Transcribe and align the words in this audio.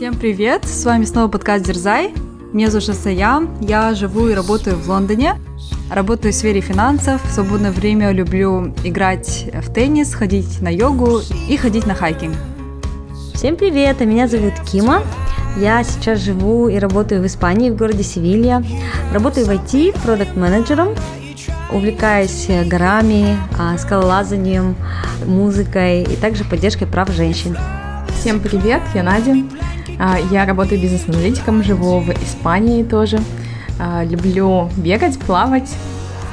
Всем 0.00 0.14
привет! 0.14 0.64
С 0.64 0.86
вами 0.86 1.04
снова 1.04 1.28
подкаст 1.28 1.62
Дерзай. 1.62 2.14
Меня 2.54 2.70
зовут 2.70 2.96
Сая. 2.96 3.46
Я 3.60 3.94
живу 3.94 4.28
и 4.28 4.32
работаю 4.32 4.76
в 4.76 4.88
Лондоне. 4.88 5.34
Работаю 5.90 6.32
в 6.32 6.36
сфере 6.36 6.62
финансов. 6.62 7.22
В 7.22 7.30
свободное 7.30 7.70
время 7.70 8.10
люблю 8.10 8.74
играть 8.82 9.50
в 9.52 9.70
теннис, 9.70 10.14
ходить 10.14 10.62
на 10.62 10.70
йогу 10.70 11.20
и 11.50 11.56
ходить 11.58 11.86
на 11.86 11.94
хайкинг. 11.94 12.34
Всем 13.34 13.56
привет! 13.56 14.00
Меня 14.00 14.26
зовут 14.26 14.54
Кима. 14.72 15.02
Я 15.58 15.84
сейчас 15.84 16.20
живу 16.20 16.68
и 16.70 16.78
работаю 16.78 17.20
в 17.20 17.26
Испании, 17.26 17.68
в 17.68 17.76
городе 17.76 18.02
Севилья. 18.02 18.64
Работаю 19.12 19.44
в 19.44 19.50
IT, 19.50 20.00
продукт-менеджером. 20.02 20.94
Увлекаюсь 21.70 22.48
горами, 22.64 23.36
а, 23.58 23.76
скалолазанием, 23.76 24.76
музыкой 25.26 26.04
и 26.04 26.16
также 26.16 26.44
поддержкой 26.44 26.86
прав 26.86 27.10
женщин. 27.10 27.54
Всем 28.18 28.40
привет, 28.40 28.80
я 28.94 29.02
Надя. 29.02 29.36
А, 30.02 30.18
я 30.30 30.46
работаю 30.46 30.80
бизнес-аналитиком, 30.80 31.62
живу 31.62 32.00
в 32.00 32.08
Испании 32.08 32.82
тоже. 32.82 33.18
А, 33.78 34.02
люблю 34.02 34.70
бегать, 34.78 35.18
плавать, 35.18 35.70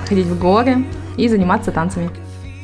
ходить 0.08 0.26
в 0.26 0.40
горы 0.40 0.86
и 1.18 1.28
заниматься 1.28 1.74
танцами. 1.74 2.10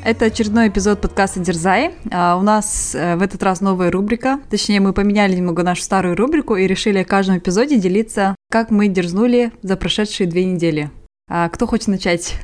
Это 0.05 0.25
очередной 0.25 0.69
эпизод 0.69 1.01
подкаста 1.01 1.41
«Дерзай». 1.41 1.91
А, 2.09 2.37
у 2.37 2.41
нас 2.41 2.95
э, 2.95 3.17
в 3.17 3.21
этот 3.21 3.43
раз 3.43 3.59
новая 3.59 3.91
рубрика. 3.91 4.39
Точнее, 4.49 4.79
мы 4.79 4.93
поменяли 4.93 5.35
немного 5.35 5.61
нашу 5.61 5.81
старую 5.81 6.15
рубрику 6.15 6.55
и 6.55 6.67
решили 6.67 7.03
в 7.03 7.07
каждом 7.07 7.37
эпизоде 7.37 7.77
делиться, 7.77 8.37
как 8.49 8.71
мы 8.71 8.87
дерзнули 8.87 9.51
за 9.61 9.75
прошедшие 9.75 10.29
две 10.29 10.45
недели. 10.45 10.89
Кто 11.27 11.67
хочет 11.67 11.89
начать? 11.89 12.35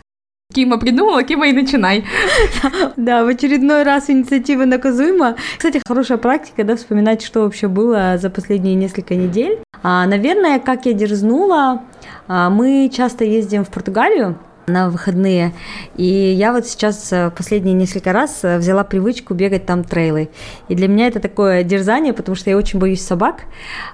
Кима 0.52 0.80
придумала, 0.80 1.22
Кима 1.22 1.48
и 1.48 1.54
начинай. 1.54 2.04
Да, 2.98 3.24
в 3.24 3.28
очередной 3.28 3.84
раз 3.84 4.10
инициатива 4.10 4.66
наказуема. 4.66 5.36
Кстати, 5.56 5.80
хорошая 5.88 6.18
практика, 6.18 6.64
да, 6.64 6.76
вспоминать, 6.76 7.22
что 7.22 7.42
вообще 7.42 7.68
было 7.68 8.18
за 8.18 8.32
последние 8.32 8.74
несколько 8.74 9.14
недель. 9.14 9.60
А, 9.84 10.08
наверное, 10.08 10.58
как 10.60 10.88
я 10.88 10.94
дерзнула, 10.94 11.84
а, 12.28 12.50
мы 12.50 12.90
часто 12.92 13.26
ездим 13.26 13.64
в 13.64 13.70
Португалию, 13.70 14.40
на 14.70 14.90
выходные. 14.90 15.54
И 15.96 16.06
я 16.06 16.54
вот 16.54 16.66
сейчас 16.66 17.12
э, 17.12 17.32
последние 17.36 17.74
несколько 17.74 18.14
раз 18.14 18.40
э, 18.44 18.58
взяла 18.58 18.84
привычку 18.84 19.34
бегать 19.34 19.66
там 19.66 19.84
трейлы. 19.84 20.30
И 20.68 20.76
для 20.76 20.88
меня 20.88 21.08
это 21.08 21.20
такое 21.20 21.64
дерзание, 21.64 22.14
потому 22.14 22.36
что 22.36 22.50
я 22.50 22.58
очень 22.58 22.80
боюсь 22.80 23.02
собак. 23.02 23.44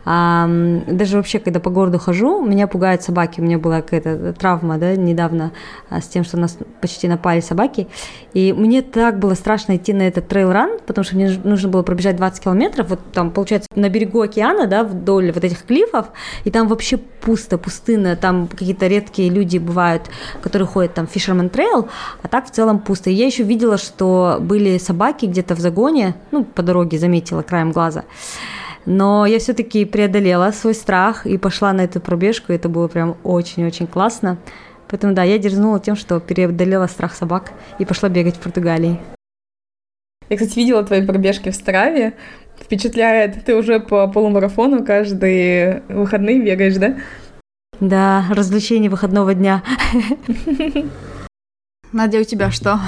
Даже 0.06 1.18
вообще, 1.18 1.40
когда 1.40 1.60
по 1.60 1.70
городу 1.70 2.00
хожу, 2.00 2.46
меня 2.46 2.68
пугают 2.68 3.02
собаки. 3.02 3.40
У 3.40 3.44
меня 3.44 3.58
была 3.58 3.82
какая-то 3.82 4.34
травма 4.34 4.78
да, 4.78 4.96
недавно 4.96 5.52
а, 5.90 6.02
с 6.02 6.08
тем, 6.08 6.24
что 6.24 6.38
нас 6.38 6.58
почти 6.82 7.08
напали 7.08 7.40
собаки. 7.40 7.88
И 8.34 8.54
мне 8.54 8.82
так 8.82 9.20
было 9.20 9.34
страшно 9.34 9.78
идти 9.78 9.94
на 9.94 10.04
этот 10.04 10.28
трейл-ран, 10.28 10.80
потому 10.86 11.06
что 11.06 11.16
мне 11.16 11.40
нужно 11.44 11.70
было 11.70 11.84
пробежать 11.84 12.18
20 12.18 12.44
километров. 12.44 12.90
Вот 12.90 13.00
там, 13.14 13.32
получается, 13.32 13.70
на 13.76 13.90
берегу 13.90 14.22
океана, 14.22 14.68
да, 14.68 14.84
вдоль 14.84 15.32
вот 15.32 15.44
этих 15.44 15.66
клифов, 15.66 16.08
и 16.44 16.52
там 16.52 16.68
вообще 16.68 16.98
пусто, 16.98 17.58
пустынно. 17.58 18.16
Там 18.16 18.48
какие-то 18.48 18.88
редкие 18.88 19.30
люди 19.30 19.58
бывают, 19.58 20.10
которые 20.42 20.65
ходят 20.66 20.94
там 20.94 21.06
Fisherman 21.06 21.50
Trail, 21.52 21.90
а 22.22 22.28
так 22.28 22.48
в 22.48 22.52
целом 22.52 22.80
пусто. 22.80 23.10
И 23.10 23.14
я 23.14 23.26
еще 23.26 23.44
видела, 23.44 23.78
что 23.78 24.38
были 24.40 24.78
собаки 24.78 25.26
где-то 25.26 25.56
в 25.56 25.60
загоне, 25.60 26.16
ну, 26.32 26.44
по 26.44 26.64
дороге 26.64 26.98
заметила 26.98 27.42
краем 27.42 27.72
глаза. 27.72 28.06
Но 28.86 29.26
я 29.26 29.40
все-таки 29.40 29.84
преодолела 29.86 30.52
свой 30.52 30.76
страх 30.76 31.26
и 31.26 31.38
пошла 31.38 31.74
на 31.74 31.82
эту 31.82 32.00
пробежку, 32.00 32.52
и 32.52 32.56
это 32.56 32.70
было 32.70 32.88
прям 32.88 33.18
очень-очень 33.24 33.88
классно. 33.88 34.38
Поэтому 34.88 35.14
да, 35.14 35.24
я 35.24 35.40
дерзнула 35.40 35.80
тем, 35.80 35.96
что 35.96 36.20
преодолела 36.20 36.88
страх 36.88 37.16
собак 37.16 37.52
и 37.80 37.86
пошла 37.86 38.10
бегать 38.10 38.36
в 38.36 38.40
Португалии. 38.40 39.00
Я, 40.30 40.38
кстати, 40.38 40.58
видела 40.58 40.84
твои 40.84 41.06
пробежки 41.06 41.50
в 41.50 41.56
Страве. 41.56 42.14
Впечатляет. 42.60 43.44
Ты 43.46 43.56
уже 43.56 43.80
по 43.80 44.08
полумарафону 44.08 44.86
каждые 44.86 45.84
выходные 45.90 46.42
бегаешь, 46.42 46.76
да? 46.76 46.98
Да, 47.80 48.26
развлечение 48.30 48.90
выходного 48.90 49.34
дня. 49.34 49.64
Надя, 51.92 52.20
у 52.20 52.24
тебя 52.24 52.52
что? 52.52 52.80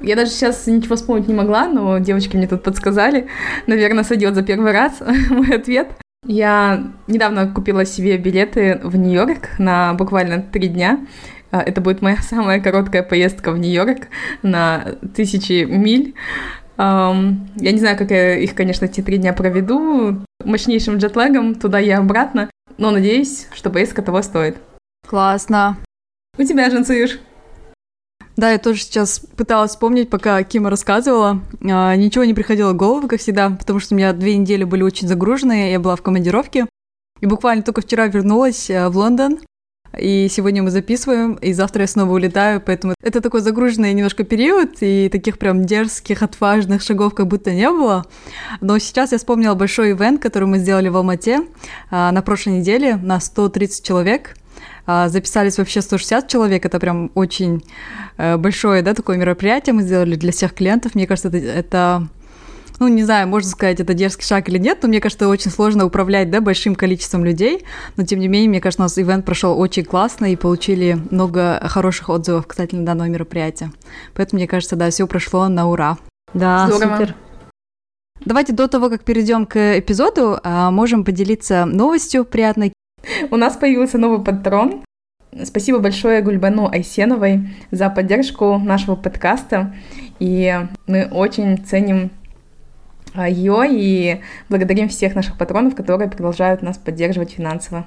Я 0.00 0.14
даже 0.14 0.30
сейчас 0.30 0.66
ничего 0.66 0.96
вспомнить 0.96 1.26
не 1.26 1.34
могла, 1.34 1.68
но 1.68 1.98
девочки 1.98 2.36
мне 2.36 2.46
тут 2.46 2.62
подсказали. 2.62 3.28
Наверное, 3.66 4.04
сойдет 4.04 4.34
за 4.34 4.42
первый 4.42 4.72
раз 4.72 5.02
мой 5.30 5.56
ответ. 5.56 5.88
Я 6.24 6.92
недавно 7.06 7.48
купила 7.48 7.84
себе 7.84 8.18
билеты 8.18 8.80
в 8.82 8.96
Нью-Йорк 8.96 9.58
на 9.58 9.94
буквально 9.94 10.42
три 10.42 10.68
дня. 10.68 11.06
А, 11.50 11.62
это 11.62 11.80
будет 11.80 12.02
моя 12.02 12.16
самая 12.20 12.60
короткая 12.60 13.02
поездка 13.02 13.52
в 13.52 13.58
Нью-Йорк 13.58 14.08
на 14.42 14.96
тысячи 15.14 15.64
миль. 15.64 16.14
Я 16.78 17.32
не 17.56 17.78
знаю, 17.78 17.96
как 17.96 18.10
я 18.10 18.36
их, 18.36 18.54
конечно, 18.54 18.84
эти 18.84 19.00
три 19.00 19.16
дня 19.16 19.32
проведу. 19.32 20.22
Мощнейшим 20.44 20.98
джетлегом 20.98 21.54
туда 21.54 21.80
и 21.80 21.88
обратно. 21.88 22.50
Но 22.78 22.90
надеюсь, 22.90 23.46
что 23.52 23.70
поездка 23.70 24.02
того 24.02 24.22
стоит. 24.22 24.56
Классно. 25.06 25.78
У 26.38 26.42
тебя, 26.42 26.70
Жансуюш? 26.70 27.18
Да, 28.36 28.50
я 28.50 28.58
тоже 28.58 28.80
сейчас 28.80 29.18
пыталась 29.18 29.70
вспомнить, 29.70 30.10
пока 30.10 30.42
Кима 30.42 30.68
рассказывала. 30.68 31.40
А, 31.62 31.96
ничего 31.96 32.24
не 32.24 32.34
приходило 32.34 32.72
в 32.72 32.76
голову, 32.76 33.08
как 33.08 33.20
всегда, 33.20 33.48
потому 33.50 33.80
что 33.80 33.94
у 33.94 33.96
меня 33.96 34.12
две 34.12 34.36
недели 34.36 34.64
были 34.64 34.82
очень 34.82 35.08
загруженные, 35.08 35.72
я 35.72 35.80
была 35.80 35.96
в 35.96 36.02
командировке. 36.02 36.66
И 37.20 37.26
буквально 37.26 37.62
только 37.62 37.80
вчера 37.80 38.08
вернулась 38.08 38.68
э, 38.68 38.88
в 38.88 38.98
Лондон, 38.98 39.38
и 39.98 40.28
сегодня 40.30 40.62
мы 40.62 40.70
записываем, 40.70 41.34
и 41.34 41.52
завтра 41.52 41.82
я 41.82 41.86
снова 41.86 42.12
улетаю, 42.12 42.60
поэтому 42.60 42.94
это 43.02 43.20
такой 43.20 43.40
загруженный 43.40 43.92
немножко 43.92 44.24
период, 44.24 44.76
и 44.80 45.08
таких 45.10 45.38
прям 45.38 45.64
дерзких, 45.64 46.22
отважных 46.22 46.82
шагов 46.82 47.14
как 47.14 47.26
будто 47.26 47.52
не 47.52 47.70
было. 47.70 48.04
Но 48.60 48.78
сейчас 48.78 49.12
я 49.12 49.18
вспомнила 49.18 49.54
большой 49.54 49.92
ивент, 49.92 50.20
который 50.20 50.48
мы 50.48 50.58
сделали 50.58 50.88
в 50.88 50.96
Алмате 50.96 51.40
а, 51.90 52.12
на 52.12 52.22
прошлой 52.22 52.58
неделе 52.58 52.96
на 52.96 53.20
130 53.20 53.84
человек. 53.84 54.36
А, 54.86 55.08
записались 55.08 55.58
вообще 55.58 55.82
160 55.82 56.28
человек, 56.28 56.64
это 56.64 56.78
прям 56.78 57.10
очень 57.14 57.64
э, 58.18 58.36
большое, 58.36 58.82
да, 58.82 58.94
такое 58.94 59.16
мероприятие 59.16 59.74
мы 59.74 59.82
сделали 59.82 60.14
для 60.14 60.30
всех 60.30 60.54
клиентов. 60.54 60.94
Мне 60.94 61.06
кажется, 61.06 61.28
это, 61.28 61.38
это 61.38 62.08
ну, 62.78 62.88
не 62.88 63.04
знаю, 63.04 63.28
можно 63.28 63.48
сказать, 63.48 63.80
это 63.80 63.94
дерзкий 63.94 64.24
шаг 64.24 64.48
или 64.48 64.58
нет, 64.58 64.78
но 64.82 64.88
мне 64.88 65.00
кажется, 65.00 65.28
очень 65.28 65.50
сложно 65.50 65.84
управлять, 65.84 66.30
да, 66.30 66.40
большим 66.40 66.74
количеством 66.74 67.24
людей, 67.24 67.64
но 67.96 68.04
тем 68.04 68.20
не 68.20 68.28
менее, 68.28 68.48
мне 68.48 68.60
кажется, 68.60 68.82
у 68.82 68.84
нас 68.84 68.98
ивент 68.98 69.24
прошел 69.24 69.58
очень 69.58 69.84
классно 69.84 70.32
и 70.32 70.36
получили 70.36 70.98
много 71.10 71.60
хороших 71.64 72.08
отзывов, 72.08 72.46
кстати, 72.46 72.74
на 72.74 72.84
данное 72.84 73.08
мероприятие. 73.08 73.72
Поэтому, 74.14 74.40
мне 74.40 74.48
кажется, 74.48 74.76
да, 74.76 74.90
все 74.90 75.06
прошло 75.06 75.48
на 75.48 75.68
ура. 75.68 75.98
Да, 76.34 76.66
Здорово. 76.68 76.96
супер. 76.96 77.14
Давайте 78.24 78.52
до 78.52 78.66
того, 78.66 78.88
как 78.88 79.04
перейдем 79.04 79.46
к 79.46 79.78
эпизоду, 79.78 80.38
а, 80.42 80.70
можем 80.70 81.04
поделиться 81.04 81.64
новостью 81.64 82.24
приятной. 82.24 82.72
У 83.30 83.36
нас 83.36 83.56
появился 83.56 83.98
новый 83.98 84.24
патрон. 84.24 84.82
Спасибо 85.44 85.78
большое 85.78 86.22
Гульбану 86.22 86.68
Айсеновой 86.68 87.50
за 87.70 87.90
поддержку 87.90 88.58
нашего 88.58 88.96
подкаста. 88.96 89.74
И 90.18 90.58
мы 90.86 91.08
очень 91.10 91.58
ценим 91.58 92.10
ее 93.24 93.66
и 93.68 94.20
благодарим 94.48 94.88
всех 94.88 95.14
наших 95.14 95.38
патронов, 95.38 95.74
которые 95.74 96.10
продолжают 96.10 96.62
нас 96.62 96.78
поддерживать 96.78 97.32
финансово. 97.32 97.86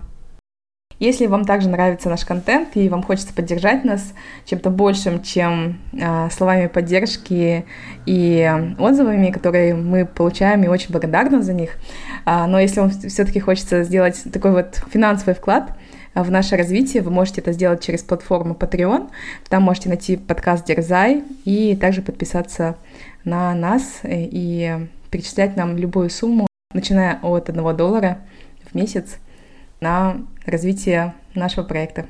Если 0.99 1.27
вам 1.27 1.45
также 1.45 1.69
нравится 1.69 2.09
наш 2.09 2.25
контент 2.25 2.75
и 2.75 2.89
вам 2.89 3.03
хочется 3.03 3.33
поддержать 3.33 3.85
нас 3.85 4.13
чем-то 4.45 4.69
большим, 4.69 5.23
чем 5.23 5.79
э, 5.93 6.29
словами 6.29 6.67
поддержки 6.67 7.65
и 8.05 8.53
отзывами, 8.77 9.31
которые 9.31 9.75
мы 9.75 10.05
получаем, 10.05 10.63
и 10.63 10.67
очень 10.67 10.91
благодарны 10.91 11.41
за 11.41 11.53
них, 11.53 11.77
э, 12.25 12.45
но 12.47 12.59
если 12.59 12.81
вам 12.81 12.89
все-таки 12.89 13.39
хочется 13.39 13.83
сделать 13.83 14.21
такой 14.33 14.51
вот 14.51 14.83
финансовый 14.91 15.35
вклад 15.35 15.71
в 16.15 16.29
наше 16.31 16.57
развитие, 16.57 17.01
вы 17.01 17.11
можете 17.11 17.39
это 17.39 17.53
сделать 17.53 17.81
через 17.81 18.03
платформу 18.03 18.53
Patreon. 18.53 19.09
Там 19.47 19.63
можете 19.63 19.87
найти 19.87 20.17
подкаст 20.17 20.65
Дерзай 20.65 21.23
и 21.45 21.77
также 21.77 22.01
подписаться 22.01 22.75
на 23.23 23.55
нас 23.55 24.01
и 24.03 24.89
перечислять 25.09 25.55
нам 25.55 25.77
любую 25.77 26.09
сумму, 26.09 26.47
начиная 26.73 27.19
от 27.21 27.49
1 27.49 27.77
доллара 27.77 28.19
в 28.69 28.75
месяц 28.75 29.17
на 29.81 30.17
развитие 30.45 31.13
нашего 31.35 31.63
проекта. 31.63 32.05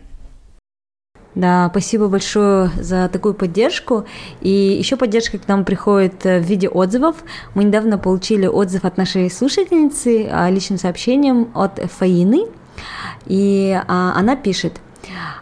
Да, 1.36 1.70
спасибо 1.70 2.08
большое 2.08 2.70
за 2.80 3.08
такую 3.08 3.34
поддержку. 3.34 4.06
И 4.42 4.50
еще 4.50 4.98
поддержка 4.98 5.38
к 5.38 5.48
нам 5.48 5.64
приходит 5.64 6.24
в 6.24 6.40
виде 6.40 6.68
отзывов. 6.68 7.24
Мы 7.54 7.66
недавно 7.66 7.98
получили 7.98 8.48
отзыв 8.48 8.84
от 8.84 8.98
нашей 8.98 9.30
слушательницы 9.30 10.28
а, 10.30 10.50
личным 10.50 10.80
сообщением 10.80 11.50
от 11.54 11.80
Фаины. 11.80 12.48
И 13.28 13.80
а, 13.88 14.14
она 14.18 14.36
пишет– 14.36 14.82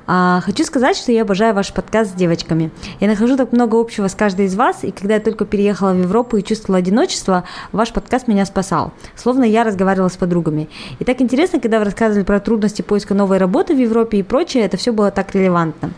а, 0.06 0.42
хочу 0.42 0.64
сказать, 0.64 0.98
что 0.98 1.12
я 1.12 1.24
обожаю 1.24 1.54
ваш 1.54 1.74
подкаст 1.74 2.12
с 2.12 2.14
девочками. 2.14 2.72
Я 3.00 3.08
нахожу 3.08 3.38
так 3.38 3.52
много 3.52 3.80
общего 3.80 4.08
с 4.08 4.16
каждой 4.16 4.46
из 4.46 4.56
вас, 4.56 4.84
и 4.84 4.92
когда 4.92 5.16
я 5.16 5.20
только 5.20 5.46
переехала 5.46 5.94
в 5.94 6.02
Европу 6.02 6.38
и 6.38 6.44
чувствовала 6.44 6.80
одиночество, 6.80 7.44
ваш 7.72 7.92
подкаст 7.92 8.28
меня 8.28 8.46
спасал. 8.46 8.94
Словно 9.16 9.44
я 9.44 9.64
разговаривала 9.64 10.10
с 10.10 10.18
подругами. 10.18 10.70
И 11.00 11.04
так 11.04 11.22
интересно, 11.22 11.60
когда 11.60 11.80
вы 11.80 11.86
рассказывали 11.86 12.24
про 12.24 12.40
трудности 12.40 12.82
поиска 12.82 13.14
новой 13.14 13.38
работы 13.38 13.76
в 13.76 13.80
Европе 13.80 14.20
и 14.20 14.24
прочее, 14.24 14.64
это 14.64 14.78
все 14.78 14.92
было 14.92 15.12
так 15.12 15.34
релевантно. 15.36 15.92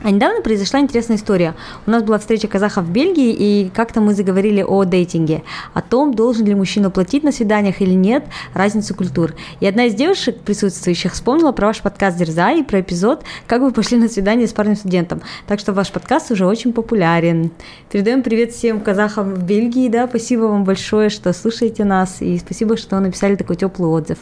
А 0.00 0.12
недавно 0.12 0.42
произошла 0.42 0.78
интересная 0.78 1.16
история. 1.16 1.54
У 1.86 1.90
нас 1.90 2.04
была 2.04 2.18
встреча 2.18 2.46
казахов 2.46 2.84
в 2.84 2.90
Бельгии, 2.90 3.32
и 3.32 3.68
как-то 3.70 4.00
мы 4.00 4.14
заговорили 4.14 4.62
о 4.62 4.84
дейтинге, 4.84 5.42
о 5.74 5.82
том, 5.82 6.14
должен 6.14 6.46
ли 6.46 6.54
мужчина 6.54 6.88
платить 6.88 7.24
на 7.24 7.32
свиданиях 7.32 7.80
или 7.80 7.94
нет, 7.94 8.24
разницу 8.54 8.94
культур. 8.94 9.34
И 9.58 9.66
одна 9.66 9.86
из 9.86 9.94
девушек, 9.94 10.38
присутствующих, 10.40 11.12
вспомнила 11.12 11.50
про 11.50 11.68
ваш 11.68 11.82
подкаст 11.82 12.16
«Дерза» 12.16 12.52
и 12.52 12.62
про 12.62 12.80
эпизод 12.80 13.24
«Как 13.48 13.60
вы 13.60 13.72
пошли 13.72 13.98
на 13.98 14.08
свидание 14.08 14.46
с 14.46 14.52
парнем-студентом». 14.52 15.20
Так 15.48 15.58
что 15.58 15.72
ваш 15.72 15.90
подкаст 15.90 16.30
уже 16.30 16.46
очень 16.46 16.72
популярен. 16.72 17.50
Передаем 17.90 18.22
привет 18.22 18.52
всем 18.52 18.80
казахам 18.80 19.34
в 19.34 19.42
Бельгии, 19.42 19.88
да, 19.88 20.06
спасибо 20.06 20.42
вам 20.42 20.62
большое, 20.62 21.08
что 21.10 21.32
слушаете 21.32 21.84
нас, 21.84 22.22
и 22.22 22.38
спасибо, 22.38 22.76
что 22.76 23.00
написали 23.00 23.34
такой 23.34 23.56
теплый 23.56 23.88
отзыв. 23.88 24.18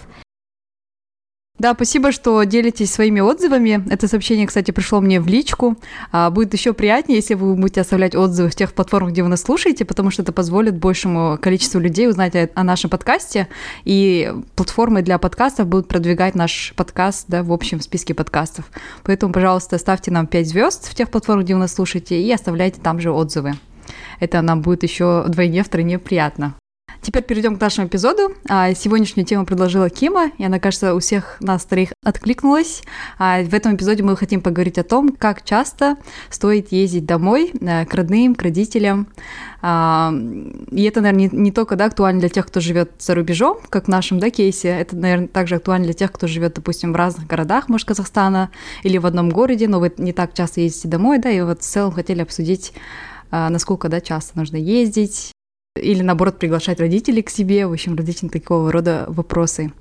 Да, 1.58 1.72
спасибо, 1.72 2.12
что 2.12 2.42
делитесь 2.44 2.92
своими 2.92 3.20
отзывами. 3.20 3.82
Это 3.88 4.08
сообщение, 4.08 4.46
кстати, 4.46 4.72
пришло 4.72 5.00
мне 5.00 5.20
в 5.20 5.26
личку. 5.26 5.76
А, 6.12 6.28
будет 6.30 6.52
еще 6.52 6.74
приятнее, 6.74 7.16
если 7.16 7.32
вы 7.32 7.54
будете 7.54 7.80
оставлять 7.80 8.14
отзывы 8.14 8.50
в 8.50 8.54
тех 8.54 8.74
платформах, 8.74 9.12
где 9.12 9.22
вы 9.22 9.30
нас 9.30 9.40
слушаете, 9.40 9.86
потому 9.86 10.10
что 10.10 10.20
это 10.20 10.32
позволит 10.32 10.76
большему 10.76 11.38
количеству 11.40 11.80
людей 11.80 12.10
узнать 12.10 12.34
о, 12.54 12.62
нашем 12.62 12.90
подкасте. 12.90 13.48
И 13.86 14.34
платформы 14.54 15.00
для 15.00 15.16
подкастов 15.16 15.66
будут 15.66 15.88
продвигать 15.88 16.34
наш 16.34 16.74
подкаст 16.76 17.24
да, 17.28 17.42
в 17.42 17.50
общем 17.50 17.80
списке 17.80 18.12
подкастов. 18.12 18.70
Поэтому, 19.02 19.32
пожалуйста, 19.32 19.78
ставьте 19.78 20.10
нам 20.10 20.26
5 20.26 20.48
звезд 20.48 20.86
в 20.86 20.94
тех 20.94 21.10
платформах, 21.10 21.46
где 21.46 21.54
вы 21.54 21.60
нас 21.60 21.72
слушаете, 21.72 22.20
и 22.20 22.30
оставляйте 22.30 22.82
там 22.82 23.00
же 23.00 23.10
отзывы. 23.10 23.54
Это 24.20 24.42
нам 24.42 24.60
будет 24.60 24.82
еще 24.82 25.22
вдвойне, 25.26 25.62
втройне 25.62 25.98
приятно. 25.98 26.54
Теперь 27.06 27.22
перейдем 27.22 27.56
к 27.56 27.60
нашему 27.60 27.86
эпизоду. 27.86 28.34
А, 28.48 28.74
сегодняшнюю 28.74 29.24
тему 29.24 29.46
предложила 29.46 29.88
Кима, 29.88 30.32
и 30.38 30.44
она, 30.44 30.58
кажется, 30.58 30.92
у 30.92 30.98
всех 30.98 31.36
нас 31.38 31.64
троих 31.64 31.90
откликнулась. 32.04 32.82
А, 33.16 33.44
в 33.44 33.54
этом 33.54 33.76
эпизоде 33.76 34.02
мы 34.02 34.16
хотим 34.16 34.40
поговорить 34.40 34.76
о 34.76 34.82
том, 34.82 35.10
как 35.10 35.44
часто 35.44 35.98
стоит 36.30 36.72
ездить 36.72 37.06
домой 37.06 37.52
э, 37.60 37.86
к 37.86 37.94
родным, 37.94 38.34
к 38.34 38.42
родителям. 38.42 39.06
А, 39.62 40.12
и 40.72 40.82
это, 40.82 41.00
наверное, 41.00 41.28
не, 41.30 41.52
только 41.52 41.76
да, 41.76 41.84
актуально 41.84 42.18
для 42.18 42.28
тех, 42.28 42.44
кто 42.44 42.58
живет 42.58 42.90
за 42.98 43.14
рубежом, 43.14 43.58
как 43.68 43.84
в 43.84 43.88
нашем 43.88 44.18
да, 44.18 44.30
кейсе, 44.30 44.70
это, 44.70 44.96
наверное, 44.96 45.28
также 45.28 45.54
актуально 45.54 45.84
для 45.84 45.94
тех, 45.94 46.10
кто 46.10 46.26
живет, 46.26 46.54
допустим, 46.54 46.92
в 46.92 46.96
разных 46.96 47.28
городах, 47.28 47.68
может, 47.68 47.86
Казахстана 47.86 48.50
или 48.82 48.98
в 48.98 49.06
одном 49.06 49.30
городе, 49.30 49.68
но 49.68 49.78
вы 49.78 49.92
не 49.96 50.12
так 50.12 50.34
часто 50.34 50.60
ездите 50.60 50.88
домой, 50.88 51.18
да, 51.18 51.30
и 51.30 51.40
вот 51.40 51.60
в 51.60 51.64
целом 51.64 51.92
хотели 51.92 52.22
обсудить 52.22 52.72
насколько 53.30 53.88
да, 53.88 54.00
часто 54.00 54.38
нужно 54.38 54.56
ездить, 54.56 55.35
или 55.76 56.02
наоборот 56.02 56.38
приглашать 56.38 56.80
родителей 56.80 57.22
к 57.22 57.30
себе, 57.30 57.66
в 57.66 57.72
общем, 57.72 57.96
различные 57.96 58.30
такого 58.30 58.72
рода 58.72 59.04
вопросы. 59.08 59.72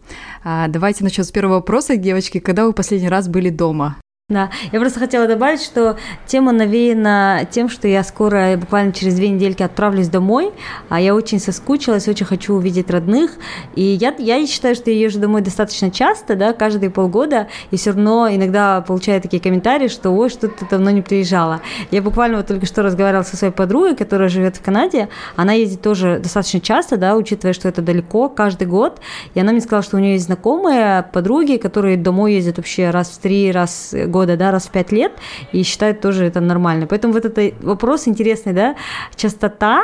А, 0.43 0.67
давайте 0.67 1.03
начнем 1.03 1.23
с 1.23 1.31
первого 1.31 1.55
вопроса, 1.55 1.97
девочки. 1.97 2.39
Когда 2.39 2.65
вы 2.65 2.73
последний 2.73 3.09
раз 3.09 3.27
были 3.27 3.49
дома? 3.49 3.97
Да, 4.27 4.49
я 4.71 4.79
просто 4.79 4.99
хотела 4.99 5.27
добавить, 5.27 5.61
что 5.61 5.97
тема 6.25 6.51
навеяна 6.51 7.47
тем, 7.51 7.69
что 7.69 7.87
я 7.87 8.03
скоро, 8.03 8.57
буквально 8.57 8.91
через 8.91 9.13
две 9.13 9.29
недельки 9.29 9.61
отправлюсь 9.61 10.07
домой, 10.07 10.51
а 10.89 10.99
я 10.99 11.13
очень 11.13 11.39
соскучилась, 11.39 12.07
очень 12.07 12.25
хочу 12.25 12.55
увидеть 12.55 12.89
родных, 12.89 13.33
и 13.75 13.83
я, 13.83 14.15
я 14.17 14.47
считаю, 14.47 14.73
что 14.73 14.89
я 14.89 14.97
езжу 14.97 15.19
домой 15.19 15.41
достаточно 15.41 15.91
часто, 15.91 16.35
да, 16.35 16.53
каждые 16.53 16.89
полгода, 16.89 17.49
и 17.69 17.77
все 17.77 17.91
равно 17.91 18.27
иногда 18.31 18.81
получаю 18.81 19.21
такие 19.21 19.39
комментарии, 19.39 19.89
что 19.89 20.09
ой, 20.09 20.31
что 20.31 20.47
ты 20.47 20.65
давно 20.71 20.89
не 20.89 21.03
приезжала. 21.03 21.61
Я 21.91 22.01
буквально 22.01 22.37
вот 22.37 22.47
только 22.47 22.65
что 22.65 22.81
разговаривала 22.81 23.21
со 23.21 23.37
своей 23.37 23.53
подругой, 23.53 23.95
которая 23.95 24.29
живет 24.29 24.55
в 24.55 24.63
Канаде, 24.63 25.07
она 25.35 25.53
ездит 25.53 25.83
тоже 25.83 26.17
достаточно 26.17 26.59
часто, 26.59 26.97
да, 26.97 27.15
учитывая, 27.15 27.53
что 27.53 27.69
это 27.69 27.83
далеко, 27.83 28.29
каждый 28.29 28.65
год, 28.65 29.01
и 29.35 29.39
она 29.39 29.51
мне 29.51 29.61
сказала, 29.61 29.83
что 29.83 29.97
у 29.97 29.99
нее 29.99 30.13
есть 30.13 30.25
знакомые 30.25 31.05
подруги, 31.13 31.57
которые 31.57 31.95
домой 31.95 32.33
ездят 32.33 32.57
вообще 32.57 32.89
раз 32.89 33.09
в 33.09 33.19
три, 33.19 33.51
раз 33.51 33.93
года, 34.15 34.37
да, 34.37 34.51
раз 34.51 34.67
в 34.67 34.71
пять 34.71 34.93
лет, 34.93 35.11
и 35.51 35.63
считают 35.63 35.99
тоже 35.99 36.25
это 36.25 36.39
нормально. 36.39 36.87
Поэтому 36.87 37.13
вот 37.13 37.25
этот 37.25 37.53
вопрос 37.61 38.07
интересный, 38.07 38.53
да, 38.53 38.75
частота 39.15 39.83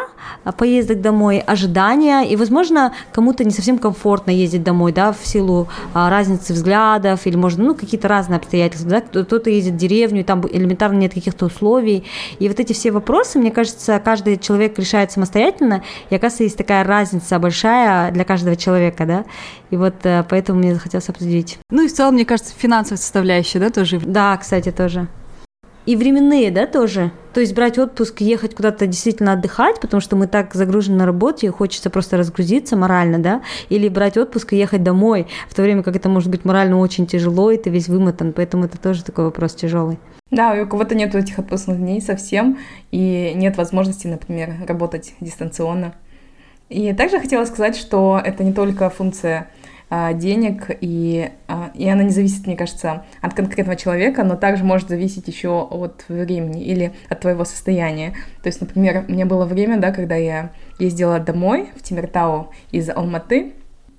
поездок 0.58 1.02
домой, 1.02 1.40
ожидания, 1.40 2.22
и, 2.24 2.38
возможно, 2.38 2.94
кому-то 3.12 3.44
не 3.44 3.52
совсем 3.52 3.78
комфортно 3.78 4.32
ездить 4.32 4.64
домой, 4.64 4.94
да, 4.94 5.12
в 5.12 5.26
силу 5.26 5.68
а, 5.94 6.10
разницы 6.10 6.54
взглядов, 6.54 7.28
или, 7.28 7.36
может, 7.36 7.60
ну, 7.60 7.76
какие-то 7.76 8.08
разные 8.08 8.38
обстоятельства, 8.38 8.90
да, 8.90 9.02
кто-то 9.02 9.50
ездит 9.50 9.74
в 9.74 9.78
деревню, 9.78 10.22
и 10.22 10.24
там 10.24 10.46
элементарно 10.50 10.98
нет 10.98 11.14
каких-то 11.14 11.48
условий, 11.48 12.06
и 12.40 12.48
вот 12.48 12.60
эти 12.60 12.72
все 12.72 12.92
вопросы, 12.92 13.38
мне 13.38 13.52
кажется, 13.52 14.00
каждый 14.00 14.38
человек 14.38 14.80
решает 14.80 15.12
самостоятельно, 15.12 15.84
и, 16.10 16.16
оказывается, 16.16 16.44
есть 16.44 16.58
такая 16.58 16.86
разница 16.86 17.38
большая 17.40 18.12
для 18.12 18.24
каждого 18.24 18.56
человека, 18.56 19.06
да, 19.06 19.26
и 19.72 19.78
вот 19.78 19.96
э, 20.04 20.24
поэтому 20.30 20.60
мне 20.60 20.74
захотелось 20.74 21.10
обсудить. 21.10 21.58
Ну 21.70 21.84
и 21.84 21.88
в 21.88 21.94
целом, 21.94 22.14
мне 22.16 22.26
кажется, 22.26 22.54
финансовая 22.58 22.98
составляющая, 22.98 23.60
да, 23.60 23.70
тоже? 23.70 24.00
Да, 24.00 24.21
кстати, 24.40 24.72
тоже. 24.72 25.08
И 25.88 25.96
временные, 25.96 26.52
да, 26.52 26.68
тоже. 26.68 27.12
То 27.34 27.40
есть 27.40 27.56
брать 27.56 27.80
отпуск, 27.80 28.22
ехать 28.22 28.54
куда-то 28.54 28.86
действительно 28.86 29.34
отдыхать, 29.34 29.80
потому 29.82 30.00
что 30.00 30.16
мы 30.16 30.28
так 30.28 30.54
загружены 30.54 30.98
на 30.98 31.06
работе, 31.08 31.48
и 31.48 31.50
хочется 31.50 31.90
просто 31.90 32.18
разгрузиться 32.18 32.76
морально, 32.76 33.18
да, 33.18 33.42
или 33.70 33.90
брать 33.90 34.16
отпуск 34.18 34.54
и 34.54 34.58
ехать 34.58 34.84
домой, 34.84 35.28
в 35.50 35.56
то 35.56 35.64
время 35.64 35.82
как 35.82 35.96
это 35.96 36.08
может 36.08 36.30
быть 36.30 36.46
морально 36.46 36.78
очень 36.78 37.08
тяжело, 37.08 37.50
и 37.50 37.58
ты 37.58 37.72
весь 37.72 37.88
вымотан, 37.88 38.32
поэтому 38.32 38.66
это 38.66 38.78
тоже 38.78 39.04
такой 39.04 39.26
вопрос 39.26 39.56
тяжелый. 39.56 39.98
Да, 40.30 40.54
у 40.54 40.68
кого-то 40.68 40.94
нет 40.94 41.16
этих 41.16 41.40
отпускных 41.40 41.78
дней 41.78 42.00
совсем, 42.00 42.60
и 42.92 43.32
нет 43.36 43.58
возможности, 43.58 44.06
например, 44.06 44.54
работать 44.68 45.14
дистанционно. 45.20 45.96
И 46.70 46.94
также 46.94 47.20
хотела 47.20 47.44
сказать, 47.46 47.76
что 47.76 48.22
это 48.24 48.44
не 48.44 48.54
только 48.54 48.90
функция 48.90 49.50
денег, 50.14 50.72
и, 50.80 51.32
а, 51.48 51.72
и 51.74 51.88
она 51.90 52.04
не 52.04 52.12
зависит, 52.12 52.48
мне 52.48 52.56
кажется, 52.56 53.04
от 53.20 53.34
конкретного 53.34 53.78
человека, 53.78 54.24
но 54.24 54.38
также 54.38 54.64
может 54.64 54.88
зависеть 54.88 55.28
еще 55.28 55.68
от 55.70 56.06
времени 56.08 56.64
или 56.64 56.94
от 57.10 57.20
твоего 57.20 57.44
состояния. 57.44 58.14
То 58.42 58.48
есть, 58.48 58.62
например, 58.62 59.04
у 59.08 59.12
меня 59.12 59.26
было 59.26 59.46
время, 59.46 59.78
да, 59.78 59.92
когда 59.92 60.16
я 60.16 60.52
ездила 60.80 61.20
домой 61.20 61.70
в 61.76 61.84
Тимиртау 61.84 62.52
из 62.72 62.90
Алматы, 62.90 63.52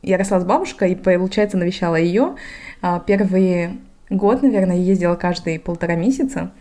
я 0.02 0.16
росла 0.16 0.40
с 0.40 0.44
бабушкой 0.44 0.92
и, 0.92 0.94
получается, 0.94 1.58
навещала 1.58 1.96
ее. 1.96 2.36
А, 2.80 2.98
первый 2.98 3.78
год, 4.08 4.42
наверное, 4.42 4.76
ездила 4.76 5.14
каждые 5.14 5.60
полтора 5.60 5.94
месяца, 5.94 6.52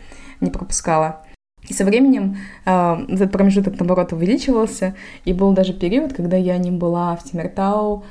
не 0.42 0.52
пропускала. 0.52 1.22
И 1.70 1.74
со 1.74 1.86
временем 1.86 2.38
э, 2.66 3.06
этот 3.08 3.32
промежуток, 3.32 3.80
наоборот, 3.80 4.14
увеличивался, 4.14 4.96
и 5.26 5.34
был 5.34 5.54
даже 5.54 5.74
период, 5.74 6.12
когда 6.14 6.36
я 6.36 6.58
не 6.58 6.72
была 6.72 7.16
в 7.16 7.24
Тимиртау, 7.24 8.04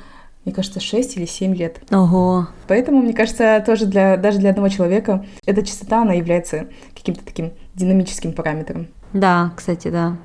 мне 0.45 0.53
кажется, 0.53 0.79
6 0.79 1.17
или 1.17 1.25
7 1.25 1.55
лет. 1.55 1.81
Ого. 1.91 2.47
Поэтому, 2.67 3.01
мне 3.01 3.13
кажется, 3.13 3.61
тоже 3.65 3.85
для, 3.85 4.17
даже 4.17 4.39
для 4.39 4.49
одного 4.49 4.69
человека 4.69 5.25
эта 5.45 5.63
частота, 5.63 6.01
она 6.01 6.13
является 6.13 6.67
каким-то 6.95 7.23
таким 7.23 7.53
динамическим 7.75 8.33
параметром. 8.33 8.87
Да, 9.13 9.53
кстати, 9.55 9.89
да. 9.89 10.17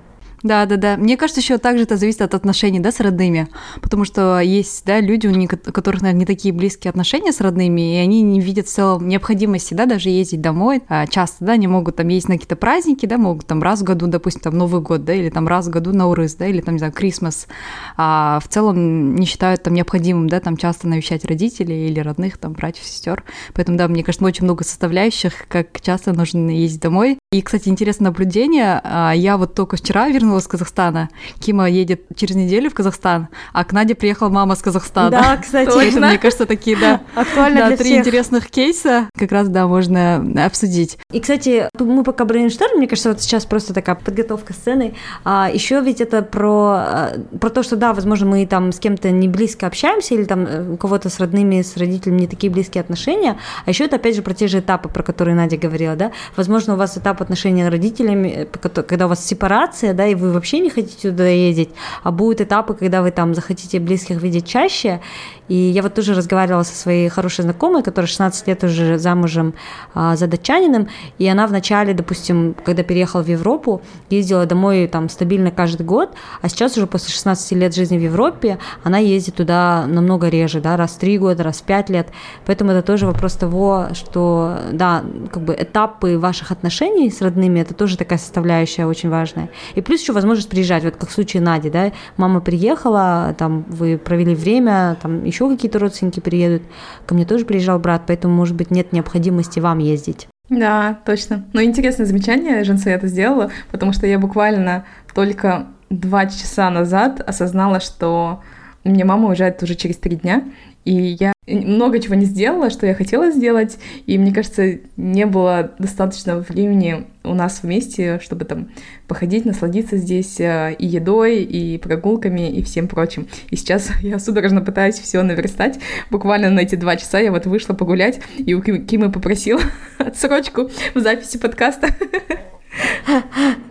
Да, 0.42 0.66
да, 0.66 0.76
да. 0.76 0.96
Мне 0.96 1.16
кажется, 1.16 1.40
еще 1.40 1.58
также 1.58 1.84
это 1.84 1.96
зависит 1.96 2.22
от 2.22 2.34
отношений, 2.34 2.80
да, 2.80 2.92
с 2.92 3.00
родными, 3.00 3.48
потому 3.81 4.05
что 4.05 4.40
есть, 4.40 4.84
да, 4.84 5.00
люди, 5.00 5.26
у 5.26 5.72
которых, 5.72 6.02
наверное, 6.02 6.20
не 6.20 6.26
такие 6.26 6.52
близкие 6.52 6.90
отношения 6.90 7.32
с 7.32 7.40
родными, 7.40 7.96
и 7.96 7.98
они 7.98 8.22
не 8.22 8.40
видят 8.40 8.66
в 8.66 8.72
целом 8.72 9.08
необходимости, 9.08 9.74
да, 9.74 9.86
даже 9.86 10.10
ездить 10.10 10.40
домой. 10.40 10.82
А 10.88 11.06
часто, 11.06 11.44
да, 11.44 11.52
они 11.52 11.66
могут 11.66 11.96
там 11.96 12.08
ездить 12.08 12.28
на 12.28 12.34
какие-то 12.34 12.56
праздники, 12.56 13.06
да, 13.06 13.19
могут 13.19 13.46
там 13.46 13.62
раз 13.62 13.81
в 13.81 13.84
году, 13.84 14.06
допустим, 14.06 14.43
там 14.43 14.58
Новый 14.58 14.81
год, 14.82 15.05
да, 15.05 15.14
или 15.14 15.31
там 15.31 15.48
раз 15.48 15.66
в 15.66 15.70
году 15.70 15.93
на 15.93 16.08
Урыс, 16.08 16.34
да, 16.34 16.46
или 16.46 16.60
там, 16.60 16.74
не 16.74 16.78
знаю, 16.78 16.93
Крисмас. 16.93 17.48
А 17.96 18.38
в 18.44 18.48
целом 18.48 19.14
не 19.14 19.26
считают 19.26 19.62
там 19.62 19.74
необходимым, 19.74 20.28
да, 20.28 20.40
там 20.40 20.56
часто 20.56 20.86
навещать 20.86 21.24
родителей 21.24 21.88
или 21.88 22.00
родных, 22.00 22.38
там, 22.38 22.52
братьев, 22.52 22.84
сестер. 22.84 23.24
Поэтому, 23.55 23.78
да, 23.78 23.88
мне 23.88 24.05
кажется, 24.05 24.24
очень 24.24 24.44
много 24.44 24.64
составляющих, 24.64 25.46
как 25.48 25.81
часто 25.81 26.12
нужно 26.12 26.50
ездить 26.50 26.82
домой. 26.82 27.19
И, 27.32 27.43
кстати, 27.43 27.69
интересное 27.69 28.06
наблюдение. 28.06 28.81
А, 28.84 29.12
я 29.12 29.36
вот 29.36 29.55
только 29.55 29.76
вчера 29.76 30.08
вернулась 30.08 30.25
из 30.38 30.46
Казахстана. 30.46 31.08
Кима 31.40 31.68
едет 31.68 32.02
через 32.14 32.36
неделю 32.36 32.70
в 32.70 32.74
Казахстан, 32.74 33.28
а 33.52 33.64
к 33.64 33.72
Наде 33.72 33.94
приехала 33.94 34.28
мама 34.28 34.54
с 34.56 34.62
Казахстана. 34.62 35.10
Да, 35.10 35.36
кстати. 35.36 35.70
Точно. 35.70 36.08
Мне 36.08 36.18
кажется, 36.18 36.46
такие, 36.46 36.76
да. 36.76 37.00
Актуально 37.14 37.60
да, 37.60 37.68
для 37.68 37.76
три 37.76 37.90
всех. 37.90 38.00
интересных 38.00 38.50
кейса 38.50 39.08
как 39.16 39.32
раз, 39.32 39.48
да, 39.48 39.66
можно 39.66 40.24
обсудить. 40.44 40.98
И, 41.12 41.20
кстати, 41.20 41.68
мы 41.78 42.02
пока 42.02 42.24
brainstorm, 42.24 42.79
мне 42.78 42.88
кажется, 42.88 43.10
вот 43.10 43.20
сейчас 43.22 43.46
просто 43.46 43.74
такая 43.74 43.94
подготовка 43.96 44.52
сцены. 44.52 44.94
А 45.24 45.50
еще 45.52 45.80
ведь 45.80 46.00
это 46.00 46.22
про, 46.22 46.74
а, 46.76 47.12
про 47.40 47.50
то, 47.50 47.62
что, 47.62 47.76
да, 47.76 47.92
возможно, 47.92 48.26
мы 48.26 48.46
там 48.46 48.72
с 48.72 48.78
кем-то 48.78 49.10
не 49.10 49.28
близко 49.28 49.66
общаемся, 49.66 50.14
или 50.14 50.24
там 50.24 50.46
э, 50.46 50.72
у 50.72 50.76
кого-то 50.76 51.08
с 51.08 51.20
родными, 51.20 51.62
с 51.62 51.76
родителями 51.76 52.20
не 52.20 52.26
такие 52.26 52.52
близкие 52.52 52.80
отношения. 52.80 53.38
А 53.64 53.70
еще 53.70 53.84
это, 53.84 53.96
опять 53.96 54.16
же, 54.16 54.22
про 54.22 54.34
те 54.34 54.48
же 54.48 54.60
этапы, 54.60 54.88
про 54.88 55.02
которые 55.02 55.34
Надя 55.34 55.56
говорила, 55.56 55.96
да. 55.96 56.12
Возможно, 56.36 56.74
у 56.74 56.76
вас 56.76 56.96
этап 56.98 57.22
отношений 57.22 57.64
с 57.64 57.68
родителями, 57.68 58.48
э, 58.52 58.82
когда 58.82 59.06
у 59.06 59.08
вас 59.08 59.24
сепарация, 59.24 59.94
да, 59.94 60.06
и 60.06 60.14
вы 60.17 60.32
вообще 60.32 60.61
не 60.61 60.70
хотите 60.70 61.11
туда 61.11 61.27
ездить, 61.27 61.70
а 62.03 62.11
будут 62.11 62.41
этапы, 62.41 62.75
когда 62.75 63.03
вы 63.03 63.11
там 63.11 63.35
захотите 63.35 63.79
близких 63.79 64.23
видеть 64.23 64.46
чаще. 64.46 65.01
И 65.49 65.55
я 65.55 65.82
вот 65.82 65.94
тоже 65.94 66.15
разговаривала 66.15 66.65
со 66.65 66.75
своей 66.75 67.08
хорошей 67.08 67.43
знакомой, 67.43 67.82
которая 67.82 68.08
16 68.08 68.49
лет 68.49 68.65
уже 68.65 68.99
замужем 68.99 69.55
а, 69.94 70.17
за 70.17 70.27
датчанином, 70.27 70.89
и 71.19 71.29
она 71.29 71.46
вначале, 71.46 71.94
допустим, 71.94 72.55
когда 72.65 72.82
переехала 72.82 73.23
в 73.23 73.29
Европу, 73.29 73.81
ездила 74.11 74.46
домой 74.46 74.89
там 74.89 75.08
стабильно 75.08 75.51
каждый 75.51 75.87
год, 75.87 76.11
а 76.43 76.49
сейчас 76.49 76.77
уже 76.77 76.87
после 76.87 77.13
16 77.13 77.53
лет 77.53 77.75
жизни 77.75 77.96
в 77.96 78.03
Европе 78.03 78.58
она 78.82 78.99
ездит 78.99 79.37
туда 79.37 79.87
намного 79.87 80.29
реже, 80.29 80.61
да, 80.61 80.77
раз 80.77 80.93
в 80.93 80.99
3 80.99 81.19
года, 81.19 81.43
раз 81.44 81.58
в 81.58 81.63
5 81.63 81.91
лет. 81.91 82.08
Поэтому 82.44 82.73
это 82.73 82.82
тоже 82.82 83.06
вопрос 83.06 83.35
того, 83.35 83.89
что, 83.93 84.58
да, 84.73 85.05
как 85.32 85.44
бы 85.44 85.55
этапы 85.58 86.19
ваших 86.19 86.51
отношений 86.51 87.11
с 87.11 87.23
родными, 87.23 87.61
это 87.61 87.75
тоже 87.75 87.96
такая 87.96 88.19
составляющая 88.19 88.87
очень 88.87 89.11
важная. 89.11 89.49
И 89.75 89.81
плюс 89.81 90.03
еще 90.06 90.13
возможность 90.13 90.48
приезжать, 90.48 90.84
вот 90.84 90.94
как 90.96 91.08
в 91.08 91.13
случае 91.13 91.43
Нади, 91.43 91.69
да, 91.69 91.91
мама 92.17 92.41
приехала, 92.41 93.34
там 93.36 93.65
вы 93.69 93.98
провели 93.98 94.36
время, 94.36 94.96
там 95.03 95.25
еще 95.25 95.48
какие-то 95.51 95.81
родственники 95.81 96.20
приедут, 96.20 96.63
ко 97.06 97.15
мне 97.15 97.27
тоже 97.27 97.44
приезжал 97.44 97.81
брат, 97.81 98.03
поэтому, 98.06 98.32
может 98.32 98.55
быть, 98.55 98.70
нет 98.70 98.93
необходимости 98.93 99.58
вам 99.58 99.79
ездить. 99.79 100.29
Да, 100.48 101.01
точно. 101.05 101.44
Но 101.53 101.60
интересное 101.60 102.06
замечание 102.06 102.63
Женса 102.63 102.91
это 102.91 103.08
сделала, 103.08 103.51
потому 103.72 103.93
что 103.93 104.06
я 104.06 104.20
буквально 104.20 104.84
только 105.13 105.67
два 105.91 106.27
часа 106.27 106.70
назад 106.70 107.20
осознала, 107.20 107.81
что 107.81 108.43
меня 108.84 109.05
мама 109.05 109.29
уезжает 109.29 109.60
уже 109.65 109.75
через 109.75 109.96
три 109.96 110.15
дня, 110.15 110.44
и 110.86 111.16
я 111.19 111.32
много 111.48 111.98
чего 111.98 112.14
не 112.14 112.24
сделала, 112.24 112.70
что 112.70 112.86
я 112.86 112.94
хотела 112.94 113.32
сделать, 113.32 113.76
и 114.06 114.16
мне 114.19 114.32
кажется, 114.32 114.78
не 114.96 115.26
было 115.26 115.72
достаточно 115.81 116.38
времени 116.38 117.06
у 117.24 117.34
нас 117.34 117.62
вместе, 117.62 118.20
чтобы 118.22 118.44
там 118.44 118.69
походить, 119.08 119.44
насладиться 119.44 119.96
здесь 119.96 120.38
э, 120.38 120.76
и 120.78 120.86
едой, 120.86 121.43
и 121.43 121.76
прогулками, 121.78 122.52
и 122.52 122.62
всем 122.62 122.86
прочим. 122.86 123.26
И 123.50 123.56
сейчас 123.56 123.90
я 124.00 124.20
судорожно 124.20 124.60
пытаюсь 124.60 124.98
все 124.98 125.22
наверстать. 125.22 125.81
Буквально 126.10 126.50
на 126.50 126.60
эти 126.60 126.76
два 126.76 126.96
часа 126.96 127.19
я 127.19 127.32
вот 127.32 127.46
вышла 127.46 127.74
погулять, 127.74 128.20
и 128.38 128.55
у 128.55 128.62
Кимы 128.62 129.10
попросила 129.10 129.60
отсрочку 129.98 130.70
в 130.94 131.00
записи 131.00 131.38
подкаста. 131.38 131.88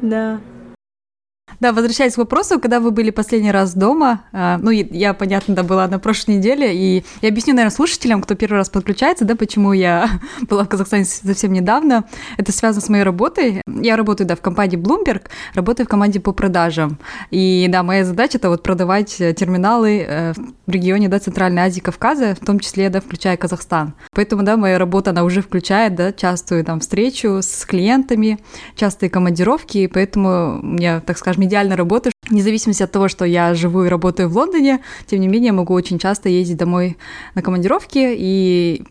Да. 0.01 0.39
Да, 1.59 1.71
возвращаясь 1.71 2.15
к 2.15 2.17
вопросу, 2.17 2.59
когда 2.59 2.79
вы 2.79 2.91
были 2.91 3.11
последний 3.11 3.51
раз 3.51 3.75
дома, 3.75 4.23
э, 4.33 4.57
ну, 4.61 4.71
я, 4.71 5.13
понятно, 5.13 5.55
да, 5.55 5.63
была 5.63 5.87
на 5.87 5.99
прошлой 5.99 6.35
неделе, 6.35 6.75
и 6.75 7.05
я 7.21 7.29
объясню, 7.29 7.53
наверное, 7.53 7.73
слушателям, 7.73 8.21
кто 8.21 8.35
первый 8.35 8.57
раз 8.57 8.69
подключается, 8.69 9.25
да, 9.25 9.35
почему 9.35 9.71
я 9.71 10.09
была 10.49 10.63
в 10.63 10.69
Казахстане 10.69 11.05
совсем 11.05 11.53
недавно. 11.53 12.05
Это 12.37 12.51
связано 12.51 12.81
с 12.81 12.89
моей 12.89 13.03
работой. 13.03 13.61
Я 13.67 13.95
работаю, 13.95 14.27
да, 14.27 14.35
в 14.35 14.41
компании 14.41 14.77
Bloomberg, 14.77 15.27
работаю 15.53 15.85
в 15.85 15.89
команде 15.89 16.19
по 16.19 16.33
продажам. 16.33 16.97
И, 17.31 17.67
да, 17.69 17.83
моя 17.83 18.03
задача– 18.03 18.37
это 18.39 18.49
вот 18.49 18.63
продавать 18.63 19.15
терминалы 19.15 20.05
э, 20.07 20.33
в 20.65 20.71
регионе, 20.71 21.07
да, 21.09 21.19
Центральной 21.19 21.63
Азии, 21.63 21.79
Кавказа, 21.79 22.35
в 22.35 22.45
том 22.45 22.59
числе, 22.59 22.89
да, 22.89 22.99
включая 22.99 23.37
Казахстан. 23.37 23.93
Поэтому, 24.13 24.43
да, 24.43 24.57
моя 24.57 24.77
работа, 24.77 25.11
она 25.11 25.23
уже 25.23 25.41
включает, 25.41 25.95
да, 25.95 26.11
частую 26.11 26.65
там 26.65 26.79
встречу 26.79 27.39
с 27.41 27.65
клиентами, 27.65 28.39
частые 28.75 29.09
командировки, 29.09 29.77
и 29.77 29.87
поэтому 29.87 30.59
меня, 30.61 30.99
так 30.99 31.17
скажем, 31.17 31.34
идеально 31.43 31.75
работаю, 31.75 32.13
вне 32.29 32.41
зависимости 32.41 32.83
от 32.83 32.91
того, 32.91 33.07
что 33.07 33.25
я 33.25 33.53
живу 33.53 33.83
и 33.83 33.89
работаю 33.89 34.29
в 34.29 34.37
Лондоне, 34.37 34.81
тем 35.05 35.19
не 35.19 35.27
менее, 35.27 35.51
могу 35.51 35.73
очень 35.73 35.99
часто 35.99 36.29
ездить 36.29 36.57
домой 36.57 36.97
на 37.35 37.41
командировки, 37.41 38.15
и 38.17 38.83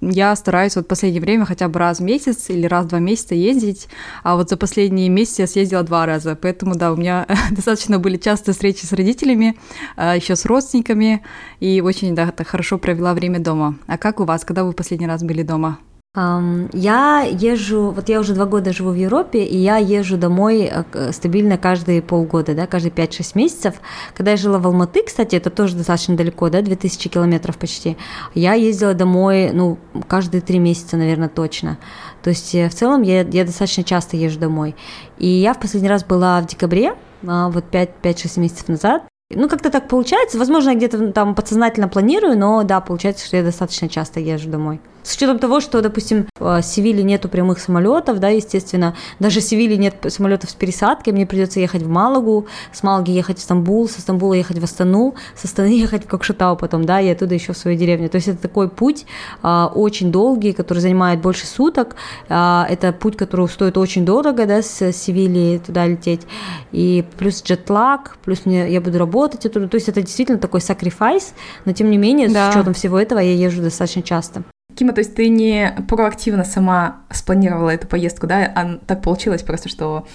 я 0.00 0.34
стараюсь 0.36 0.76
вот 0.76 0.84
в 0.84 0.88
последнее 0.88 1.20
время 1.20 1.44
хотя 1.44 1.68
бы 1.68 1.78
раз 1.78 1.98
в 1.98 2.02
месяц 2.02 2.50
или 2.50 2.66
раз 2.66 2.84
в 2.84 2.88
два 2.88 2.98
месяца 2.98 3.34
ездить, 3.34 3.88
а 4.22 4.36
вот 4.36 4.48
за 4.50 4.56
последние 4.56 5.08
месяцы 5.08 5.42
я 5.42 5.46
съездила 5.46 5.82
два 5.82 6.06
раза, 6.06 6.36
поэтому, 6.40 6.74
да, 6.74 6.92
у 6.92 6.96
меня 6.96 7.26
достаточно 7.50 7.98
были 7.98 8.16
частые 8.16 8.52
встречи 8.52 8.84
с 8.84 8.92
родителями, 8.92 9.58
а, 9.96 10.16
еще 10.16 10.36
с 10.36 10.44
родственниками, 10.44 11.22
и 11.60 11.80
очень, 11.80 12.14
да, 12.14 12.32
хорошо 12.46 12.78
провела 12.78 13.14
время 13.14 13.38
дома. 13.38 13.76
А 13.86 13.98
как 13.98 14.20
у 14.20 14.24
вас, 14.24 14.44
когда 14.44 14.64
вы 14.64 14.72
в 14.72 14.76
последний 14.76 15.06
раз 15.06 15.22
были 15.22 15.42
дома? 15.42 15.78
Я 16.14 17.20
езжу, 17.30 17.90
вот 17.90 18.08
я 18.08 18.18
уже 18.18 18.34
два 18.34 18.46
года 18.46 18.72
живу 18.72 18.90
в 18.90 18.94
Европе, 18.94 19.44
и 19.44 19.56
я 19.56 19.76
езжу 19.76 20.16
домой 20.16 20.70
э, 20.72 21.12
стабильно 21.12 21.58
каждые 21.58 22.00
полгода, 22.00 22.54
да, 22.54 22.66
каждые 22.66 22.90
5-6 22.92 23.32
месяцев. 23.34 23.74
Когда 24.14 24.32
я 24.32 24.36
жила 24.38 24.58
в 24.58 24.66
Алматы, 24.66 25.02
кстати, 25.04 25.36
это 25.36 25.50
тоже 25.50 25.76
достаточно 25.76 26.16
далеко, 26.16 26.48
да, 26.48 26.62
2000 26.62 27.08
километров 27.10 27.58
почти, 27.58 27.98
я 28.34 28.54
ездила 28.54 28.94
домой, 28.94 29.50
ну, 29.52 29.78
каждые 30.08 30.40
три 30.40 30.58
месяца, 30.58 30.96
наверное, 30.96 31.28
точно. 31.28 31.78
То 32.22 32.30
есть 32.30 32.54
э, 32.54 32.68
в 32.68 32.74
целом 32.74 33.02
я, 33.02 33.20
я 33.20 33.44
достаточно 33.44 33.84
часто 33.84 34.16
езжу 34.16 34.40
домой. 34.40 34.74
И 35.18 35.28
я 35.28 35.52
в 35.52 35.60
последний 35.60 35.90
раз 35.90 36.04
была 36.04 36.40
в 36.40 36.46
декабре, 36.46 36.94
а, 37.26 37.50
вот 37.50 37.64
5-6 37.70 38.40
месяцев 38.40 38.68
назад, 38.68 39.02
ну, 39.30 39.48
как-то 39.48 39.70
так 39.70 39.88
получается. 39.88 40.38
Возможно, 40.38 40.70
я 40.70 40.76
где-то 40.76 41.12
там 41.12 41.34
подсознательно 41.34 41.88
планирую, 41.88 42.38
но 42.38 42.62
да, 42.62 42.80
получается, 42.80 43.26
что 43.26 43.36
я 43.36 43.42
достаточно 43.42 43.88
часто 43.88 44.20
езжу 44.20 44.48
домой. 44.48 44.80
С 45.08 45.16
учетом 45.16 45.38
того, 45.38 45.60
что, 45.60 45.80
допустим, 45.80 46.26
в 46.38 46.60
Севиле 46.60 47.02
нету 47.02 47.30
прямых 47.30 47.60
самолетов, 47.60 48.20
да, 48.20 48.28
естественно, 48.28 48.94
даже 49.18 49.40
в 49.40 49.42
Севиле 49.42 49.78
нет 49.78 49.94
самолетов 50.08 50.50
с 50.50 50.54
пересадкой, 50.54 51.14
мне 51.14 51.24
придется 51.24 51.60
ехать 51.60 51.80
в 51.80 51.88
Малагу, 51.88 52.46
с 52.74 52.82
Малаги 52.82 53.12
ехать 53.12 53.38
в 53.38 53.40
Стамбул, 53.40 53.88
со 53.88 54.02
Стамбула 54.02 54.34
ехать 54.34 54.58
в 54.58 54.64
Астану, 54.64 55.14
с 55.34 55.46
Астаны 55.46 55.68
ехать 55.80 56.04
в 56.04 56.08
Кокшетау 56.08 56.56
потом, 56.56 56.84
да, 56.84 57.00
и 57.00 57.08
оттуда 57.08 57.34
еще 57.34 57.54
в 57.54 57.56
свою 57.56 57.78
деревню. 57.78 58.10
То 58.10 58.16
есть 58.16 58.28
это 58.28 58.42
такой 58.42 58.68
путь 58.68 59.06
а, 59.40 59.72
очень 59.74 60.12
долгий, 60.12 60.52
который 60.52 60.80
занимает 60.80 61.22
больше 61.22 61.46
суток. 61.46 61.96
А, 62.28 62.66
это 62.68 62.92
путь, 62.92 63.16
который 63.16 63.48
стоит 63.48 63.78
очень 63.78 64.04
дорого, 64.04 64.44
да, 64.44 64.60
с 64.60 64.92
Севили 64.92 65.56
туда 65.56 65.86
лететь. 65.86 66.26
И 66.70 67.02
плюс 67.16 67.42
джетлаг, 67.42 68.18
плюс 68.26 68.44
мне, 68.44 68.70
я 68.70 68.82
буду 68.82 68.98
работать 68.98 69.46
оттуда. 69.46 69.68
То 69.68 69.76
есть 69.76 69.88
это 69.88 70.02
действительно 70.02 70.38
такой 70.38 70.60
sacrifice, 70.60 71.32
но 71.64 71.72
тем 71.72 71.90
не 71.90 71.96
менее, 71.96 72.28
да. 72.28 72.52
с 72.52 72.54
учетом 72.54 72.74
всего 72.74 73.00
этого 73.00 73.20
я 73.20 73.32
езжу 73.32 73.62
достаточно 73.62 74.02
часто. 74.02 74.44
Кима, 74.78 74.92
то 74.92 75.00
есть 75.00 75.16
ты 75.16 75.28
не 75.28 75.74
проактивно 75.88 76.44
сама 76.44 77.00
спланировала 77.10 77.70
эту 77.70 77.88
поездку, 77.88 78.28
да, 78.28 78.44
а 78.54 78.78
так 78.86 79.02
получилось 79.02 79.42
просто, 79.42 79.68
что 79.68 80.06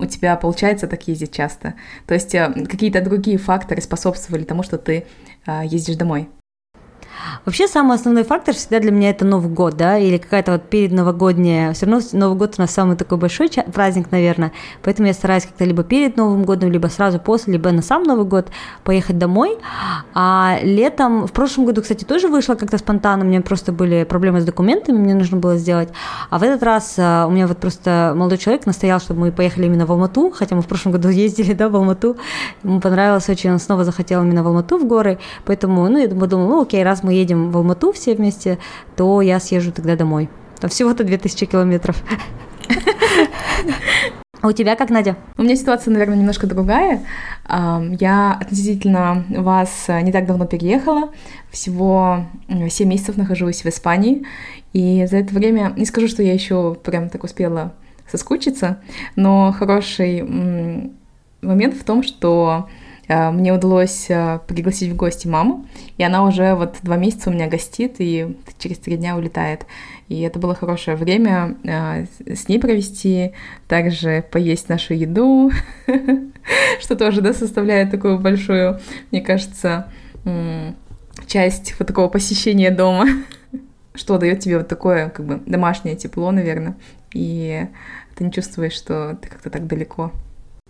у 0.00 0.06
тебя 0.06 0.34
получается 0.34 0.88
так 0.88 1.06
ездить 1.06 1.32
часто. 1.32 1.74
То 2.08 2.14
есть 2.14 2.34
э, 2.34 2.52
какие-то 2.68 3.02
другие 3.02 3.38
факторы 3.38 3.80
способствовали 3.80 4.42
тому, 4.42 4.64
что 4.64 4.78
ты 4.78 5.06
э, 5.46 5.60
ездишь 5.64 5.94
домой. 5.94 6.28
Вообще 7.46 7.68
самый 7.68 7.96
основной 7.96 8.24
фактор 8.24 8.54
всегда 8.54 8.80
для 8.80 8.90
меня 8.90 9.10
это 9.10 9.24
Новый 9.24 9.50
год, 9.50 9.76
да, 9.76 9.96
или 9.96 10.18
какая-то 10.18 10.52
вот 10.52 10.68
перед 10.68 10.92
новогодняя, 10.92 11.72
все 11.72 11.86
равно 11.86 12.04
Новый 12.12 12.36
год 12.36 12.54
у 12.58 12.60
нас 12.60 12.70
самый 12.70 12.96
такой 12.96 13.16
большой 13.16 13.50
праздник, 13.72 14.10
наверное, 14.10 14.52
поэтому 14.82 15.08
я 15.08 15.14
стараюсь 15.14 15.44
как-то 15.44 15.64
либо 15.64 15.82
перед 15.82 16.18
Новым 16.18 16.44
годом, 16.44 16.70
либо 16.70 16.88
сразу 16.88 17.18
после, 17.18 17.54
либо 17.54 17.70
на 17.70 17.80
сам 17.80 18.02
Новый 18.02 18.26
год 18.26 18.48
поехать 18.84 19.16
домой. 19.16 19.56
А 20.12 20.58
летом, 20.62 21.26
в 21.26 21.32
прошлом 21.32 21.64
году, 21.64 21.80
кстати, 21.80 22.04
тоже 22.04 22.28
вышло 22.28 22.56
как-то 22.56 22.76
спонтанно, 22.76 23.24
у 23.24 23.28
меня 23.28 23.40
просто 23.40 23.72
были 23.72 24.04
проблемы 24.04 24.42
с 24.42 24.44
документами, 24.44 24.98
мне 24.98 25.14
нужно 25.14 25.38
было 25.38 25.56
сделать, 25.56 25.88
а 26.28 26.38
в 26.38 26.42
этот 26.42 26.62
раз 26.62 26.96
а, 26.98 27.26
у 27.26 27.30
меня 27.30 27.46
вот 27.46 27.56
просто 27.56 28.12
молодой 28.14 28.36
человек 28.36 28.66
настоял, 28.66 29.00
чтобы 29.00 29.20
мы 29.20 29.32
поехали 29.32 29.64
именно 29.64 29.86
в 29.86 29.92
Алмату, 29.92 30.30
хотя 30.30 30.56
мы 30.56 30.62
в 30.62 30.66
прошлом 30.66 30.92
году 30.92 31.08
ездили, 31.08 31.54
да, 31.54 31.70
в 31.70 31.76
Алмату, 31.76 32.18
ему 32.62 32.80
понравилось 32.80 33.30
очень, 33.30 33.50
он 33.50 33.58
снова 33.58 33.84
захотел 33.84 34.22
именно 34.22 34.42
в 34.42 34.46
Алмату 34.46 34.76
в 34.76 34.86
горы, 34.86 35.18
поэтому, 35.46 35.88
ну, 35.88 35.98
я 35.98 36.06
думаю, 36.06 36.48
ну, 36.48 36.62
окей, 36.62 36.84
раз 36.84 37.02
мы 37.02 37.14
едем 37.14 37.29
в 37.34 37.56
Алмату 37.56 37.92
все 37.92 38.14
вместе, 38.14 38.58
то 38.96 39.20
я 39.22 39.40
съезжу 39.40 39.72
тогда 39.72 39.96
домой. 39.96 40.28
Там 40.60 40.70
всего-то 40.70 41.04
2000 41.04 41.46
километров. 41.46 42.02
А 44.40 44.46
у 44.48 44.52
тебя 44.52 44.76
как, 44.76 44.90
Надя? 44.90 45.16
У 45.38 45.42
меня 45.42 45.56
ситуация, 45.56 45.92
наверное, 45.92 46.16
немножко 46.16 46.46
другая. 46.46 47.02
Я 47.48 48.38
относительно 48.40 49.24
вас 49.28 49.86
не 49.88 50.12
так 50.12 50.26
давно 50.26 50.46
переехала. 50.46 51.10
Всего 51.50 52.26
7 52.48 52.88
месяцев 52.88 53.16
нахожусь 53.16 53.64
в 53.64 53.66
Испании. 53.66 54.24
И 54.72 55.06
за 55.06 55.18
это 55.18 55.34
время, 55.34 55.72
не 55.76 55.86
скажу, 55.86 56.08
что 56.08 56.22
я 56.22 56.32
еще 56.32 56.74
прям 56.74 57.08
так 57.08 57.24
успела 57.24 57.72
соскучиться, 58.06 58.80
но 59.16 59.54
хороший 59.56 60.22
момент 61.42 61.74
в 61.74 61.84
том, 61.84 62.02
что 62.02 62.68
мне 63.10 63.52
удалось 63.52 64.06
э, 64.08 64.38
пригласить 64.46 64.92
в 64.92 64.96
гости 64.96 65.26
маму, 65.26 65.66
и 65.96 66.04
она 66.04 66.24
уже 66.24 66.54
вот 66.54 66.76
два 66.82 66.96
месяца 66.96 67.28
у 67.28 67.32
меня 67.32 67.48
гостит, 67.48 67.96
и 67.98 68.36
через 68.58 68.78
три 68.78 68.96
дня 68.96 69.16
улетает. 69.16 69.66
И 70.06 70.20
это 70.20 70.38
было 70.38 70.54
хорошее 70.54 70.96
время 70.96 71.56
э, 71.64 72.06
с 72.32 72.46
ней 72.46 72.60
провести, 72.60 73.32
также 73.66 74.24
поесть 74.30 74.68
нашу 74.68 74.94
еду, 74.94 75.50
что 76.80 76.94
тоже, 76.94 77.20
да, 77.20 77.32
составляет 77.32 77.90
такую 77.90 78.20
большую, 78.20 78.78
мне 79.10 79.20
кажется, 79.20 79.90
часть 81.26 81.74
вот 81.80 81.88
такого 81.88 82.08
посещения 82.08 82.70
дома, 82.70 83.06
что 83.94 84.18
дает 84.18 84.38
тебе 84.38 84.58
вот 84.58 84.68
такое, 84.68 85.08
как 85.08 85.26
бы, 85.26 85.42
домашнее 85.46 85.96
тепло, 85.96 86.30
наверное, 86.30 86.76
и 87.12 87.66
ты 88.14 88.22
не 88.22 88.30
чувствуешь, 88.30 88.74
что 88.74 89.18
ты 89.20 89.28
как-то 89.28 89.50
так 89.50 89.66
далеко. 89.66 90.12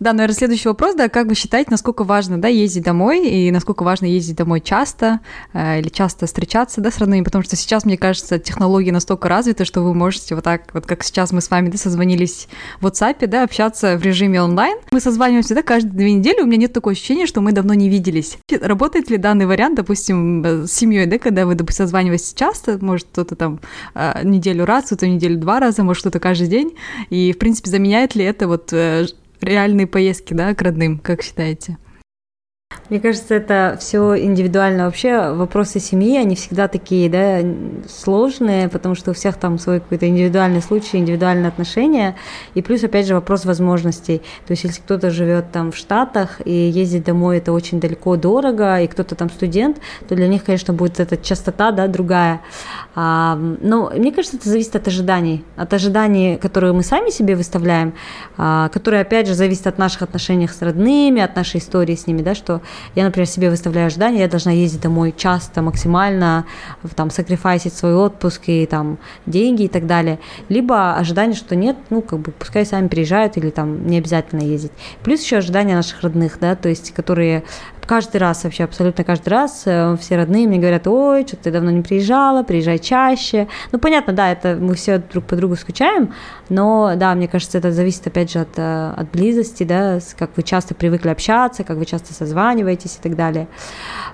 Да, 0.01 0.15
наверное, 0.15 0.35
следующий 0.35 0.69
вопрос, 0.69 0.95
да, 0.95 1.11
как 1.11 1.27
вы 1.27 1.35
считаете, 1.35 1.71
насколько 1.71 2.05
важно, 2.05 2.41
да, 2.41 2.49
ездить 2.49 2.85
домой, 2.85 3.29
и 3.29 3.51
насколько 3.51 3.83
важно 3.83 4.07
ездить 4.07 4.37
домой 4.37 4.63
часто, 4.63 5.21
э, 5.53 5.81
или 5.81 5.91
часто 5.91 6.25
встречаться, 6.25 6.81
да, 6.81 6.91
с 6.91 6.97
родными, 6.97 7.23
потому 7.23 7.45
что 7.45 7.55
сейчас, 7.55 7.85
мне 7.85 7.99
кажется, 7.99 8.39
технологии 8.39 8.91
настолько 8.91 9.29
развиты, 9.29 9.67
что 9.67 9.83
вы 9.83 9.93
можете 9.93 10.35
вот 10.35 10.45
так, 10.45 10.73
вот 10.73 10.87
как 10.87 11.05
сейчас 11.05 11.33
мы 11.33 11.43
с 11.43 11.51
вами, 11.51 11.69
да, 11.69 11.77
созвонились 11.77 12.49
в 12.81 12.87
WhatsApp, 12.87 13.27
да, 13.27 13.45
общаться 13.45 13.99
в 13.99 14.03
режиме 14.03 14.41
онлайн. 14.41 14.79
Мы 14.91 15.01
созваниваемся, 15.01 15.55
да, 15.55 15.63
каждые 15.63 15.93
две 15.93 16.13
недели, 16.15 16.41
у 16.41 16.47
меня 16.47 16.57
нет 16.57 16.73
такого 16.73 16.93
ощущения, 16.93 17.27
что 17.27 17.43
мы 17.43 17.53
давно 17.53 17.75
не 17.75 17.91
виделись. 17.91 18.39
Работает 18.51 19.11
ли 19.11 19.19
данный 19.19 19.45
вариант, 19.45 19.77
допустим, 19.77 20.67
с 20.67 20.73
семьей, 20.73 21.05
да, 21.05 21.19
когда 21.19 21.45
вы, 21.45 21.57
допустим, 21.57 21.85
созваниваетесь 21.85 22.33
часто, 22.33 22.79
может, 22.83 23.07
кто-то 23.13 23.37
там 23.37 23.61
э, 23.95 24.21
неделю 24.25 24.65
раз, 24.65 24.87
кто-то 24.87 25.07
неделю 25.07 25.37
два 25.37 25.61
раза, 25.61 25.85
может, 25.85 26.01
кто-то 26.01 26.21
каждый 26.21 26.49
день, 26.49 26.75
и, 27.11 27.33
в 27.35 27.39
принципе, 27.39 27.69
заменяет 27.69 28.15
ли 28.15 28.25
это 28.25 28.49
вот 28.49 28.73
э, 28.73 29.07
реальные 29.41 29.87
поездки, 29.87 30.35
да, 30.35 30.55
к 30.55 30.63
родным, 30.63 30.99
как 30.99 31.23
считаете? 31.23 31.79
Мне 32.91 32.99
кажется, 32.99 33.37
это 33.37 33.77
все 33.79 34.19
индивидуально. 34.19 34.87
Вообще 34.87 35.33
вопросы 35.33 35.79
семьи, 35.79 36.19
они 36.19 36.35
всегда 36.35 36.67
такие, 36.67 37.09
да, 37.09 37.39
сложные, 37.89 38.69
потому 38.69 38.97
что 38.97 39.13
у 39.13 39.15
всех 39.15 39.37
там 39.37 39.61
свой 39.61 39.79
какой-то 39.79 40.09
индивидуальный 40.09 40.61
случай, 40.61 40.97
индивидуальные 40.97 41.47
отношения. 41.47 42.17
И 42.55 42.63
плюс, 42.63 42.83
опять 42.83 43.07
же, 43.07 43.15
вопрос 43.15 43.45
возможностей. 43.45 44.19
То 44.45 44.51
есть, 44.51 44.65
если 44.65 44.81
кто-то 44.81 45.11
живет 45.11 45.53
там 45.53 45.71
в 45.71 45.77
Штатах 45.77 46.41
и 46.45 46.51
ездить 46.51 47.05
домой 47.05 47.39
это 47.39 47.53
очень 47.53 47.79
далеко, 47.79 48.17
дорого, 48.17 48.81
и 48.81 48.89
кто-то 48.89 49.15
там 49.15 49.31
студент, 49.31 49.79
то 50.09 50.17
для 50.17 50.27
них, 50.27 50.43
конечно, 50.43 50.75
будет 50.75 50.99
эта 50.99 51.17
частота, 51.17 51.71
да, 51.71 51.87
другая. 51.87 52.41
А, 52.97 53.37
но 53.37 53.93
мне 53.95 54.11
кажется, 54.11 54.37
это 54.37 54.49
зависит 54.49 54.75
от 54.75 54.89
ожиданий. 54.89 55.45
От 55.55 55.73
ожиданий, 55.73 56.39
которые 56.39 56.73
мы 56.73 56.83
сами 56.83 57.11
себе 57.11 57.37
выставляем, 57.37 57.95
а, 58.37 58.69
которые, 58.71 59.03
опять 59.03 59.29
же, 59.29 59.35
зависят 59.35 59.69
от 59.69 59.79
наших 59.79 60.03
отношений 60.03 60.49
с 60.49 60.61
родными, 60.61 61.23
от 61.23 61.37
нашей 61.37 61.59
истории 61.61 61.95
с 61.95 62.09
ними, 62.09 62.23
да, 62.23 62.35
что 62.35 62.60
я, 62.95 63.05
например, 63.05 63.27
себе 63.27 63.51
выставляю 63.51 63.87
ожидания, 63.87 64.21
я 64.21 64.29
должна 64.29 64.53
ездить 64.53 64.81
домой 64.81 65.15
часто, 65.17 65.63
максимально, 65.63 66.47
там, 66.95 67.11
сакрифайсить 67.11 67.75
свой 67.75 67.95
отпуск 67.95 68.43
и 68.47 68.67
там 68.67 68.99
деньги 69.27 69.65
и 69.65 69.69
так 69.69 69.87
далее. 69.87 70.19
Либо 70.49 70.95
ожидание, 70.95 71.37
что 71.37 71.57
нет, 71.57 71.77
ну, 71.91 72.03
как 72.03 72.21
бы, 72.21 72.33
пускай 72.33 72.67
сами 72.67 72.89
приезжают 72.89 73.37
или 73.37 73.51
там 73.51 73.87
не 73.87 73.99
обязательно 73.99 74.41
ездить. 74.41 74.73
Плюс 75.03 75.23
еще 75.23 75.39
ожидания 75.39 75.75
наших 75.75 76.03
родных, 76.03 76.39
да, 76.41 76.55
то 76.57 76.69
есть, 76.69 76.93
которые 76.93 77.45
каждый 77.91 78.19
раз, 78.19 78.45
вообще 78.45 78.63
абсолютно 78.63 79.03
каждый 79.03 79.31
раз 79.31 79.65
э, 79.67 79.97
все 80.01 80.17
родные 80.17 80.47
мне 80.47 80.61
говорят, 80.61 80.87
ой, 80.87 81.27
что 81.27 81.37
ты 81.37 81.51
давно 81.51 81.73
не 81.73 81.83
приезжала, 81.83 82.45
приезжай 82.45 82.79
чаще. 82.79 83.49
Ну, 83.73 83.81
понятно, 83.81 84.13
да, 84.13 84.31
это 84.31 84.57
мы 84.61 84.75
все 84.75 84.99
друг 84.99 85.25
по 85.25 85.35
другу 85.35 85.57
скучаем, 85.57 86.15
но, 86.49 86.93
да, 86.95 87.13
мне 87.17 87.27
кажется, 87.27 87.59
это 87.59 87.73
зависит, 87.73 88.07
опять 88.07 88.31
же, 88.31 88.39
от, 88.39 88.57
э, 88.57 88.93
от 88.97 89.11
близости, 89.11 89.65
да, 89.65 89.99
как 90.17 90.31
вы 90.37 90.45
часто 90.45 90.77
привыкли 90.77 91.09
общаться, 91.09 91.65
как 91.65 91.79
вы 91.79 91.85
часто 91.85 92.15
созваниваетесь 92.15 92.95
и 92.95 93.03
так 93.03 93.17
далее. 93.17 93.49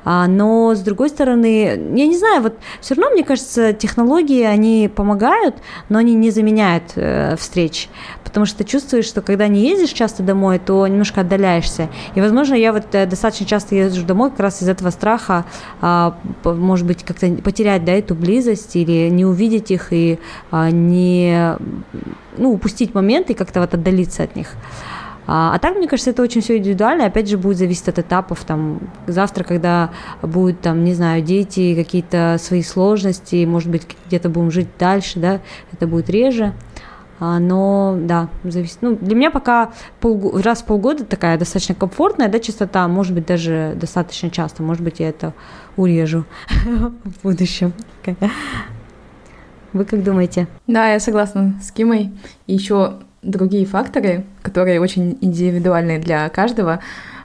А, 0.06 0.26
но, 0.26 0.74
с 0.74 0.80
другой 0.80 1.10
стороны, 1.10 1.64
я 1.66 2.06
не 2.06 2.16
знаю, 2.16 2.40
вот 2.40 2.54
все 2.80 2.94
равно, 2.94 3.10
мне 3.10 3.24
кажется, 3.24 3.74
технологии, 3.74 4.44
они 4.44 4.88
помогают, 4.88 5.56
но 5.90 5.98
они 5.98 6.14
не 6.14 6.30
заменяют 6.30 6.92
э, 6.94 7.36
встреч, 7.36 7.90
потому 8.24 8.46
что 8.46 8.58
ты 8.58 8.64
чувствуешь, 8.64 9.04
что 9.04 9.20
когда 9.20 9.48
не 9.48 9.68
ездишь 9.68 9.90
часто 9.90 10.22
домой, 10.22 10.58
то 10.58 10.86
немножко 10.86 11.20
отдаляешься. 11.20 11.90
И, 12.14 12.22
возможно, 12.22 12.54
я 12.54 12.72
вот 12.72 12.86
достаточно 12.90 13.44
часто 13.44 13.65
езжу 13.74 14.04
домой 14.04 14.30
как 14.30 14.40
раз 14.40 14.62
из 14.62 14.68
этого 14.68 14.90
страха, 14.90 15.44
а, 15.80 16.16
может 16.44 16.86
быть, 16.86 17.04
как-то 17.04 17.28
потерять 17.42 17.84
да, 17.84 17.92
эту 17.92 18.14
близость 18.14 18.76
или 18.76 19.08
не 19.08 19.24
увидеть 19.24 19.70
их 19.70 19.92
и 19.92 20.18
а, 20.50 20.70
не 20.70 21.56
ну, 22.36 22.52
упустить 22.52 22.94
момент 22.94 23.30
и 23.30 23.34
как-то 23.34 23.60
вот 23.60 23.74
отдалиться 23.74 24.22
от 24.22 24.36
них. 24.36 24.54
А, 25.26 25.54
а 25.54 25.58
так, 25.58 25.76
мне 25.76 25.88
кажется, 25.88 26.10
это 26.10 26.22
очень 26.22 26.40
все 26.40 26.58
индивидуально. 26.58 27.06
Опять 27.06 27.28
же, 27.28 27.36
будет 27.36 27.58
зависеть 27.58 27.88
от 27.88 27.98
этапов. 27.98 28.44
Там, 28.44 28.80
завтра, 29.06 29.44
когда 29.44 29.90
будут, 30.22 30.60
там, 30.60 30.84
не 30.84 30.94
знаю, 30.94 31.22
дети, 31.22 31.74
какие-то 31.74 32.36
свои 32.38 32.62
сложности, 32.62 33.44
может 33.44 33.70
быть, 33.70 33.86
где-то 34.06 34.28
будем 34.28 34.50
жить 34.50 34.68
дальше, 34.78 35.18
да, 35.18 35.40
это 35.72 35.86
будет 35.86 36.08
реже. 36.10 36.54
А, 37.18 37.38
но 37.38 37.96
да, 37.98 38.28
зависит. 38.44 38.78
Ну, 38.82 38.96
для 38.96 39.14
меня 39.14 39.30
пока 39.30 39.72
пол, 40.00 40.40
раз 40.40 40.62
в 40.62 40.66
полгода 40.66 41.04
такая 41.04 41.38
достаточно 41.38 41.74
комфортная, 41.74 42.28
да, 42.28 42.38
частота, 42.38 42.86
может 42.88 43.14
быть, 43.14 43.26
даже 43.26 43.74
достаточно 43.76 44.30
часто, 44.30 44.62
может 44.62 44.82
быть, 44.82 45.00
я 45.00 45.08
это 45.08 45.32
урежу 45.76 46.24
в 46.64 47.22
будущем. 47.22 47.72
Вы 49.72 49.84
как 49.84 50.02
думаете? 50.02 50.46
Да, 50.66 50.88
я 50.88 51.00
согласна 51.00 51.58
с 51.62 51.70
Кимой. 51.70 52.10
И 52.46 52.54
еще 52.54 52.94
другие 53.22 53.66
факторы, 53.66 54.24
которые 54.42 54.80
очень 54.80 55.18
индивидуальные 55.20 55.98
для 55.98 56.28
каждого, 56.28 56.80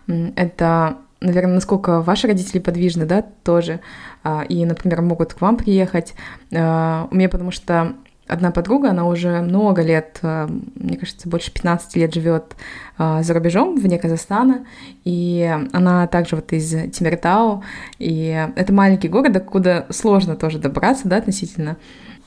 это, 0.08 0.98
наверное, 1.22 1.56
насколько 1.56 2.02
ваши 2.02 2.28
родители 2.28 2.60
подвижны, 2.60 3.06
да, 3.06 3.24
тоже, 3.44 3.80
а, 4.24 4.44
и, 4.48 4.66
например, 4.66 5.02
могут 5.02 5.34
к 5.34 5.42
вам 5.42 5.58
приехать. 5.58 6.14
А, 6.54 7.08
у 7.12 7.16
меня 7.16 7.30
потому 7.30 7.52
что 7.52 7.94
одна 8.28 8.52
подруга, 8.52 8.92
она 8.92 9.06
уже 9.06 9.42
много 9.42 9.82
лет, 9.82 10.20
а, 10.22 10.48
мне 10.76 10.98
кажется, 10.98 11.28
больше 11.28 11.52
15 11.52 11.96
лет 11.96 12.14
живет 12.14 12.56
за 12.98 13.34
рубежом, 13.34 13.78
вне 13.78 13.98
Казахстана, 13.98 14.66
и 15.06 15.58
она 15.72 16.06
также 16.06 16.36
вот 16.36 16.54
из 16.54 16.70
Тимиртау, 16.92 17.64
и 17.98 18.48
это 18.56 18.72
маленький 18.74 19.08
город, 19.08 19.36
откуда 19.36 19.88
сложно 19.90 20.36
тоже 20.36 20.60
добраться, 20.60 21.08
да, 21.08 21.18
относительно. 21.18 21.78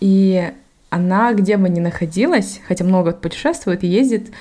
И 0.00 0.50
она, 0.90 1.32
где 1.32 1.56
бы 1.56 1.68
ни 1.68 1.78
находилась, 1.78 2.60
хотя 2.66 2.84
много 2.84 3.12
путешествует 3.12 3.84
и 3.84 3.86
ездит, 3.86 4.32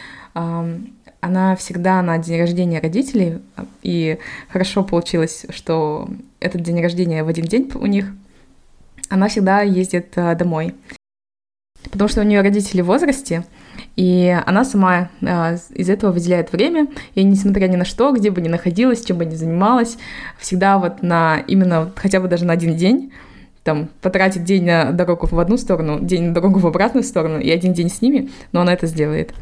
она 1.24 1.56
всегда 1.56 2.02
на 2.02 2.18
день 2.18 2.39
рождения 2.42 2.80
родителей, 2.80 3.39
и 3.82 4.18
хорошо 4.50 4.84
получилось, 4.84 5.46
что 5.50 6.10
этот 6.42 6.62
день 6.62 6.82
рождения 6.82 7.24
в 7.24 7.30
один 7.30 7.46
день 7.46 7.72
у 7.76 7.86
них, 7.86 8.13
она 9.10 9.30
всегда 9.30 9.62
ездит 9.62 10.12
а, 10.18 10.36
домой. 10.36 10.76
Потому 11.91 12.08
что 12.08 12.22
у 12.22 12.24
нее 12.24 12.41
родители 12.41 12.82
в 12.82 12.86
возрасте, 12.86 13.43
и 13.96 14.36
она 14.46 14.65
сама 14.65 15.10
э, 15.22 15.58
из 15.76 15.89
этого 15.89 16.12
выделяет 16.12 16.52
время, 16.52 16.88
и 17.13 17.24
несмотря 17.24 17.67
ни 17.67 17.76
на 17.76 17.86
что, 17.86 18.12
где 18.12 18.32
бы 18.32 18.41
ни 18.41 18.48
находилась, 18.48 19.06
чем 19.06 19.17
бы 19.17 19.26
ни 19.26 19.36
занималась, 19.36 19.98
всегда 20.39 20.80
вот 20.80 21.04
на 21.04 21.39
именно 21.48 21.91
хотя 21.96 22.19
бы 22.19 22.28
даже 22.28 22.46
на 22.46 22.54
один 22.54 22.76
день 22.76 23.12
там, 23.63 23.89
потратит 24.02 24.43
день 24.43 24.65
на 24.65 24.91
дорогу 24.91 25.28
в 25.28 25.39
одну 25.39 25.58
сторону, 25.58 26.00
день 26.02 26.24
на 26.26 26.34
дорогу 26.34 26.60
в 26.60 26.67
обратную 26.67 27.04
сторону 27.04 27.39
и 27.39 27.50
один 27.50 27.74
день 27.74 27.89
с 27.89 28.02
ними, 28.02 28.30
но 28.52 28.62
она 28.62 28.74
это 28.74 28.88
сделает. 28.88 29.34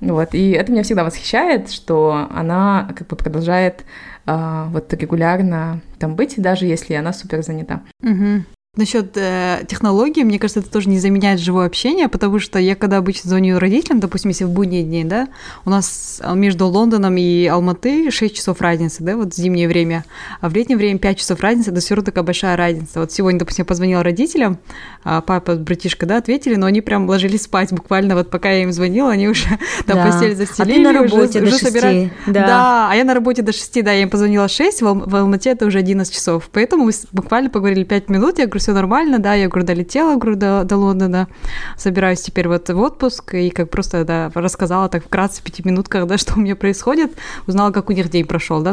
Вот, 0.00 0.34
и 0.34 0.50
это 0.50 0.72
меня 0.72 0.82
всегда 0.82 1.04
восхищает, 1.04 1.70
что 1.70 2.28
она 2.34 2.88
как 2.96 3.06
бы 3.06 3.16
продолжает 3.16 3.84
э, 4.26 4.64
вот 4.68 4.92
регулярно 4.92 5.80
там 5.98 6.16
быть, 6.16 6.34
даже 6.36 6.66
если 6.66 6.94
она 6.94 7.12
супер 7.12 7.42
занята. 7.42 7.82
Угу. 8.02 8.44
Насчет 8.76 9.16
э, 9.16 9.64
технологий, 9.68 10.24
мне 10.24 10.40
кажется, 10.40 10.58
это 10.58 10.68
тоже 10.68 10.88
не 10.88 10.98
заменяет 10.98 11.38
живое 11.38 11.66
общение, 11.66 12.08
потому 12.08 12.40
что 12.40 12.58
я 12.58 12.74
когда 12.74 12.96
обычно 12.96 13.30
звоню 13.30 13.60
родителям, 13.60 14.00
допустим, 14.00 14.30
если 14.30 14.44
в 14.44 14.50
будние 14.50 14.82
дни, 14.82 15.04
да, 15.04 15.28
у 15.64 15.70
нас 15.70 16.20
между 16.34 16.66
Лондоном 16.66 17.16
и 17.16 17.46
Алматы 17.46 18.10
6 18.10 18.34
часов 18.34 18.60
разницы, 18.60 19.04
да, 19.04 19.16
вот 19.16 19.32
в 19.32 19.36
зимнее 19.36 19.68
время, 19.68 20.04
а 20.40 20.48
в 20.48 20.54
летнее 20.54 20.76
время 20.76 20.98
5 20.98 21.18
часов 21.18 21.40
разницы, 21.40 21.70
это 21.70 21.78
все 21.78 21.94
равно 21.94 22.06
такая 22.06 22.24
большая 22.24 22.56
разница. 22.56 22.98
Вот 22.98 23.12
сегодня, 23.12 23.38
допустим, 23.38 23.62
я 23.62 23.66
позвонила 23.66 24.02
родителям, 24.02 24.58
а 25.04 25.20
папа, 25.20 25.54
братишка, 25.54 26.04
да, 26.06 26.16
ответили, 26.16 26.56
но 26.56 26.66
они 26.66 26.80
прям 26.80 27.08
ложились 27.08 27.42
спать 27.42 27.72
буквально, 27.72 28.16
вот 28.16 28.28
пока 28.28 28.50
я 28.50 28.64
им 28.64 28.72
звонила, 28.72 29.12
они 29.12 29.28
уже 29.28 29.46
там 29.86 29.98
да. 29.98 30.06
постель 30.06 30.34
застелили, 30.34 30.72
а 30.72 30.74
ты 30.74 30.80
на 30.82 30.92
работе 30.92 31.38
уже, 31.38 31.40
до 31.40 31.44
уже 31.44 31.58
6. 31.58 31.62
собирают. 31.62 32.12
Да. 32.26 32.46
да, 32.46 32.88
а 32.90 32.96
я 32.96 33.04
на 33.04 33.14
работе 33.14 33.42
до 33.42 33.52
6, 33.52 33.84
да, 33.84 33.92
я 33.92 34.02
им 34.02 34.10
позвонила 34.10 34.48
6, 34.48 34.82
в, 34.82 34.94
в 35.06 35.14
Алмате 35.14 35.50
это 35.50 35.64
уже 35.64 35.78
11 35.78 36.12
часов, 36.12 36.48
поэтому 36.52 36.86
мы 36.86 36.92
буквально 37.12 37.50
поговорили 37.50 37.84
5 37.84 38.08
минут, 38.08 38.40
я 38.40 38.46
говорю, 38.46 38.63
все 38.64 38.72
нормально, 38.72 39.18
да, 39.18 39.34
я, 39.34 39.48
говорю, 39.48 39.66
долетела, 39.66 40.16
говорю, 40.16 40.36
до, 40.36 40.64
до 40.64 40.76
Лондона, 40.78 41.28
собираюсь 41.76 42.22
теперь 42.22 42.48
вот 42.48 42.70
в 42.70 42.80
отпуск, 42.80 43.34
и 43.34 43.50
как 43.50 43.68
просто, 43.68 44.04
да, 44.04 44.30
рассказала 44.34 44.88
так 44.88 45.04
вкратце 45.04 45.42
в 45.42 45.44
пяти 45.44 45.62
минутках, 45.64 46.06
да, 46.06 46.16
что 46.18 46.34
у 46.36 46.40
меня 46.40 46.56
происходит, 46.56 47.12
узнала, 47.46 47.72
как 47.72 47.90
у 47.90 47.92
них 47.92 48.08
день 48.08 48.26
прошел, 48.26 48.62
да, 48.62 48.72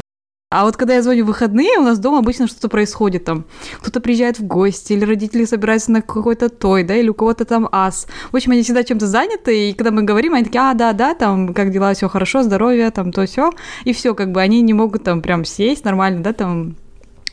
а 0.50 0.66
вот 0.66 0.78
когда 0.78 0.96
я 0.96 1.02
звоню 1.02 1.24
в 1.24 1.28
выходные, 1.28 1.78
у 1.78 1.82
нас 1.82 2.00
дома 2.00 2.20
обычно 2.20 2.48
что-то 2.48 2.68
происходит 2.68 3.24
там. 3.24 3.46
Кто-то 3.80 4.02
приезжает 4.02 4.38
в 4.38 4.46
гости, 4.46 4.92
или 4.92 5.06
родители 5.06 5.46
собираются 5.46 5.94
на 5.94 6.02
какой-то 6.02 6.50
той, 6.50 6.84
да, 6.84 6.94
или 6.94 7.08
у 7.08 7.14
кого-то 7.14 7.46
там 7.46 7.70
ас. 7.72 8.06
В 8.32 8.36
общем, 8.36 8.52
они 8.52 8.62
всегда 8.62 8.84
чем-то 8.84 9.08
заняты, 9.08 9.70
и 9.70 9.74
когда 9.74 9.92
мы 9.92 10.04
говорим, 10.04 10.34
они 10.34 10.44
такие, 10.44 10.62
а, 10.62 10.74
да, 10.74 10.92
да, 10.92 11.16
там, 11.16 11.54
как 11.54 11.72
дела, 11.72 11.94
все 11.94 12.10
хорошо, 12.10 12.44
здоровье, 12.44 12.92
там, 12.92 13.14
то 13.14 13.26
все, 13.26 13.52
и 13.86 13.94
все, 13.94 14.14
как 14.14 14.34
бы 14.34 14.42
они 14.42 14.62
не 14.62 14.74
могут 14.74 15.06
там 15.06 15.22
прям 15.22 15.46
сесть 15.46 15.86
нормально, 15.86 16.22
да, 16.22 16.34
там, 16.34 16.76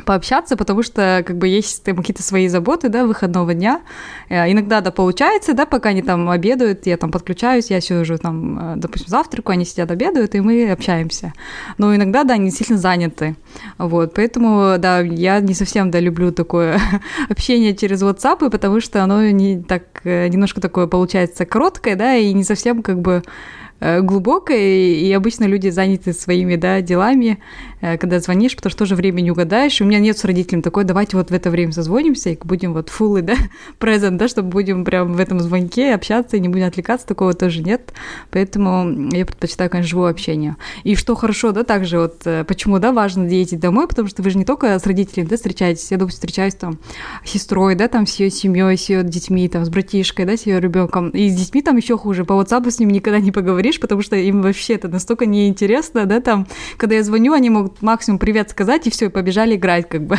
пообщаться, 0.05 0.57
потому 0.57 0.83
что 0.83 1.23
как 1.27 1.37
бы 1.39 1.49
есть 1.49 1.83
там 1.85 1.97
какие-то 1.97 2.23
свои 2.23 2.49
заботы, 2.49 2.89
да, 2.89 3.07
выходного 3.07 3.55
дня. 3.55 3.83
Э, 4.29 4.51
иногда, 4.51 4.81
да, 4.81 4.91
получается, 4.91 5.55
да, 5.55 5.67
пока 5.67 5.91
они 5.91 6.03
там 6.03 6.29
обедают, 6.31 6.87
я 6.87 6.97
там 6.97 7.11
подключаюсь, 7.11 7.71
я 7.71 7.81
сижу 7.81 8.19
там, 8.19 8.75
э, 8.75 8.77
допустим, 8.77 9.09
завтраку, 9.09 9.53
они 9.53 9.65
сидят, 9.65 9.91
обедают, 9.91 10.35
и 10.35 10.41
мы 10.41 10.71
общаемся. 10.71 11.33
Но 11.79 11.95
иногда, 11.95 12.25
да, 12.25 12.35
они 12.35 12.47
действительно 12.47 12.79
заняты. 12.79 13.37
Вот, 13.79 14.15
поэтому, 14.15 14.77
да, 14.79 15.01
я 15.01 15.41
не 15.41 15.55
совсем, 15.55 15.91
да, 15.91 16.01
люблю 16.01 16.33
такое 16.33 16.81
общение 17.29 17.75
через 17.75 18.03
WhatsApp, 18.03 18.51
потому 18.51 18.81
что 18.81 19.03
оно 19.03 19.31
не 19.31 19.63
так, 19.63 19.83
э, 20.05 20.29
немножко 20.29 20.61
такое 20.61 20.87
получается 20.87 21.45
короткое, 21.45 21.97
да, 21.97 22.15
и 22.15 22.33
не 22.33 22.45
совсем 22.45 22.83
как 22.83 23.01
бы 23.01 23.23
глубокое, 23.81 24.59
и 24.59 25.13
обычно 25.13 25.45
люди 25.45 25.69
заняты 25.69 26.13
своими, 26.13 26.57
да, 26.57 26.81
делами, 26.81 27.39
э, 27.81 27.97
когда 27.99 28.21
звонишь, 28.21 28.57
потому 28.57 28.71
что 28.71 28.81
тоже 28.81 28.95
время 28.95 29.21
не 29.21 29.31
угадаешь. 29.31 29.81
У 29.81 29.85
меня 29.85 29.99
нет 29.99 30.19
с 30.19 30.25
родителями 30.25 30.63
такой, 30.63 30.85
давайте 30.85 31.17
вот 31.17 31.31
в 31.31 31.35
это 31.35 31.51
время 31.51 31.73
созвонимся, 31.73 32.31
и 32.31 32.39
будем 32.43 32.73
вот 32.73 32.89
фуллы, 32.89 33.23
да, 33.23 33.35
презент, 33.79 34.19
да, 34.19 34.29
чтобы 34.29 34.49
будем 34.49 34.85
прям 34.85 35.13
в 35.15 35.21
этом 35.21 35.41
звонке 35.41 35.95
общаться 35.95 36.37
и 36.37 36.41
не 36.41 36.49
будем 36.49 36.67
отвлекаться, 36.67 37.07
такого 37.07 37.35
тоже 37.35 37.63
нет. 37.63 37.93
Поэтому 38.31 39.11
я 39.13 39.25
предпочитаю, 39.25 39.71
конечно, 39.71 39.91
живое 39.91 40.11
общение. 40.11 40.57
И 40.85 40.95
что 40.97 41.15
хорошо, 41.15 41.53
да, 41.53 41.63
также 41.65 41.99
вот, 41.99 42.23
э, 42.25 42.45
почему, 42.45 42.79
да, 42.79 42.93
важно 42.93 43.27
ездить 43.27 43.61
домой, 43.61 43.87
потому 43.87 44.09
что 44.09 44.23
вы 44.23 44.31
же 44.31 44.39
не 44.39 44.45
только 44.45 44.79
с 44.79 44.87
родителями, 44.87 45.29
да, 45.29 45.37
встречаетесь, 45.37 45.91
я, 45.91 45.97
допустим, 45.97 46.19
встречаюсь 46.19 46.55
там 46.55 46.79
с 47.25 47.31
сестрой, 47.31 47.75
да, 47.75 47.89
там, 47.89 48.07
с 48.07 48.17
ее 48.17 48.31
семьей, 48.31 48.77
с 48.77 48.89
ее 48.89 49.03
детьми, 49.05 49.49
там, 49.49 49.65
с 49.65 49.69
братишкой, 49.69 50.25
да, 50.25 50.37
с 50.37 50.47
ее 50.47 50.61
ребенком. 50.61 51.11
И 51.11 51.29
с 51.29 51.35
детьми 51.35 51.63
там 51.63 51.77
еще 51.77 51.97
хуже. 51.97 52.25
По 52.25 52.33
WhatsApp 52.33 52.71
с 52.71 52.79
ними 52.79 52.93
никогда 52.93 53.21
не 53.21 53.33
поговоришь, 53.33 53.68
потому 53.77 54.03
что 54.03 54.17
им 54.17 54.43
вообще 54.43 54.75
это 54.75 54.89
настолько 54.89 55.27
неинтересно, 55.27 56.07
да, 56.07 56.21
там, 56.21 56.47
когда 56.77 56.97
я 56.97 57.03
звоню, 57.03 57.33
они 57.33 57.51
могут 57.51 57.83
максимум 57.83 58.19
привет 58.19 58.51
сказать, 58.51 58.87
и 58.87 58.91
все, 58.91 59.07
и 59.07 59.09
побежали 59.09 59.57
играть, 59.57 59.89
как 59.89 60.05
бы. 60.05 60.17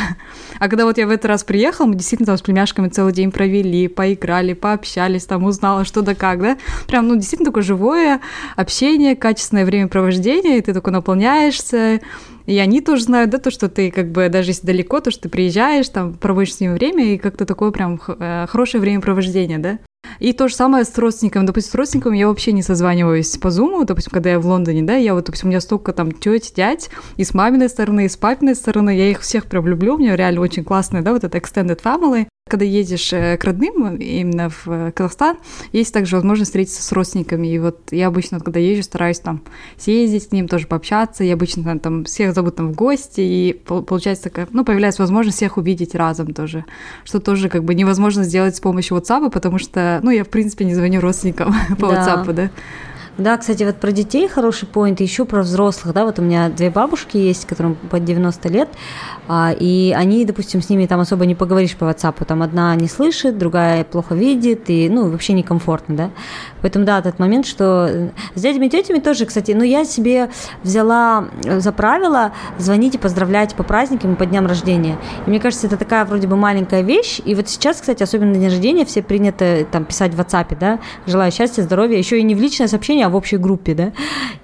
А 0.59 0.69
когда 0.69 0.85
вот 0.85 0.97
я 0.97 1.07
в 1.07 1.09
этот 1.09 1.25
раз 1.25 1.43
приехала, 1.43 1.87
мы 1.87 1.95
действительно 1.95 2.27
там 2.27 2.37
с 2.37 2.41
племяшками 2.41 2.89
целый 2.89 3.13
день 3.13 3.31
провели, 3.31 3.87
поиграли, 3.87 4.53
пообщались, 4.53 5.25
там, 5.25 5.43
узнала, 5.45 5.85
что 5.85 6.01
да 6.01 6.15
как, 6.15 6.41
да. 6.41 6.57
Прям, 6.87 7.07
ну, 7.07 7.15
действительно 7.15 7.49
такое 7.49 7.63
живое 7.63 8.21
общение, 8.55 9.15
качественное 9.15 9.65
времяпровождение, 9.65 10.59
и 10.59 10.61
ты 10.61 10.73
такой 10.73 10.93
наполняешься, 10.93 12.01
и 12.45 12.57
они 12.57 12.81
тоже 12.81 13.03
знают, 13.03 13.29
да, 13.29 13.37
то, 13.37 13.51
что 13.51 13.69
ты 13.69 13.91
как 13.91 14.11
бы, 14.11 14.27
даже 14.29 14.49
если 14.49 14.65
далеко, 14.65 14.99
то, 14.99 15.11
что 15.11 15.23
ты 15.23 15.29
приезжаешь, 15.29 15.87
там, 15.89 16.15
проводишь 16.15 16.55
с 16.55 16.59
ними 16.59 16.73
время, 16.73 17.13
и 17.13 17.17
как-то 17.17 17.45
такое 17.45 17.71
прям 17.71 18.01
э, 18.07 18.47
хорошее 18.49 18.81
времяпровождение, 18.81 19.59
да. 19.59 19.79
И 20.19 20.33
то 20.33 20.47
же 20.47 20.55
самое 20.55 20.85
с 20.85 20.97
родственниками. 20.97 21.45
Допустим, 21.45 21.71
с 21.71 21.75
родственниками 21.75 22.17
я 22.17 22.27
вообще 22.27 22.51
не 22.51 22.61
созваниваюсь 22.63 23.37
по 23.37 23.51
зуму. 23.51 23.85
Допустим, 23.85 24.11
когда 24.11 24.31
я 24.31 24.39
в 24.39 24.45
Лондоне, 24.45 24.83
да, 24.83 24.95
я 24.95 25.13
вот, 25.13 25.25
допустим, 25.25 25.47
у 25.47 25.51
меня 25.51 25.61
столько 25.61 25.93
там 25.93 26.11
тети, 26.11 26.53
дядь, 26.55 26.89
и 27.17 27.23
с 27.23 27.33
маминой 27.33 27.69
стороны, 27.69 28.05
и 28.05 28.09
с 28.09 28.17
папиной 28.17 28.55
стороны. 28.55 28.97
Я 28.97 29.09
их 29.09 29.21
всех 29.21 29.45
прям 29.45 29.67
люблю. 29.67 29.95
У 29.95 29.97
меня 29.97 30.15
реально 30.15 30.41
очень 30.41 30.63
классная, 30.63 31.01
да, 31.01 31.13
вот 31.13 31.23
это 31.23 31.37
extended 31.37 31.81
family. 31.81 32.27
Когда 32.49 32.65
ездишь 32.65 33.13
э, 33.13 33.37
к 33.37 33.43
родным, 33.43 33.95
именно 33.95 34.49
в 34.49 34.67
э, 34.67 34.91
Казахстан, 34.91 35.37
есть 35.71 35.93
также 35.93 36.15
возможность 36.15 36.49
встретиться 36.49 36.81
с 36.81 36.91
родственниками. 36.91 37.47
И 37.47 37.59
вот 37.59 37.79
я 37.91 38.07
обычно, 38.07 38.39
когда 38.39 38.59
езжу, 38.59 38.83
стараюсь 38.83 39.19
там 39.19 39.41
съездить 39.77 40.23
с 40.23 40.31
ним, 40.31 40.47
тоже 40.47 40.67
пообщаться. 40.67 41.23
Я 41.23 41.35
обычно 41.35 41.79
там 41.79 42.05
всех 42.05 42.33
зовут 42.33 42.55
там 42.55 42.71
в 42.71 42.75
гости, 42.75 43.21
и 43.21 43.53
получается 43.53 44.25
такая, 44.25 44.47
ну, 44.51 44.65
появляется 44.65 45.01
возможность 45.01 45.37
всех 45.37 45.57
увидеть 45.57 45.95
разом 45.95 46.33
тоже. 46.33 46.65
Что 47.03 47.19
тоже 47.19 47.49
как 47.49 47.63
бы 47.63 47.75
невозможно 47.75 48.23
сделать 48.23 48.55
с 48.55 48.59
помощью 48.59 48.97
WhatsApp, 48.97 49.29
потому 49.31 49.59
что, 49.59 49.99
ну, 50.03 50.09
я, 50.09 50.23
в 50.23 50.29
принципе, 50.29 50.65
не 50.65 50.75
звоню 50.75 51.01
родственникам 51.01 51.53
по 51.79 51.89
да. 51.89 52.25
WhatsApp, 52.25 52.33
да. 52.33 52.49
Да, 53.19 53.35
кстати, 53.35 53.63
вот 53.63 53.75
про 53.75 53.91
детей 53.91 54.29
хороший 54.29 54.65
поинт, 54.65 55.01
еще 55.01 55.25
про 55.25 55.41
взрослых, 55.41 55.93
да, 55.93 56.05
вот 56.05 56.19
у 56.19 56.21
меня 56.21 56.47
две 56.47 56.69
бабушки 56.69 57.17
есть, 57.17 57.45
которым 57.45 57.75
под 57.75 58.05
90 58.05 58.47
лет, 58.47 58.69
а, 59.27 59.53
и 59.59 59.93
они, 59.95 60.23
допустим, 60.23 60.61
с 60.61 60.69
ними 60.69 60.85
там 60.85 61.01
особо 61.01 61.25
не 61.25 61.35
поговоришь 61.35 61.75
по 61.75 61.83
WhatsApp, 61.83 62.23
там 62.23 62.41
одна 62.41 62.73
не 62.75 62.87
слышит, 62.87 63.37
другая 63.37 63.83
плохо 63.83 64.15
видит, 64.15 64.69
и, 64.69 64.87
ну, 64.87 65.09
вообще 65.09 65.33
некомфортно, 65.33 65.95
да, 65.97 66.11
поэтому, 66.61 66.85
да, 66.85 67.01
тот 67.01 67.19
момент, 67.19 67.45
что 67.45 68.09
с 68.35 68.41
дядями 68.41 68.67
и 68.67 68.69
тетями 68.69 68.99
тоже, 68.99 69.25
кстати, 69.25 69.51
ну, 69.51 69.65
я 69.65 69.83
себе 69.83 70.29
взяла 70.63 71.25
за 71.43 71.73
правило 71.73 72.31
звонить 72.57 72.95
и 72.95 72.97
поздравлять 72.97 73.53
по 73.53 73.63
праздникам 73.63 74.13
и 74.13 74.15
по 74.15 74.25
дням 74.25 74.47
рождения, 74.47 74.97
и 75.27 75.29
мне 75.29 75.41
кажется, 75.41 75.67
это 75.67 75.75
такая 75.75 76.05
вроде 76.05 76.27
бы 76.27 76.37
маленькая 76.37 76.83
вещь, 76.83 77.19
и 77.25 77.35
вот 77.35 77.49
сейчас, 77.49 77.81
кстати, 77.81 78.01
особенно 78.01 78.31
на 78.31 78.35
день 78.35 78.47
рождения 78.47 78.85
все 78.85 79.01
принято 79.01 79.67
там 79.69 79.83
писать 79.83 80.13
в 80.13 80.21
WhatsApp, 80.21 80.57
да, 80.57 80.79
желаю 81.05 81.33
счастья, 81.33 81.63
здоровья, 81.63 81.97
еще 81.97 82.17
и 82.17 82.23
не 82.23 82.33
в 82.33 82.39
личное 82.39 82.69
сообщение, 82.69 83.07
а 83.07 83.08
в 83.09 83.15
общей 83.15 83.37
группе, 83.37 83.73
да. 83.73 83.91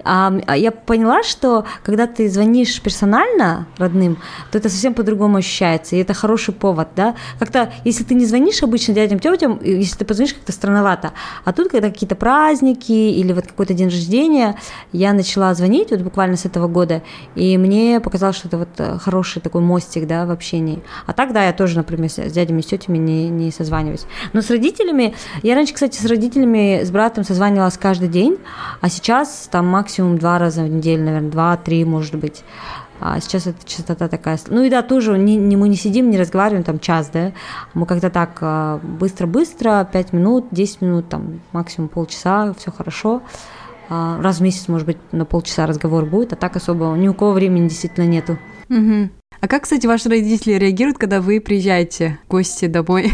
А, 0.04 0.56
я 0.56 0.72
поняла, 0.72 1.24
что 1.24 1.66
когда 1.84 2.08
ты 2.08 2.30
звонишь 2.30 2.82
персонально 2.82 3.68
родным, 3.78 4.18
то 4.52 4.58
это 4.58 4.70
совсем 4.70 4.94
по-другому 4.94 5.38
ощущается, 5.38 5.96
и 5.96 6.00
это 6.00 6.14
хороший 6.14 6.54
повод, 6.54 6.90
да. 6.96 7.16
Как-то, 7.40 7.72
если 7.84 8.04
ты 8.04 8.14
не 8.14 8.26
звонишь 8.26 8.62
обычно 8.64 8.94
дядям, 8.94 9.20
тетям, 9.20 9.60
если 9.64 9.98
ты 9.98 10.06
позвонишь, 10.06 10.34
как-то 10.34 10.52
странновато. 10.52 11.14
А 11.44 11.54
тут, 11.54 11.70
когда 11.70 11.90
какие-то 11.90 12.16
праздники 12.16 12.92
или 12.92 13.34
вот 13.34 13.48
какой-то 13.48 13.74
день 13.74 13.88
рождения, 13.88 14.56
я 14.92 15.14
начала 15.14 15.54
звонить 15.54 15.92
вот 15.92 16.02
буквально 16.02 16.38
с 16.38 16.46
этого 16.46 16.68
года, 16.68 17.02
и 17.36 17.58
мне 17.58 18.00
показалось, 18.00 18.36
что 18.36 18.48
это 18.48 18.58
вот 18.58 18.70
э, 18.78 18.98
хороший 19.00 19.42
такой 19.42 19.62
мостик, 19.62 20.08
да, 20.08 20.26
в 20.26 20.32
общении. 20.32 20.82
А 21.06 21.14
так, 21.14 21.34
да, 21.34 21.46
я 21.46 21.54
тоже, 21.54 21.78
например, 21.78 22.10
с 22.10 22.32
дядями, 22.32 22.62
с 22.62 22.66
тетями 22.66 22.98
не, 22.98 23.30
не 23.30 23.52
созваниваюсь. 23.52 24.06
Но 24.34 24.42
с 24.42 24.50
родителями, 24.50 25.16
я 25.44 25.56
раньше, 25.56 25.74
кстати, 25.74 26.00
с 26.00 26.06
родителями, 26.06 26.84
с 26.84 26.92
братом 26.92 27.24
созванивалась 27.24 27.78
каждый 27.78 28.08
день, 28.08 28.38
а 28.82 28.90
сейчас 28.90 29.48
там 29.52 29.68
максимум 29.68 30.18
два 30.18 30.40
раза 30.40 30.64
в 30.64 30.70
неделю, 30.70 31.04
наверное, 31.04 31.32
два-три, 31.32 31.86
может 31.86 32.16
быть. 32.16 32.44
А 33.00 33.20
сейчас 33.20 33.48
эта 33.48 33.58
частота 33.66 34.08
такая. 34.08 34.40
Ну 34.48 34.64
и 34.64 34.70
да, 34.70 34.82
тоже 34.82 35.18
не, 35.18 35.36
не, 35.36 35.58
мы 35.58 35.68
не 35.68 35.76
сидим, 35.76 36.10
не 36.10 36.18
разговариваем 36.18 36.64
там 36.64 36.80
час, 36.80 37.10
да. 37.12 37.34
Мы 37.74 37.86
как-то 37.86 38.10
так 38.10 38.38
а, 38.40 38.80
быстро-быстро, 38.82 39.88
пять 39.92 40.14
минут, 40.14 40.48
десять 40.52 40.82
минут, 40.82 41.10
там 41.10 41.42
максимум 41.52 41.90
полчаса, 41.90 42.54
все 42.58 42.72
хорошо. 42.72 43.22
А, 43.90 44.22
раз 44.22 44.38
в 44.38 44.42
месяц, 44.42 44.68
может 44.70 44.88
быть, 44.88 44.98
на 45.12 45.26
полчаса 45.26 45.68
разговор 45.68 46.06
будет, 46.06 46.34
а 46.34 46.36
так 46.38 46.56
особо 46.56 46.86
ни 46.96 47.08
у 47.08 47.14
кого 47.14 47.34
времени 47.34 47.68
действительно 47.68 48.06
нету. 48.06 48.38
Угу. 48.70 49.10
А 49.42 49.48
как, 49.48 49.64
кстати, 49.64 49.86
ваши 49.86 50.10
родители 50.10 50.54
реагируют, 50.54 50.98
когда 50.98 51.20
вы 51.20 51.42
приезжаете 51.42 52.18
в 52.26 52.32
гости 52.32 52.68
домой? 52.68 53.12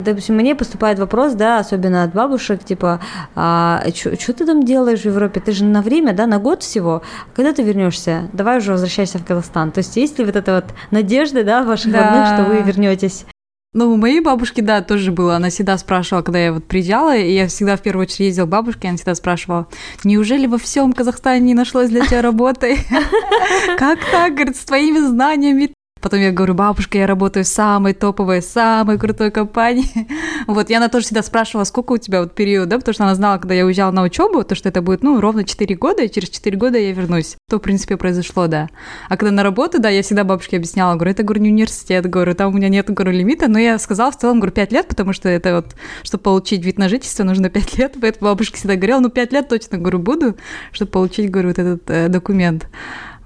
Допустим, 0.00 0.34
мне 0.34 0.56
поступает 0.56 0.98
вопрос, 0.98 1.34
да, 1.34 1.60
особенно 1.60 2.02
от 2.02 2.12
бабушек, 2.12 2.64
типа, 2.64 3.00
а, 3.36 3.80
что 3.94 4.32
ты 4.32 4.44
там 4.44 4.64
делаешь 4.64 5.02
в 5.02 5.04
Европе? 5.06 5.40
Ты 5.40 5.52
же 5.52 5.64
на 5.64 5.82
время, 5.82 6.12
да, 6.12 6.26
на 6.26 6.38
год 6.38 6.64
всего. 6.64 7.02
Когда 7.34 7.52
ты 7.52 7.62
вернешься? 7.62 8.28
Давай 8.32 8.58
уже 8.58 8.72
возвращайся 8.72 9.18
в 9.18 9.24
Казахстан. 9.24 9.70
То 9.70 9.78
есть 9.78 9.96
есть 9.96 10.18
ли 10.18 10.24
вот 10.24 10.34
эта 10.34 10.56
вот 10.56 10.64
надежда, 10.90 11.44
да, 11.44 11.62
ваших 11.62 11.92
да. 11.92 12.02
родных, 12.02 12.26
что 12.26 12.44
вы 12.44 12.62
вернетесь? 12.62 13.24
Ну, 13.72 13.92
у 13.92 13.96
моей 13.96 14.20
бабушки, 14.20 14.60
да, 14.60 14.82
тоже 14.82 15.12
было. 15.12 15.36
Она 15.36 15.50
всегда 15.50 15.78
спрашивала, 15.78 16.22
когда 16.22 16.40
я 16.40 16.52
вот 16.52 16.64
приезжала, 16.64 17.16
и 17.16 17.32
я 17.32 17.46
всегда 17.46 17.76
в 17.76 17.80
первую 17.80 18.06
очередь 18.06 18.20
ездила 18.20 18.46
к 18.46 18.48
бабушке, 18.48 18.88
она 18.88 18.96
всегда 18.96 19.14
спрашивала, 19.14 19.68
неужели 20.02 20.46
во 20.46 20.58
всем 20.58 20.92
Казахстане 20.92 21.40
не 21.40 21.54
нашлось 21.54 21.90
для 21.90 22.04
тебя 22.04 22.20
работы? 22.20 22.78
Как 23.78 23.98
так, 24.10 24.34
говорит, 24.34 24.56
с 24.56 24.64
твоими 24.64 24.98
знаниями 24.98 25.72
Потом 26.04 26.20
я 26.20 26.32
говорю, 26.32 26.52
бабушка, 26.52 26.98
я 26.98 27.06
работаю 27.06 27.44
в 27.44 27.48
самой 27.48 27.94
топовой, 27.94 28.42
самой 28.42 28.98
крутой 28.98 29.30
компании. 29.30 30.06
Вот, 30.46 30.68
и 30.68 30.74
она 30.74 30.90
тоже 30.90 31.06
всегда 31.06 31.22
спрашивала, 31.22 31.64
сколько 31.64 31.92
у 31.92 31.96
тебя 31.96 32.20
вот 32.20 32.34
период, 32.34 32.68
да, 32.68 32.76
потому 32.76 32.92
что 32.92 33.04
она 33.04 33.14
знала, 33.14 33.38
когда 33.38 33.54
я 33.54 33.64
уезжала 33.64 33.90
на 33.90 34.02
учебу, 34.02 34.44
то, 34.44 34.54
что 34.54 34.68
это 34.68 34.82
будет, 34.82 35.02
ну, 35.02 35.18
ровно 35.18 35.44
4 35.44 35.74
года, 35.76 36.02
и 36.02 36.10
через 36.10 36.28
4 36.28 36.54
года 36.58 36.76
я 36.76 36.92
вернусь. 36.92 37.36
То, 37.48 37.56
в 37.56 37.60
принципе, 37.60 37.96
произошло, 37.96 38.46
да. 38.46 38.68
А 39.08 39.16
когда 39.16 39.30
на 39.30 39.42
работу, 39.42 39.80
да, 39.80 39.88
я 39.88 40.02
всегда 40.02 40.24
бабушке 40.24 40.58
объясняла, 40.58 40.96
говорю, 40.96 41.12
это, 41.12 41.22
говорю, 41.22 41.40
не 41.40 41.48
университет, 41.48 42.04
говорю, 42.04 42.34
там 42.34 42.52
у 42.52 42.56
меня 42.58 42.68
нет, 42.68 42.90
говорю, 42.90 43.12
лимита, 43.12 43.48
но 43.48 43.58
я 43.58 43.78
сказала 43.78 44.10
в 44.10 44.18
целом, 44.18 44.40
говорю, 44.40 44.52
5 44.52 44.72
лет, 44.72 44.88
потому 44.88 45.14
что 45.14 45.30
это 45.30 45.54
вот, 45.54 45.74
чтобы 46.02 46.22
получить 46.22 46.62
вид 46.62 46.76
на 46.78 46.90
жительство, 46.90 47.24
нужно 47.24 47.48
5 47.48 47.78
лет, 47.78 47.94
поэтому 47.98 48.30
бабушка 48.30 48.58
всегда 48.58 48.76
говорила, 48.76 49.00
ну, 49.00 49.08
5 49.08 49.32
лет 49.32 49.48
точно, 49.48 49.78
говорю, 49.78 50.00
буду, 50.00 50.36
чтобы 50.72 50.90
получить, 50.90 51.30
говорю, 51.30 51.48
вот 51.48 51.58
этот 51.58 51.88
э, 51.88 52.08
документ. 52.08 52.66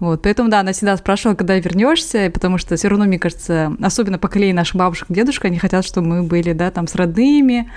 Вот, 0.00 0.22
поэтому, 0.22 0.48
да, 0.48 0.60
она 0.60 0.72
всегда 0.72 0.96
спрашивала, 0.96 1.34
когда 1.36 1.58
вернешься, 1.58 2.30
потому 2.32 2.58
что 2.58 2.76
все 2.76 2.88
равно, 2.88 3.04
мне 3.04 3.18
кажется, 3.18 3.72
особенно 3.82 4.18
поколение 4.18 4.54
наших 4.54 4.76
бабушек, 4.76 5.06
дедушек, 5.08 5.44
они 5.44 5.58
хотят, 5.58 5.84
чтобы 5.84 6.06
мы 6.06 6.22
были, 6.22 6.52
да, 6.52 6.70
там, 6.70 6.86
с 6.86 6.94
родными, 6.94 7.70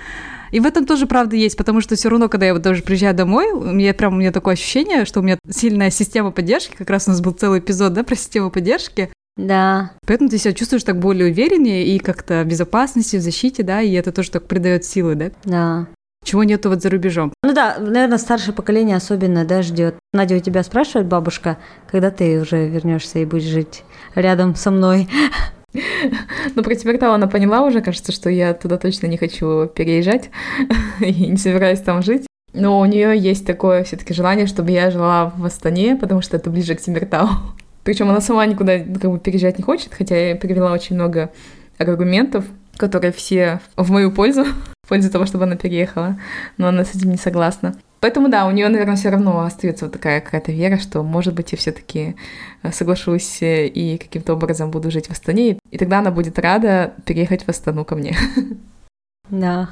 и 0.52 0.60
в 0.60 0.66
этом 0.66 0.86
тоже 0.86 1.06
правда 1.06 1.34
есть, 1.34 1.56
потому 1.56 1.80
что 1.80 1.96
все 1.96 2.10
равно, 2.10 2.28
когда 2.28 2.46
я 2.46 2.52
вот 2.52 2.62
даже 2.62 2.82
приезжаю 2.82 3.14
домой, 3.14 3.50
у 3.50 3.72
меня 3.72 3.94
прям 3.94 4.14
у 4.14 4.16
меня 4.18 4.30
такое 4.30 4.54
ощущение, 4.54 5.06
что 5.06 5.20
у 5.20 5.22
меня 5.22 5.38
сильная 5.50 5.90
система 5.90 6.30
поддержки, 6.30 6.76
как 6.76 6.90
раз 6.90 7.08
у 7.08 7.10
нас 7.10 7.20
был 7.20 7.32
целый 7.32 7.60
эпизод, 7.60 7.94
да, 7.94 8.04
про 8.04 8.14
систему 8.14 8.50
поддержки. 8.50 9.10
Да. 9.36 9.92
Поэтому 10.06 10.28
ты 10.28 10.36
себя 10.36 10.52
чувствуешь 10.52 10.84
так 10.84 10.98
более 10.98 11.30
увереннее 11.30 11.86
и 11.86 11.98
как-то 11.98 12.42
в 12.42 12.46
безопасности, 12.46 13.16
в 13.16 13.22
защите, 13.22 13.62
да, 13.62 13.80
и 13.80 13.92
это 13.92 14.12
тоже 14.12 14.30
так 14.30 14.46
придает 14.46 14.84
силы, 14.84 15.14
да? 15.14 15.30
Да. 15.44 15.86
Чего 16.22 16.44
нету 16.44 16.68
вот 16.68 16.82
за 16.82 16.90
рубежом? 16.90 17.32
Ну 17.42 17.52
да, 17.52 17.78
наверное, 17.78 18.18
старшее 18.18 18.54
поколение 18.54 18.96
особенно, 18.96 19.44
да, 19.44 19.62
ждет. 19.62 19.96
Надя, 20.12 20.36
у 20.36 20.40
тебя 20.40 20.62
спрашивает 20.62 21.08
бабушка, 21.08 21.58
когда 21.90 22.10
ты 22.10 22.40
уже 22.40 22.68
вернешься 22.68 23.18
и 23.18 23.24
будешь 23.24 23.44
жить 23.44 23.84
рядом 24.14 24.54
со 24.54 24.70
мной? 24.70 25.08
Ну, 26.54 26.62
про 26.62 26.74
тебя 26.74 27.14
она 27.14 27.26
поняла 27.28 27.62
уже, 27.62 27.80
кажется, 27.80 28.12
что 28.12 28.28
я 28.28 28.52
туда 28.52 28.76
точно 28.76 29.06
не 29.06 29.16
хочу 29.16 29.66
переезжать 29.68 30.28
и 31.00 31.28
не 31.28 31.38
собираюсь 31.38 31.80
там 31.80 32.02
жить. 32.02 32.26
Но 32.52 32.78
у 32.78 32.84
нее 32.84 33.16
есть 33.16 33.46
такое 33.46 33.82
все-таки 33.84 34.12
желание, 34.12 34.46
чтобы 34.46 34.70
я 34.70 34.90
жила 34.90 35.32
в 35.34 35.44
Астане, 35.44 35.96
потому 35.96 36.20
что 36.20 36.36
это 36.36 36.50
ближе 36.50 36.74
к 36.74 36.80
Тимиртау. 36.82 37.28
Причем 37.84 38.10
она 38.10 38.20
сама 38.20 38.44
никуда 38.44 38.80
как 38.80 39.10
бы 39.10 39.18
переезжать 39.18 39.56
не 39.56 39.64
хочет, 39.64 39.94
хотя 39.94 40.14
я 40.14 40.36
привела 40.36 40.72
очень 40.72 40.94
много 40.94 41.30
аргументов, 41.78 42.44
которые 42.76 43.12
все 43.12 43.60
в 43.76 43.90
мою 43.90 44.12
пользу, 44.12 44.44
в 44.84 44.88
пользу 44.88 45.10
того, 45.10 45.26
чтобы 45.26 45.44
она 45.44 45.56
переехала, 45.56 46.18
но 46.56 46.68
она 46.68 46.84
с 46.84 46.94
этим 46.94 47.10
не 47.10 47.16
согласна. 47.16 47.74
Поэтому 48.00 48.28
да, 48.28 48.46
у 48.46 48.50
нее, 48.50 48.68
наверное, 48.68 48.96
все 48.96 49.10
равно 49.10 49.44
остается 49.44 49.84
вот 49.84 49.92
такая 49.92 50.20
какая-то 50.20 50.50
вера, 50.50 50.78
что, 50.78 51.04
может 51.04 51.34
быть, 51.34 51.52
я 51.52 51.58
все-таки 51.58 52.16
э, 52.62 52.72
соглашусь 52.72 53.40
э, 53.42 53.68
и 53.68 53.96
каким-то 53.96 54.32
образом 54.34 54.72
буду 54.72 54.90
жить 54.90 55.06
в 55.06 55.12
Астане, 55.12 55.58
и 55.70 55.78
тогда 55.78 56.00
она 56.00 56.10
будет 56.10 56.38
рада 56.38 56.94
переехать 57.04 57.44
в 57.44 57.48
Астану 57.48 57.84
ко 57.84 57.96
мне. 57.96 58.16
Да. 59.30 59.70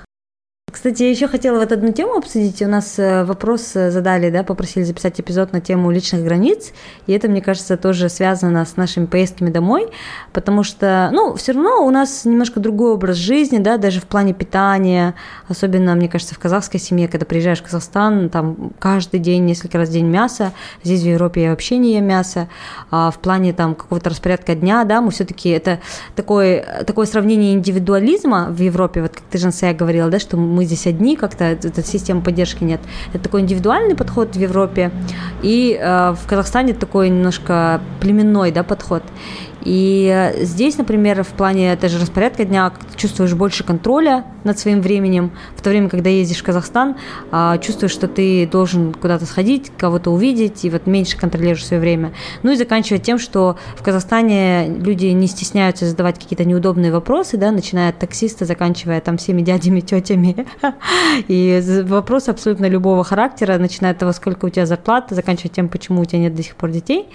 Кстати, 0.72 1.02
я 1.02 1.11
еще 1.11 1.26
хотела 1.26 1.59
вот 1.59 1.72
одну 1.72 1.92
тему 1.92 2.14
обсудить. 2.14 2.62
У 2.62 2.68
нас 2.68 2.98
э, 2.98 3.24
вопрос 3.24 3.72
э, 3.74 3.90
задали, 3.90 4.30
да, 4.30 4.42
попросили 4.42 4.85
записать 4.85 5.20
эпизод 5.20 5.52
на 5.52 5.61
тему 5.61 5.90
личных 5.90 6.22
границ. 6.22 6.72
И 7.06 7.12
это, 7.12 7.28
мне 7.28 7.40
кажется, 7.40 7.76
тоже 7.76 8.09
связано 8.09 8.64
с 8.64 8.76
нашими 8.76 9.06
поездками 9.06 9.50
домой, 9.50 9.88
потому 10.33 10.62
что, 10.62 11.11
ну, 11.12 11.35
все 11.35 11.52
равно 11.52 11.85
у 11.85 11.90
нас 11.90 12.24
немножко 12.24 12.61
другой 12.61 12.92
образ 12.92 13.16
жизни, 13.16 13.59
да, 13.59 13.78
даже 13.78 14.00
в 14.00 14.04
плане 14.04 14.33
питания. 14.33 15.14
Особенно, 15.48 15.94
мне 15.94 16.09
кажется, 16.09 16.35
в 16.35 16.38
казахской 16.38 16.78
семье, 16.78 17.09
когда 17.09 17.26
приезжаешь 17.26 17.61
в 17.61 17.64
Казахстан, 17.64 18.28
там 18.28 18.72
каждый 18.78 19.18
день, 19.18 19.44
несколько 19.44 19.78
раз 19.78 19.88
в 19.88 19.92
день 19.92 20.06
мясо. 20.06 20.52
Здесь 20.85 21.02
в 21.02 21.06
Европе 21.06 21.42
я 21.44 21.50
вообще 21.50 21.78
не 21.78 21.94
ем 21.94 22.04
мясо. 22.04 22.48
А 22.90 23.11
в 23.11 23.18
плане 23.18 23.52
там 23.52 23.74
какого-то 23.74 24.11
распорядка 24.11 24.54
дня, 24.54 24.85
да, 24.85 25.00
мы 25.00 25.11
все-таки 25.11 25.48
это 25.48 25.80
такое, 26.14 26.85
такое 26.87 27.06
сравнение 27.06 27.54
индивидуализма 27.54 28.48
в 28.50 28.61
Европе, 28.61 29.02
вот 29.02 29.12
как 29.12 29.24
ты, 29.30 29.38
Жансея, 29.38 29.74
говорила, 29.74 30.11
да, 30.11 30.18
что 30.18 30.37
мы 30.37 30.60
мы 30.61 30.66
здесь 30.66 30.87
одни, 30.87 31.16
как-то 31.16 31.44
этой 31.44 31.83
системы 31.83 32.20
поддержки 32.20 32.62
нет. 32.64 32.81
Это 33.14 33.25
такой 33.25 33.40
индивидуальный 33.40 33.96
подход 33.96 34.37
в 34.37 34.38
Европе, 34.38 34.90
и 35.42 35.79
э, 35.81 36.12
в 36.12 36.27
Казахстане 36.27 36.75
такой 36.75 37.09
немножко 37.09 37.81
племенной 38.01 38.53
да, 38.53 38.62
подход. 38.62 39.03
И 39.62 40.33
здесь, 40.40 40.79
например, 40.79 41.23
в 41.23 41.29
плане 41.29 41.77
даже 41.77 41.99
распорядка 41.99 42.44
дня 42.44 42.73
чувствуешь 42.96 43.35
больше 43.35 43.64
контроля 43.64 44.25
над 44.44 44.59
своим 44.59 44.81
временем. 44.81 45.33
В 45.57 45.62
то 45.62 45.70
время, 45.70 45.88
когда 45.88 46.11
ездишь 46.11 46.38
в 46.38 46.44
Казахстан, 46.44 46.96
а, 47.31 47.59
чувствуешь, 47.59 47.92
что 47.92 48.09
ты 48.09 48.46
должен 48.46 48.94
куда-то 48.94 49.27
сходить, 49.27 49.70
кого-то 49.77 50.11
увидеть, 50.11 50.64
и 50.64 50.70
вот 50.70 50.87
меньше 50.87 51.16
контролируешь 51.16 51.64
свое 51.64 51.81
время. 51.81 52.12
Ну 52.42 52.53
и 52.53 52.57
заканчивая 52.57 53.01
тем, 53.01 53.18
что 53.18 53.57
в 53.77 53.83
Казахстане 53.83 54.68
люди 54.68 55.07
не 55.07 55.27
стесняются 55.27 55.87
задавать 55.87 56.18
какие-то 56.18 56.44
неудобные 56.44 56.92
вопросы, 56.92 57.37
да, 57.37 57.51
начиная 57.51 57.90
от 57.90 57.99
таксиста, 57.99 58.44
заканчивая 58.44 59.01
там 59.01 59.18
всеми 59.18 59.42
дядями, 59.42 59.81
тетями. 59.81 60.46
И 61.29 61.62
вопросы 61.85 62.31
абсолютно 62.31 62.66
любого 62.66 63.05
характера, 63.05 63.59
начиная 63.59 63.92
от 63.92 63.99
того, 63.99 64.12
сколько 64.12 64.46
у 64.46 64.49
тебя 64.49 64.66
зарплата, 64.66 65.14
заканчивая 65.14 65.51
тем, 65.51 65.68
почему 65.68 66.03
у 66.03 66.05
тебя 66.05 66.20
нет 66.20 66.35
до 66.35 66.42
сих 66.42 66.57
пор 66.57 66.70
детей. 66.70 67.09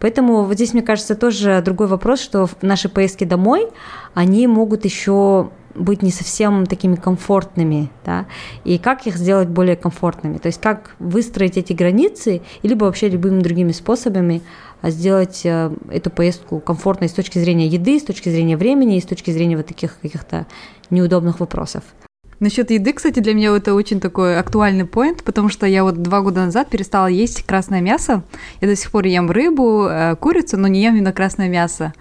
Поэтому 0.00 0.44
вот 0.44 0.54
здесь, 0.54 0.72
мне 0.72 0.82
кажется, 0.82 1.14
тоже 1.14 1.62
другой 1.64 1.86
вопрос, 1.86 2.20
что 2.20 2.48
наши 2.62 2.88
поездки 2.88 3.24
домой, 3.24 3.68
они 4.14 4.46
могут 4.46 4.84
еще 4.84 5.50
быть 5.74 6.02
не 6.02 6.10
совсем 6.10 6.66
такими 6.66 6.96
комфортными, 6.96 7.90
да, 8.04 8.26
и 8.64 8.78
как 8.78 9.06
их 9.06 9.16
сделать 9.16 9.48
более 9.48 9.76
комфортными, 9.76 10.38
то 10.38 10.46
есть 10.46 10.60
как 10.60 10.96
выстроить 10.98 11.56
эти 11.56 11.72
границы, 11.72 12.42
либо 12.64 12.86
вообще 12.86 13.08
любыми 13.08 13.40
другими 13.40 13.70
способами 13.70 14.42
а 14.82 14.90
сделать 14.90 15.42
э, 15.44 15.70
эту 15.90 16.10
поездку 16.10 16.58
комфортной 16.58 17.08
с 17.08 17.12
точки 17.12 17.38
зрения 17.38 17.66
еды, 17.66 17.98
с 17.98 18.02
точки 18.02 18.28
зрения 18.30 18.56
времени 18.56 18.96
и 18.96 19.00
с 19.00 19.04
точки 19.04 19.30
зрения 19.30 19.56
вот 19.56 19.66
таких 19.66 19.98
каких-то 20.00 20.46
неудобных 20.88 21.40
вопросов. 21.40 21.84
Насчет 22.40 22.70
еды, 22.70 22.94
кстати, 22.94 23.20
для 23.20 23.34
меня 23.34 23.54
это 23.54 23.74
очень 23.74 24.00
такой 24.00 24.38
актуальный 24.38 24.86
поинт, 24.86 25.22
потому 25.24 25.50
что 25.50 25.66
я 25.66 25.84
вот 25.84 26.00
два 26.00 26.22
года 26.22 26.46
назад 26.46 26.70
перестала 26.70 27.06
есть 27.06 27.42
красное 27.42 27.82
мясо. 27.82 28.22
Я 28.62 28.68
до 28.68 28.74
сих 28.76 28.90
пор 28.90 29.04
ем 29.04 29.30
рыбу, 29.30 29.86
э, 29.86 30.16
курицу, 30.16 30.56
но 30.56 30.66
не 30.66 30.82
ем 30.82 30.94
именно 30.94 31.12
красное 31.12 31.50
мясо. 31.50 31.92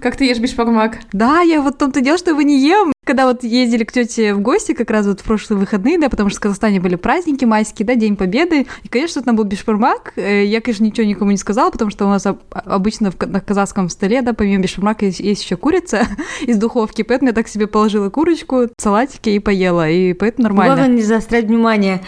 Как 0.00 0.16
ты 0.16 0.24
ешь 0.24 0.38
бешбармак? 0.38 0.98
Да, 1.12 1.40
я 1.40 1.60
вот 1.60 1.74
в 1.74 1.78
том-то 1.78 2.00
дело, 2.00 2.18
что 2.18 2.30
его 2.30 2.42
не 2.42 2.60
ем. 2.60 2.92
Когда 3.04 3.26
вот 3.26 3.44
ездили 3.44 3.84
к 3.84 3.92
тете 3.92 4.32
в 4.32 4.40
гости, 4.40 4.72
как 4.72 4.90
раз 4.90 5.06
вот 5.06 5.20
в 5.20 5.24
прошлые 5.24 5.60
выходные, 5.60 5.98
да, 5.98 6.08
потому 6.08 6.30
что 6.30 6.38
в 6.38 6.42
Казахстане 6.42 6.80
были 6.80 6.94
праздники 6.94 7.44
майские, 7.44 7.86
да, 7.86 7.96
День 7.96 8.16
Победы, 8.16 8.66
и, 8.82 8.88
конечно, 8.88 9.20
там 9.20 9.36
был 9.36 9.44
бешбармак. 9.44 10.14
Э, 10.16 10.44
я, 10.44 10.62
конечно, 10.62 10.84
ничего 10.84 11.06
никому 11.06 11.30
не 11.30 11.36
сказала, 11.36 11.70
потому 11.70 11.90
что 11.90 12.06
у 12.06 12.08
нас 12.08 12.26
обычно 12.50 13.12
на 13.20 13.40
казахском 13.40 13.90
столе, 13.90 14.22
да, 14.22 14.32
помимо 14.32 14.62
бешбармака 14.62 15.04
есть, 15.04 15.20
есть 15.20 15.44
еще 15.44 15.56
курица 15.56 16.06
из 16.46 16.56
духовки, 16.56 17.02
поэтому 17.02 17.28
я 17.28 17.34
так 17.34 17.48
себе 17.48 17.66
положила 17.66 18.08
курочку, 18.08 18.68
салатики 18.78 19.28
и 19.30 19.38
поела, 19.38 19.88
и 19.88 20.14
поэтому 20.14 20.44
нормально. 20.44 20.74
Главное 20.74 20.96
не 20.96 21.02
заострять 21.02 21.44
внимание. 21.44 22.00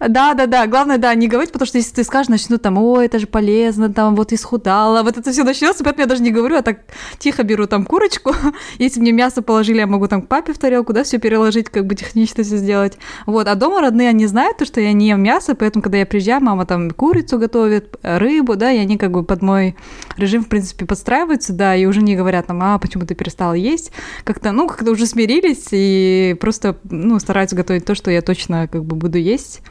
Да, 0.00 0.34
да, 0.34 0.46
да, 0.46 0.66
главное, 0.66 0.98
да, 0.98 1.14
не 1.14 1.28
говорить, 1.28 1.52
потому 1.52 1.66
что 1.66 1.76
если 1.76 1.94
ты 1.94 2.04
скажешь, 2.04 2.28
начнут 2.28 2.62
там, 2.62 2.78
ой, 2.78 3.04
это 3.04 3.18
же 3.18 3.26
полезно, 3.26 3.92
там, 3.92 4.14
вот 4.14 4.32
исхудала, 4.32 5.02
вот 5.02 5.18
это 5.18 5.30
все 5.30 5.44
начнется, 5.44 5.84
поэтому 5.84 6.04
я 6.04 6.06
даже 6.06 6.22
не 6.22 6.30
говорю, 6.30 6.56
а 6.56 6.62
так 6.62 6.80
тихо 7.18 7.42
беру 7.42 7.66
там 7.66 7.84
курочку, 7.84 8.34
если 8.78 9.00
мне 9.00 9.12
мясо 9.12 9.42
положили, 9.42 9.78
я 9.78 9.86
могу 9.86 10.08
там 10.08 10.22
к 10.22 10.28
папе 10.28 10.52
в 10.52 10.58
тарелку, 10.58 10.92
да, 10.92 11.04
все 11.04 11.18
переложить, 11.18 11.68
как 11.70 11.86
бы 11.86 11.94
технично 11.94 12.42
все 12.42 12.56
сделать. 12.56 12.98
Вот, 13.26 13.48
а 13.48 13.54
дома 13.54 13.80
родные, 13.80 14.08
они 14.08 14.26
знают 14.26 14.58
то, 14.58 14.64
что 14.64 14.80
я 14.80 14.92
не 14.92 15.08
ем 15.08 15.22
мясо, 15.22 15.54
поэтому, 15.54 15.82
когда 15.82 15.98
я 15.98 16.06
приезжаю, 16.06 16.42
мама 16.42 16.66
там 16.66 16.90
курицу 16.90 17.38
готовит, 17.38 17.96
рыбу, 18.02 18.56
да, 18.56 18.72
и 18.72 18.78
они 18.78 18.96
как 18.98 19.10
бы 19.10 19.24
под 19.24 19.42
мой 19.42 19.76
режим, 20.16 20.44
в 20.44 20.48
принципе, 20.48 20.86
подстраиваются, 20.86 21.52
да, 21.52 21.74
и 21.74 21.86
уже 21.86 22.02
не 22.02 22.16
говорят 22.16 22.46
там, 22.46 22.62
а, 22.62 22.78
почему 22.78 23.06
ты 23.06 23.14
перестала 23.14 23.54
есть, 23.54 23.92
как-то, 24.24 24.52
ну, 24.52 24.66
как-то 24.66 24.90
уже 24.90 25.06
смирились 25.06 25.68
и 25.72 26.36
просто, 26.40 26.78
ну, 26.84 27.18
стараются 27.18 27.56
готовить 27.56 27.84
то, 27.84 27.94
что 27.94 28.10
я 28.10 28.22
точно 28.22 28.68
как 28.68 28.84
бы 28.84 28.96
буду 28.96 29.18
есть. 29.18 29.62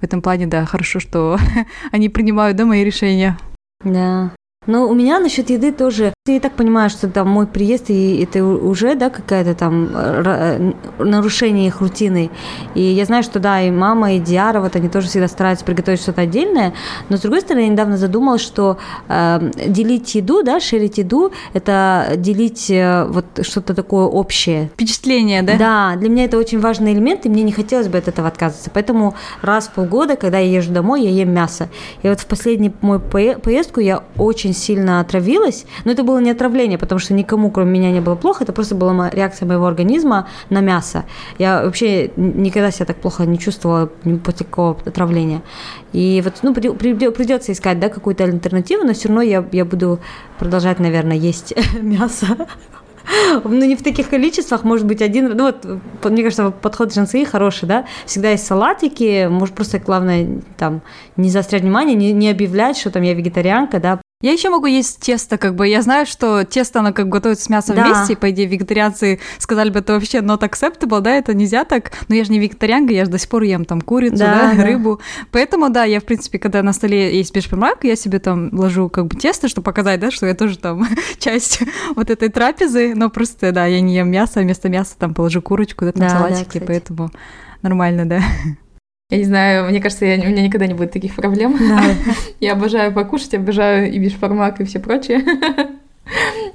В 0.00 0.04
этом 0.04 0.22
плане, 0.22 0.46
да, 0.46 0.64
хорошо, 0.64 1.00
что 1.00 1.38
они 1.92 2.08
принимают, 2.08 2.56
да, 2.56 2.64
мои 2.64 2.84
решения. 2.84 3.38
Да. 3.84 4.32
Но 4.66 4.86
у 4.86 4.94
меня 4.94 5.18
насчет 5.20 5.48
еды 5.48 5.72
тоже, 5.72 6.12
я 6.26 6.36
и 6.36 6.38
так 6.38 6.52
понимаю, 6.52 6.90
что 6.90 7.08
там 7.08 7.30
мой 7.30 7.46
приезд, 7.46 7.88
и 7.88 8.22
это 8.22 8.44
уже, 8.44 8.94
да, 8.94 9.08
какая-то 9.08 9.54
там 9.54 9.88
э, 9.90 10.72
нарушение 10.98 11.68
их 11.68 11.80
рутины. 11.80 12.30
И 12.74 12.82
я 12.82 13.06
знаю, 13.06 13.22
что 13.22 13.40
да, 13.40 13.62
и 13.62 13.70
мама, 13.70 14.12
и 14.12 14.18
Диара, 14.18 14.60
вот 14.60 14.76
они 14.76 14.90
тоже 14.90 15.08
всегда 15.08 15.28
стараются 15.28 15.64
приготовить 15.64 16.02
что-то 16.02 16.20
отдельное. 16.20 16.74
Но 17.08 17.16
с 17.16 17.20
другой 17.20 17.40
стороны, 17.40 17.62
я 17.62 17.68
недавно 17.68 17.96
задумалась, 17.96 18.42
что 18.42 18.76
э, 19.08 19.50
делить 19.66 20.14
еду, 20.14 20.42
да, 20.42 20.60
шерить 20.60 20.98
еду, 20.98 21.32
это 21.54 22.12
делить 22.16 22.70
э, 22.70 23.06
вот 23.08 23.24
что-то 23.40 23.72
такое 23.72 24.04
общее. 24.04 24.68
Впечатление, 24.74 25.40
да? 25.40 25.56
Да, 25.56 25.96
для 25.96 26.10
меня 26.10 26.26
это 26.26 26.36
очень 26.36 26.60
важный 26.60 26.92
элемент, 26.92 27.24
и 27.24 27.30
мне 27.30 27.44
не 27.44 27.52
хотелось 27.52 27.88
бы 27.88 27.96
от 27.96 28.08
этого 28.08 28.28
отказываться. 28.28 28.70
Поэтому 28.74 29.14
раз 29.40 29.68
в 29.68 29.70
полгода, 29.70 30.16
когда 30.16 30.36
я 30.36 30.58
езжу 30.58 30.70
домой, 30.70 31.02
я 31.04 31.10
ем 31.10 31.32
мясо. 31.32 31.70
И 32.02 32.08
вот 32.10 32.20
в 32.20 32.26
последнюю 32.26 32.74
мою 32.82 33.00
поездку 33.00 33.80
я 33.80 34.02
очень 34.18 34.49
очень 34.50 34.60
сильно 34.60 35.00
отравилась, 35.00 35.66
но 35.84 35.92
это 35.92 36.02
было 36.02 36.18
не 36.20 36.30
отравление, 36.30 36.78
потому 36.78 36.98
что 36.98 37.14
никому, 37.14 37.50
кроме 37.50 37.70
меня, 37.70 37.92
не 37.92 38.00
было 38.00 38.16
плохо, 38.16 38.44
это 38.44 38.52
просто 38.52 38.74
была 38.74 39.10
реакция 39.10 39.46
моего 39.46 39.66
организма 39.66 40.26
на 40.50 40.60
мясо. 40.60 41.04
Я 41.38 41.62
вообще 41.62 42.10
никогда 42.16 42.70
себя 42.70 42.86
так 42.86 42.96
плохо 42.96 43.24
не 43.26 43.38
чувствовала 43.38 43.90
после 44.24 44.46
такого 44.46 44.76
отравления. 44.84 45.42
И 45.92 46.22
вот, 46.24 46.34
ну, 46.42 46.54
придется 46.54 47.52
искать, 47.52 47.78
да, 47.78 47.88
какую-то 47.88 48.24
альтернативу, 48.24 48.84
но 48.84 48.92
все 48.92 49.08
равно 49.08 49.22
я, 49.22 49.44
я 49.52 49.64
буду 49.64 49.98
продолжать, 50.38 50.80
наверное, 50.80 51.16
есть 51.16 51.54
мясо. 51.82 52.26
Ну, 53.44 53.64
не 53.64 53.76
в 53.76 53.82
таких 53.82 54.08
количествах, 54.08 54.64
может 54.64 54.86
быть, 54.86 55.02
один, 55.02 55.36
ну, 55.36 55.44
вот, 55.44 55.66
мне 56.04 56.22
кажется, 56.22 56.50
подход 56.50 56.94
женский 56.94 57.24
хороший, 57.24 57.66
да, 57.66 57.84
всегда 58.06 58.30
есть 58.30 58.46
салатики, 58.46 59.28
может, 59.28 59.54
просто 59.54 59.78
главное, 59.78 60.28
там, 60.56 60.80
не 61.16 61.28
заострять 61.28 61.62
внимание, 61.62 61.96
не, 61.96 62.12
не 62.12 62.30
объявлять, 62.30 62.76
что 62.76 62.90
там 62.90 63.02
я 63.02 63.14
вегетарианка, 63.14 63.80
да, 63.80 64.00
я 64.22 64.32
еще 64.32 64.50
могу 64.50 64.66
есть 64.66 65.00
тесто, 65.00 65.38
как 65.38 65.54
бы. 65.54 65.66
Я 65.66 65.80
знаю, 65.80 66.04
что 66.04 66.44
тесто, 66.44 66.80
оно 66.80 66.92
как 66.92 67.06
бы 67.06 67.12
готовится 67.12 67.46
с 67.46 67.48
мясом 67.48 67.76
да. 67.76 67.86
вместе, 67.86 68.12
и, 68.12 68.16
по 68.16 68.30
идее, 68.30 68.46
вегетарианцы 68.46 69.18
сказали 69.38 69.70
бы, 69.70 69.78
это 69.78 69.94
вообще 69.94 70.18
not 70.18 70.40
acceptable, 70.40 71.00
да, 71.00 71.14
это 71.14 71.32
нельзя 71.32 71.64
так. 71.64 71.92
Но 72.08 72.14
я 72.14 72.24
же 72.24 72.30
не 72.30 72.38
вегетарианка, 72.38 72.92
я 72.92 73.06
же 73.06 73.10
до 73.10 73.18
сих 73.18 73.30
пор 73.30 73.44
ем 73.44 73.64
там 73.64 73.80
курицу, 73.80 74.18
да, 74.18 74.52
да, 74.54 74.62
рыбу. 74.62 75.00
Поэтому, 75.32 75.70
да, 75.70 75.84
я, 75.84 76.00
в 76.00 76.04
принципе, 76.04 76.38
когда 76.38 76.62
на 76.62 76.74
столе 76.74 77.16
есть 77.16 77.34
бешбармак, 77.34 77.84
я 77.84 77.96
себе 77.96 78.18
там 78.18 78.50
ложу 78.52 78.90
как 78.90 79.06
бы 79.06 79.16
тесто, 79.16 79.48
чтобы 79.48 79.64
показать, 79.64 80.00
да, 80.00 80.10
что 80.10 80.26
я 80.26 80.34
тоже 80.34 80.58
там 80.58 80.86
часть 81.18 81.62
вот 81.96 82.10
этой 82.10 82.28
трапезы, 82.28 82.94
но 82.94 83.08
просто, 83.08 83.52
да, 83.52 83.64
я 83.64 83.80
не 83.80 83.94
ем 83.94 84.10
мясо, 84.10 84.40
а 84.40 84.42
вместо 84.42 84.68
мяса 84.68 84.96
там 84.98 85.14
положу 85.14 85.40
курочку, 85.40 85.86
да, 85.86 85.92
там 85.92 86.02
да, 86.02 86.10
салатики, 86.10 86.58
да, 86.58 86.66
поэтому 86.66 87.10
нормально, 87.62 88.04
да. 88.04 88.20
Я 89.10 89.18
не 89.18 89.24
знаю, 89.24 89.68
мне 89.68 89.80
кажется, 89.80 90.06
я, 90.06 90.14
у 90.22 90.30
меня 90.30 90.42
никогда 90.42 90.66
не 90.66 90.74
будет 90.74 90.92
таких 90.92 91.16
проблем. 91.16 91.56
Да. 91.58 91.82
я 92.40 92.52
обожаю 92.52 92.92
покушать, 92.92 93.34
обожаю 93.34 93.90
и 93.90 93.98
бишфармак, 93.98 94.60
и 94.60 94.64
все 94.64 94.78
прочее. 94.78 95.22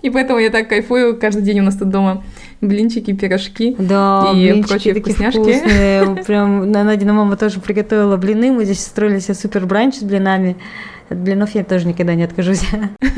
И 0.01 0.09
поэтому 0.09 0.39
я 0.39 0.49
так 0.49 0.67
кайфую. 0.67 1.17
Каждый 1.17 1.41
день 1.41 1.61
у 1.61 1.63
нас 1.63 1.77
тут 1.77 1.89
дома 1.89 2.23
блинчики, 2.61 3.13
пирожки 3.13 3.75
да, 3.79 4.31
и 4.33 4.51
блинчики 4.51 4.67
прочие 4.67 4.93
вкусняшки. 4.95 5.39
Вкусные. 5.39 6.23
Прям 6.27 6.71
Надина 6.71 7.13
мама 7.13 7.37
тоже 7.37 7.59
приготовила 7.59 8.17
блины. 8.17 8.51
Мы 8.51 8.65
здесь 8.65 8.85
устроили 8.85 9.19
себе 9.19 9.33
супер 9.33 9.65
бранч 9.65 9.95
с 9.95 10.03
блинами. 10.03 10.57
От 11.09 11.19
блинов 11.19 11.53
я 11.53 11.63
тоже 11.63 11.87
никогда 11.87 12.15
не 12.15 12.23
откажусь. 12.23 12.63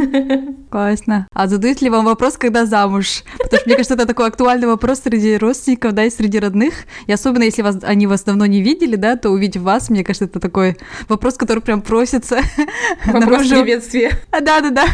Классно. 0.70 1.28
А 1.34 1.48
задают 1.48 1.82
ли 1.82 1.90
вам 1.90 2.06
вопрос, 2.06 2.38
когда 2.38 2.66
замуж? 2.66 3.24
Потому 3.38 3.60
что 3.60 3.66
мне 3.66 3.76
кажется, 3.76 3.94
это 3.94 4.06
такой 4.06 4.28
актуальный 4.28 4.68
вопрос 4.68 5.00
среди 5.00 5.38
родственников, 5.38 5.94
да, 5.94 6.04
и 6.04 6.10
среди 6.10 6.40
родных. 6.40 6.74
И 7.08 7.14
особенно, 7.14 7.44
если 7.44 7.62
вас, 7.62 7.78
они 7.84 8.06
вас 8.06 8.24
давно 8.24 8.46
не 8.46 8.62
видели, 8.62 8.98
да, 8.98 9.16
то 9.16 9.30
увидев 9.30 9.62
вас, 9.62 9.90
мне 9.90 10.04
кажется, 10.04 10.26
это 10.26 10.40
такой 10.42 10.78
вопрос, 11.08 11.36
который 11.36 11.62
прям 11.62 11.82
просится. 11.82 12.40
Вопрос 13.06 13.48
приветствия. 13.48 14.12
Да-да-да. 14.32 14.86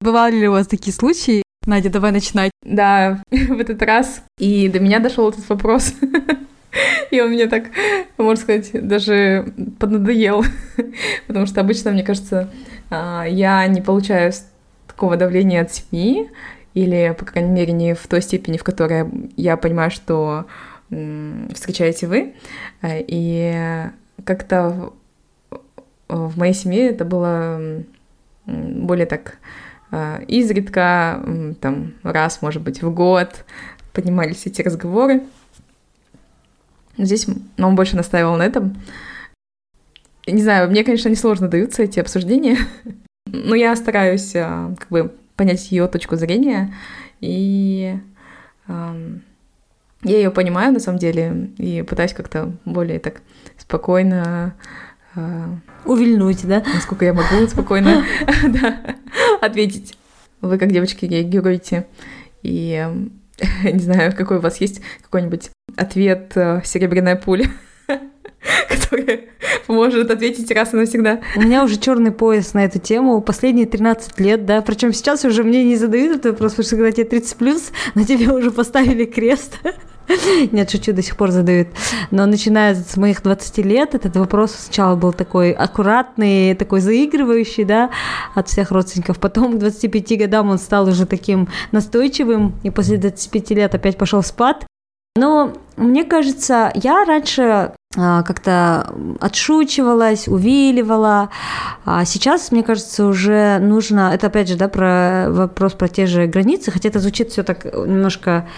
Бывали 0.00 0.36
ли 0.36 0.48
у 0.48 0.52
вас 0.52 0.66
такие 0.66 0.92
случаи? 0.92 1.42
Надя, 1.64 1.90
давай 1.90 2.10
начинать. 2.10 2.50
Да, 2.64 3.22
в 3.30 3.60
этот 3.60 3.80
раз. 3.82 4.22
И 4.38 4.68
до 4.68 4.80
меня 4.80 4.98
дошел 4.98 5.28
этот 5.28 5.48
вопрос. 5.48 5.94
И 7.10 7.20
он 7.20 7.30
мне 7.30 7.46
так, 7.46 7.64
можно 8.16 8.42
сказать, 8.42 8.70
даже 8.72 9.52
поднадоел. 9.78 10.44
Потому 11.26 11.46
что 11.46 11.60
обычно, 11.60 11.90
мне 11.90 12.02
кажется, 12.02 12.50
а, 12.90 13.24
я 13.24 13.66
не 13.66 13.80
получаю 13.80 14.32
такого 14.86 15.16
давления 15.16 15.62
от 15.62 15.72
семьи, 15.72 16.30
или, 16.74 17.14
по 17.18 17.24
крайней 17.24 17.50
мере, 17.50 17.72
не 17.72 17.94
в 17.94 18.06
той 18.06 18.22
степени, 18.22 18.56
в 18.56 18.64
которой 18.64 19.06
я 19.36 19.56
понимаю, 19.56 19.90
что 19.90 20.46
встречаете 21.54 22.06
вы. 22.06 22.34
И 22.82 23.88
как-то 24.24 24.92
в 26.08 26.38
моей 26.38 26.54
семье 26.54 26.90
это 26.90 27.04
было 27.04 27.82
более 28.46 29.06
так 29.06 29.38
изредка, 30.28 31.22
там 31.60 31.94
раз, 32.02 32.40
может 32.42 32.62
быть, 32.62 32.82
в 32.82 32.92
год 32.92 33.44
поднимались 33.92 34.46
эти 34.46 34.62
разговоры. 34.62 35.22
Здесь 36.98 37.26
он 37.58 37.74
больше 37.74 37.96
настаивал 37.96 38.36
на 38.36 38.42
этом. 38.42 38.76
Не 40.26 40.42
знаю, 40.42 40.70
мне, 40.70 40.84
конечно, 40.84 41.08
несложно 41.08 41.48
даются 41.48 41.82
эти 41.82 41.98
обсуждения, 41.98 42.58
но 43.26 43.54
я 43.54 43.74
стараюсь 43.74 44.32
а, 44.36 44.74
как 44.78 44.88
бы 44.88 45.12
понять 45.36 45.72
ее 45.72 45.88
точку 45.88 46.16
зрения, 46.16 46.74
и 47.20 47.98
я 50.04 50.16
ее 50.16 50.30
понимаю 50.30 50.72
на 50.72 50.80
самом 50.80 50.98
деле, 50.98 51.50
и 51.58 51.82
пытаюсь 51.82 52.12
как-то 52.12 52.52
более 52.64 52.98
так 52.98 53.22
спокойно 53.56 54.54
а, 55.14 55.58
увильнуть, 55.84 56.46
да? 56.46 56.62
Насколько 56.74 57.04
я 57.04 57.14
могу 57.14 57.46
спокойно 57.46 58.04
ответить. 59.40 59.96
Вы 60.40 60.58
как 60.58 60.72
девочки 60.72 61.04
реагируете, 61.04 61.86
и 62.42 63.10
не 63.64 63.78
знаю, 63.78 64.14
какой 64.16 64.38
у 64.38 64.40
вас 64.40 64.60
есть 64.60 64.80
какой-нибудь 65.02 65.50
ответ 65.76 66.32
э, 66.36 66.62
серебряная 66.64 67.16
пуля, 67.16 67.46
который 68.68 69.28
поможет 69.66 70.10
ответить 70.10 70.50
раз 70.50 70.72
и 70.72 70.76
навсегда. 70.76 71.20
У 71.36 71.40
меня 71.40 71.64
уже 71.64 71.78
черный 71.78 72.12
пояс 72.12 72.54
на 72.54 72.64
эту 72.64 72.78
тему 72.78 73.20
последние 73.20 73.66
13 73.66 74.18
лет, 74.20 74.46
да, 74.46 74.60
причем 74.62 74.92
сейчас 74.92 75.24
уже 75.24 75.44
мне 75.44 75.64
не 75.64 75.76
задают 75.76 76.18
этот 76.18 76.32
вопрос, 76.32 76.52
потому 76.52 76.66
что 76.66 76.76
когда 76.76 76.92
тебе 76.92 77.04
30 77.04 77.36
плюс, 77.36 77.72
на 77.94 78.04
тебе 78.04 78.30
уже 78.32 78.50
поставили 78.50 79.04
крест. 79.04 79.58
Нет, 80.52 80.70
шучу, 80.70 80.92
до 80.92 81.02
сих 81.02 81.16
пор 81.16 81.30
задают. 81.30 81.68
Но 82.10 82.26
начиная 82.26 82.74
с 82.74 82.96
моих 82.96 83.22
20 83.22 83.58
лет, 83.58 83.94
этот 83.94 84.16
вопрос 84.16 84.52
сначала 84.52 84.96
был 84.96 85.12
такой 85.12 85.52
аккуратный, 85.52 86.54
такой 86.54 86.80
заигрывающий, 86.80 87.64
да, 87.64 87.90
от 88.34 88.48
всех 88.48 88.70
родственников. 88.70 89.18
Потом 89.18 89.54
к 89.54 89.58
25 89.58 90.18
годам 90.18 90.50
он 90.50 90.58
стал 90.58 90.88
уже 90.88 91.06
таким 91.06 91.48
настойчивым, 91.72 92.54
и 92.62 92.70
после 92.70 92.98
25 92.98 93.50
лет 93.50 93.74
опять 93.74 93.96
пошел 93.96 94.20
в 94.20 94.26
спад. 94.26 94.66
Но 95.14 95.52
мне 95.76 96.04
кажется, 96.04 96.72
я 96.74 97.04
раньше 97.04 97.72
а, 97.96 98.22
как-то 98.22 98.94
отшучивалась, 99.20 100.26
увиливала. 100.26 101.28
А 101.84 102.04
сейчас, 102.06 102.50
мне 102.50 102.62
кажется, 102.62 103.04
уже 103.06 103.58
нужно... 103.58 104.10
Это, 104.14 104.28
опять 104.28 104.48
же, 104.48 104.56
да, 104.56 104.68
про 104.68 105.26
вопрос 105.28 105.74
про 105.74 105.88
те 105.88 106.06
же 106.06 106.26
границы, 106.26 106.70
хотя 106.70 106.88
это 106.88 106.98
звучит 106.98 107.30
все 107.30 107.42
так 107.42 107.64
немножко 107.64 108.48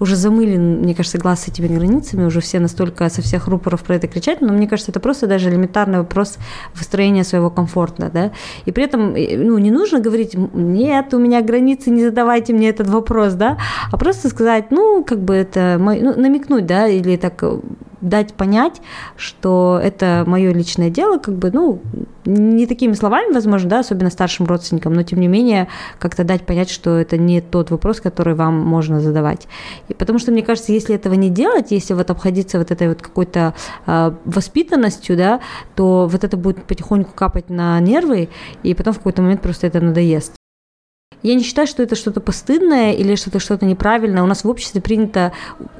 уже 0.00 0.16
замылен, 0.16 0.80
мне 0.80 0.94
кажется, 0.94 1.18
глаз 1.18 1.42
с 1.42 1.48
этими 1.48 1.66
границами, 1.66 2.24
уже 2.24 2.40
все 2.40 2.60
настолько 2.60 3.08
со 3.08 3.22
всех 3.22 3.48
рупоров 3.48 3.82
про 3.82 3.96
это 3.96 4.08
кричать, 4.08 4.40
но 4.40 4.52
мне 4.52 4.68
кажется, 4.68 4.90
это 4.90 5.00
просто 5.00 5.26
даже 5.26 5.50
элементарный 5.50 5.98
вопрос 5.98 6.38
выстроения 6.74 7.24
своего 7.24 7.50
комфорта, 7.50 8.10
да, 8.12 8.32
и 8.64 8.72
при 8.72 8.84
этом, 8.84 9.12
ну, 9.12 9.58
не 9.58 9.70
нужно 9.70 10.00
говорить, 10.00 10.34
нет, 10.34 11.14
у 11.14 11.18
меня 11.18 11.42
границы, 11.42 11.90
не 11.90 12.04
задавайте 12.04 12.52
мне 12.52 12.68
этот 12.68 12.88
вопрос, 12.88 13.34
да, 13.34 13.58
а 13.90 13.96
просто 13.96 14.28
сказать, 14.28 14.70
ну, 14.70 15.04
как 15.04 15.20
бы 15.20 15.34
это, 15.34 15.76
ну, 15.78 16.14
намекнуть, 16.16 16.66
да, 16.66 16.86
или 16.88 17.16
так 17.16 17.42
дать 18.00 18.34
понять, 18.34 18.80
что 19.16 19.80
это 19.82 20.24
мое 20.26 20.52
личное 20.52 20.90
дело, 20.90 21.18
как 21.18 21.34
бы, 21.34 21.50
ну, 21.50 21.80
не 22.24 22.66
такими 22.66 22.92
словами, 22.92 23.32
возможно, 23.32 23.70
да, 23.70 23.78
особенно 23.80 24.10
старшим 24.10 24.46
родственникам, 24.46 24.92
но 24.92 25.02
тем 25.02 25.20
не 25.20 25.28
менее 25.28 25.68
как-то 25.98 26.24
дать 26.24 26.44
понять, 26.44 26.70
что 26.70 26.96
это 26.96 27.16
не 27.16 27.40
тот 27.40 27.70
вопрос, 27.70 28.00
который 28.00 28.34
вам 28.34 28.58
можно 28.58 29.00
задавать. 29.00 29.48
И 29.88 29.94
потому 29.94 30.18
что, 30.18 30.30
мне 30.30 30.42
кажется, 30.42 30.72
если 30.72 30.94
этого 30.94 31.14
не 31.14 31.30
делать, 31.30 31.70
если 31.70 31.94
вот 31.94 32.10
обходиться 32.10 32.58
вот 32.58 32.70
этой 32.70 32.88
вот 32.88 33.02
какой-то 33.02 33.54
э, 33.86 34.12
воспитанностью, 34.24 35.16
да, 35.16 35.40
то 35.74 36.06
вот 36.10 36.24
это 36.24 36.36
будет 36.36 36.64
потихоньку 36.64 37.12
капать 37.14 37.48
на 37.48 37.80
нервы, 37.80 38.28
и 38.62 38.74
потом 38.74 38.92
в 38.92 38.98
какой-то 38.98 39.22
момент 39.22 39.42
просто 39.42 39.66
это 39.66 39.80
надоест. 39.80 40.37
Я 41.22 41.34
не 41.34 41.42
считаю, 41.42 41.66
что 41.66 41.82
это 41.82 41.96
что-то 41.96 42.20
постыдное 42.20 42.92
или 42.92 43.16
что-то 43.16 43.40
что-то 43.40 43.66
неправильное. 43.66 44.22
У 44.22 44.26
нас 44.26 44.44
в 44.44 44.48
обществе 44.48 44.80
принято 44.80 45.32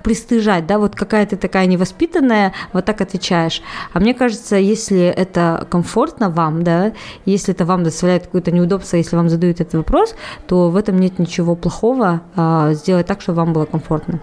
пристыжать, 0.02 0.66
да, 0.66 0.78
вот 0.78 0.96
какая 0.96 1.26
ты 1.26 1.36
такая 1.36 1.66
невоспитанная, 1.66 2.52
вот 2.72 2.84
так 2.84 3.00
отвечаешь. 3.00 3.62
А 3.92 4.00
мне 4.00 4.14
кажется, 4.14 4.56
если 4.56 5.00
это 5.00 5.66
комфортно 5.70 6.28
вам, 6.28 6.64
да, 6.64 6.92
если 7.24 7.54
это 7.54 7.64
вам 7.64 7.84
доставляет 7.84 8.24
какое-то 8.24 8.50
неудобство, 8.50 8.96
если 8.96 9.14
вам 9.14 9.28
задают 9.28 9.60
этот 9.60 9.74
вопрос, 9.74 10.16
то 10.48 10.70
в 10.70 10.76
этом 10.76 10.98
нет 10.98 11.20
ничего 11.20 11.54
плохого, 11.54 12.22
а, 12.34 12.72
сделать 12.72 13.06
так, 13.06 13.20
чтобы 13.20 13.36
вам 13.36 13.52
было 13.52 13.64
комфортно. 13.64 14.20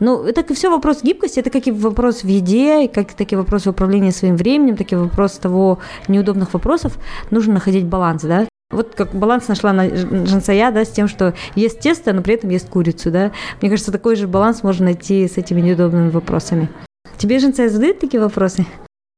Ну, 0.00 0.24
это 0.24 0.54
все 0.54 0.70
вопрос 0.70 1.02
гибкости, 1.02 1.40
это 1.40 1.50
как 1.50 1.66
и 1.66 1.70
вопрос 1.70 2.22
в 2.22 2.28
еде, 2.28 2.88
как 2.88 3.32
и 3.32 3.36
вопрос 3.36 3.64
в 3.66 3.70
управлении 3.70 4.10
своим 4.10 4.36
временем, 4.36 4.76
так 4.76 4.92
и 4.92 4.96
вопрос 4.96 5.32
того 5.32 5.78
неудобных 6.08 6.54
вопросов. 6.54 6.98
Нужно 7.30 7.54
находить 7.54 7.84
баланс, 7.84 8.22
да. 8.22 8.46
Вот 8.70 8.94
как 8.96 9.14
баланс 9.14 9.46
нашла 9.46 9.72
на 9.72 9.88
Жансая, 10.26 10.72
да, 10.72 10.84
с 10.84 10.90
тем, 10.90 11.06
что 11.06 11.34
ест 11.54 11.80
тесто, 11.80 12.12
но 12.12 12.22
при 12.22 12.34
этом 12.34 12.50
ест 12.50 12.68
курицу, 12.68 13.10
да. 13.12 13.30
Мне 13.60 13.70
кажется, 13.70 13.92
такой 13.92 14.16
же 14.16 14.26
баланс 14.26 14.62
можно 14.64 14.86
найти 14.86 15.28
с 15.28 15.36
этими 15.36 15.60
неудобными 15.60 16.10
вопросами. 16.10 16.68
Тебе 17.16 17.38
Жансая 17.38 17.68
задают 17.68 18.00
такие 18.00 18.20
вопросы? 18.20 18.66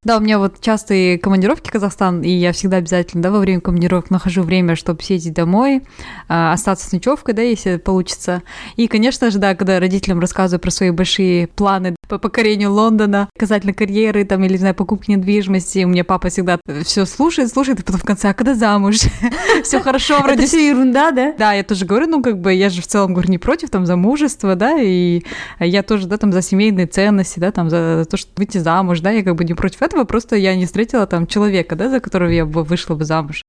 Да, 0.04 0.18
у 0.18 0.20
меня 0.20 0.38
вот 0.38 0.60
частые 0.60 1.18
командировки 1.18 1.70
в 1.70 1.72
Казахстан, 1.72 2.22
и 2.22 2.30
я 2.30 2.52
всегда 2.52 2.76
обязательно, 2.76 3.20
да, 3.20 3.32
во 3.32 3.40
время 3.40 3.60
командировок 3.60 4.10
нахожу 4.10 4.42
время, 4.42 4.76
чтобы 4.76 5.02
съездить 5.02 5.34
домой, 5.34 5.82
а, 6.28 6.52
остаться 6.52 6.88
с 6.88 6.92
ночевкой, 6.92 7.34
да, 7.34 7.42
если 7.42 7.78
получится. 7.78 8.44
И, 8.76 8.86
конечно 8.86 9.28
же, 9.32 9.38
да, 9.38 9.56
когда 9.56 9.80
родителям 9.80 10.20
рассказываю 10.20 10.60
про 10.60 10.70
свои 10.70 10.92
большие 10.92 11.48
планы 11.48 11.96
по 12.08 12.18
покорению 12.18 12.72
Лондона, 12.72 13.28
касательно 13.36 13.74
карьеры, 13.74 14.24
там, 14.24 14.44
или, 14.44 14.52
не 14.52 14.58
знаю, 14.58 14.76
покупки 14.76 15.10
недвижимости, 15.10 15.82
у 15.82 15.88
меня 15.88 16.04
папа 16.04 16.28
всегда 16.28 16.60
все 16.84 17.04
слушает, 17.04 17.50
слушает, 17.50 17.80
и 17.80 17.82
потом 17.82 18.00
в 18.00 18.04
конце, 18.04 18.28
а 18.28 18.34
когда 18.34 18.54
замуж? 18.54 19.00
Все 19.64 19.80
хорошо, 19.80 20.20
вроде... 20.22 20.46
Все 20.46 20.68
ерунда, 20.68 21.10
да? 21.10 21.34
Да, 21.36 21.52
я 21.54 21.64
тоже 21.64 21.84
говорю, 21.84 22.06
ну, 22.06 22.22
как 22.22 22.38
бы, 22.38 22.54
я 22.54 22.70
же 22.70 22.82
в 22.82 22.86
целом, 22.86 23.14
говорю, 23.14 23.30
не 23.30 23.38
против, 23.38 23.68
там, 23.68 23.84
замужества, 23.84 24.54
да, 24.54 24.78
и 24.80 25.24
я 25.58 25.82
тоже, 25.82 26.06
да, 26.06 26.18
там, 26.18 26.32
за 26.32 26.40
семейные 26.40 26.86
ценности, 26.86 27.40
да, 27.40 27.50
там, 27.50 27.68
за 27.68 28.06
то, 28.08 28.16
что 28.16 28.30
выйти 28.36 28.58
замуж, 28.58 29.00
да, 29.00 29.10
я 29.10 29.24
как 29.24 29.34
бы 29.34 29.44
не 29.44 29.54
против 29.54 29.82
этого, 29.88 30.04
просто 30.04 30.36
я 30.36 30.54
не 30.54 30.66
встретила 30.66 31.06
там 31.06 31.26
человека, 31.26 31.74
да, 31.74 31.88
за 31.90 32.00
которого 32.00 32.28
я 32.28 32.46
бы 32.46 32.62
вышла 32.62 32.94
бы 32.94 33.04
замуж. 33.04 33.42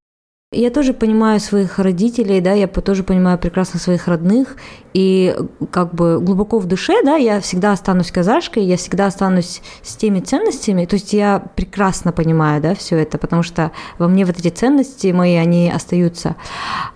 Я 0.51 0.71
тоже 0.71 0.93
понимаю 0.95 1.39
своих 1.39 1.77
родителей, 1.77 2.41
да, 2.41 2.53
я 2.53 2.65
тоже 2.65 3.03
понимаю 3.03 3.37
прекрасно 3.37 3.79
своих 3.79 4.07
родных, 4.07 4.57
и 4.95 5.35
как 5.69 5.93
бы 5.93 6.19
глубоко 6.19 6.57
в 6.57 6.65
душе, 6.65 7.03
да, 7.03 7.17
я 7.17 7.39
всегда 7.39 7.71
останусь 7.73 8.11
казашкой, 8.11 8.63
я 8.63 8.75
всегда 8.75 9.05
останусь 9.05 9.61
с 9.83 9.95
теми 9.95 10.21
ценностями, 10.21 10.85
то 10.85 10.95
есть 10.95 11.13
я 11.13 11.37
прекрасно 11.55 12.11
понимаю, 12.11 12.63
да, 12.63 12.73
все 12.73 12.97
это, 12.97 13.19
потому 13.19 13.43
что 13.43 13.71
во 13.99 14.07
мне 14.07 14.25
вот 14.25 14.39
эти 14.39 14.47
ценности 14.47 15.11
мои, 15.11 15.35
они 15.35 15.69
остаются. 15.69 16.35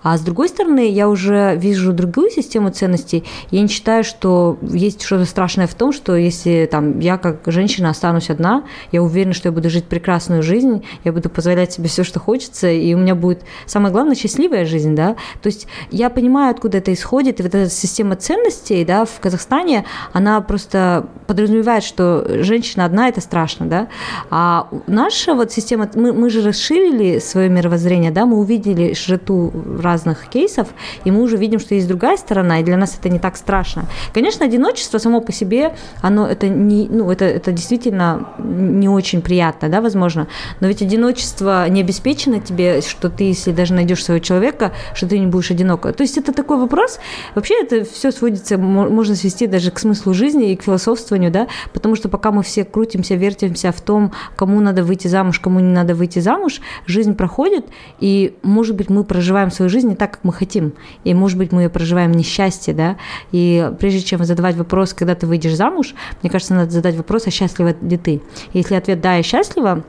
А 0.01 0.17
с 0.17 0.21
другой 0.21 0.49
стороны, 0.49 0.89
я 0.89 1.07
уже 1.07 1.55
вижу 1.55 1.93
другую 1.93 2.31
систему 2.31 2.71
ценностей, 2.71 3.23
я 3.51 3.61
не 3.61 3.67
считаю, 3.67 4.03
что 4.03 4.57
есть 4.63 5.03
что-то 5.03 5.25
страшное 5.25 5.67
в 5.67 5.75
том, 5.75 5.93
что 5.93 6.15
если 6.15 6.67
там 6.71 6.97
я 6.97 7.19
как 7.19 7.41
женщина 7.45 7.91
останусь 7.91 8.31
одна, 8.31 8.63
я 8.91 9.03
уверена, 9.03 9.33
что 9.33 9.49
я 9.49 9.51
буду 9.51 9.69
жить 9.69 9.85
прекрасную 9.85 10.41
жизнь, 10.41 10.83
я 11.03 11.13
буду 11.13 11.29
позволять 11.29 11.73
себе 11.73 11.87
все, 11.87 12.03
что 12.03 12.19
хочется, 12.19 12.67
и 12.67 12.91
у 12.95 12.97
меня 12.97 13.13
будет 13.13 13.42
самое 13.65 13.91
главное, 13.91 14.15
счастливая 14.15 14.65
жизнь, 14.65 14.95
да, 14.95 15.15
то 15.41 15.47
есть 15.47 15.67
я 15.91 16.09
понимаю, 16.09 16.51
откуда 16.51 16.77
это 16.77 16.93
исходит, 16.93 17.39
и 17.39 17.43
вот 17.43 17.55
эта 17.55 17.69
система 17.69 18.15
ценностей, 18.15 18.85
да, 18.85 19.05
в 19.05 19.19
Казахстане, 19.19 19.85
она 20.11 20.41
просто 20.41 21.07
подразумевает, 21.27 21.83
что 21.83 22.25
женщина 22.43 22.85
одна– 22.85 23.07
это 23.09 23.21
страшно, 23.21 23.65
да, 23.65 23.87
а 24.29 24.67
наша 24.87 25.33
вот 25.33 25.51
система, 25.51 25.89
мы, 25.95 26.13
мы 26.13 26.29
же 26.29 26.41
расширили 26.41 27.19
свое 27.19 27.49
мировоззрение, 27.49 28.11
да, 28.11 28.25
мы 28.25 28.37
увидели 28.37 28.93
широту 28.93 29.51
разных 29.81 30.27
кейсов, 30.27 30.67
и 31.03 31.11
мы 31.11 31.21
уже 31.21 31.37
видим, 31.37 31.59
что 31.59 31.75
есть 31.75 31.87
другая 31.87 32.17
сторона, 32.17 32.59
и 32.59 32.63
для 32.63 32.77
нас 32.77 32.97
это 32.99 33.09
не 33.09 33.19
так 33.19 33.37
страшно. 33.37 33.85
Конечно, 34.13 34.45
одиночество 34.45 34.97
само 34.97 35.21
по 35.21 35.31
себе, 35.31 35.75
оно 36.01 36.27
это 36.27 36.47
не, 36.47 36.87
ну, 36.89 37.11
это, 37.11 37.25
это 37.25 37.51
действительно 37.51 38.29
не 38.39 38.89
очень 38.89 39.21
приятно, 39.21 39.69
да, 39.69 39.81
возможно, 39.81 40.27
но 40.59 40.67
ведь 40.67 40.81
одиночество 40.81 41.67
не 41.69 41.81
обеспечено 41.81 42.39
тебе, 42.39 42.81
что 42.81 43.09
ты 43.09 43.32
если 43.33 43.51
даже 43.51 43.73
найдешь 43.73 44.03
своего 44.03 44.23
человека, 44.23 44.73
что 44.93 45.07
ты 45.07 45.19
не 45.19 45.27
будешь 45.27 45.51
одиноко. 45.51 45.91
То 45.91 46.03
есть 46.03 46.17
это 46.17 46.33
такой 46.33 46.57
вопрос. 46.57 46.99
Вообще 47.35 47.61
это 47.61 47.83
все 47.83 48.11
сводится, 48.11 48.57
можно 48.57 49.15
свести 49.15 49.47
даже 49.47 49.71
к 49.71 49.79
смыслу 49.79 50.13
жизни 50.13 50.51
и 50.51 50.55
к 50.55 50.63
философствованию, 50.63 51.31
да, 51.31 51.47
потому 51.73 51.95
что 51.95 52.09
пока 52.09 52.31
мы 52.31 52.43
все 52.43 52.63
крутимся, 52.63 53.15
вертимся 53.15 53.71
в 53.71 53.81
том, 53.81 54.11
кому 54.35 54.59
надо 54.61 54.83
выйти 54.83 55.07
замуж, 55.07 55.39
кому 55.39 55.59
не 55.59 55.73
надо 55.73 55.95
выйти 55.95 56.19
замуж, 56.19 56.61
жизнь 56.85 57.15
проходит, 57.15 57.65
и, 57.99 58.35
может 58.43 58.75
быть, 58.75 58.89
мы 58.89 59.03
проживаем 59.03 59.51
свою 59.51 59.69
жизнь 59.69 59.89
не 59.89 59.95
так, 59.95 60.11
как 60.11 60.23
мы 60.23 60.33
хотим, 60.33 60.73
и, 61.03 61.13
может 61.13 61.37
быть, 61.37 61.51
мы 61.51 61.69
проживаем 61.69 62.11
несчастье, 62.11 62.73
да, 62.73 62.97
и 63.31 63.71
прежде 63.79 64.01
чем 64.01 64.23
задавать 64.23 64.55
вопрос, 64.55 64.93
когда 64.93 65.15
ты 65.15 65.27
выйдешь 65.27 65.55
замуж, 65.55 65.95
мне 66.21 66.29
кажется, 66.29 66.53
надо 66.53 66.71
задать 66.71 66.95
вопрос, 66.95 67.27
а 67.27 67.31
счастлива 67.31 67.75
ли 67.81 67.97
ты? 67.97 68.21
Если 68.53 68.75
ответ 68.75 69.01
«да, 69.01 69.15
я 69.15 69.23
счастлива», 69.23 69.83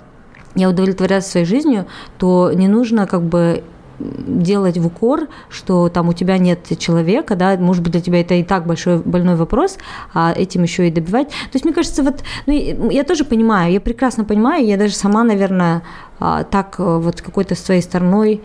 я 0.55 0.69
удовлетворяюсь 0.69 1.25
своей 1.25 1.47
жизнью, 1.47 1.87
то 2.19 2.53
не 2.53 2.69
нужно 2.69 3.07
как 3.07 3.23
бы 3.23 3.64
делать 3.99 4.79
в 4.79 4.87
укор, 4.87 5.29
что 5.49 5.88
там 5.88 6.09
у 6.09 6.12
тебя 6.12 6.38
нет 6.38 6.67
человека, 6.79 7.37
да, 7.37 7.57
может 7.57 7.83
быть, 7.83 7.93
для 7.93 8.01
тебя 8.01 8.21
это 8.21 8.35
и 8.35 8.43
так 8.43 8.67
большой 8.67 8.99
больной 8.99 9.37
вопрос, 9.37 9.79
а 10.12 10.33
этим 10.33 10.62
еще 10.62 10.88
и 10.88 10.90
добивать. 10.90 11.29
То 11.29 11.55
есть, 11.55 11.64
мне 11.64 11.75
кажется, 11.75 12.03
вот, 12.03 12.23
ну, 12.47 12.90
я 12.90 13.05
тоже 13.05 13.25
понимаю, 13.25 13.72
я 13.72 13.81
прекрасно 13.81 14.24
понимаю, 14.24 14.66
я 14.66 14.76
даже 14.76 14.95
сама, 14.95 15.22
наверное, 15.24 15.83
а, 16.18 16.45
так 16.45 16.76
э, 16.78 16.99
вот 16.99 17.20
какой-то 17.20 17.55
своей 17.55 17.83
стороной 17.83 18.43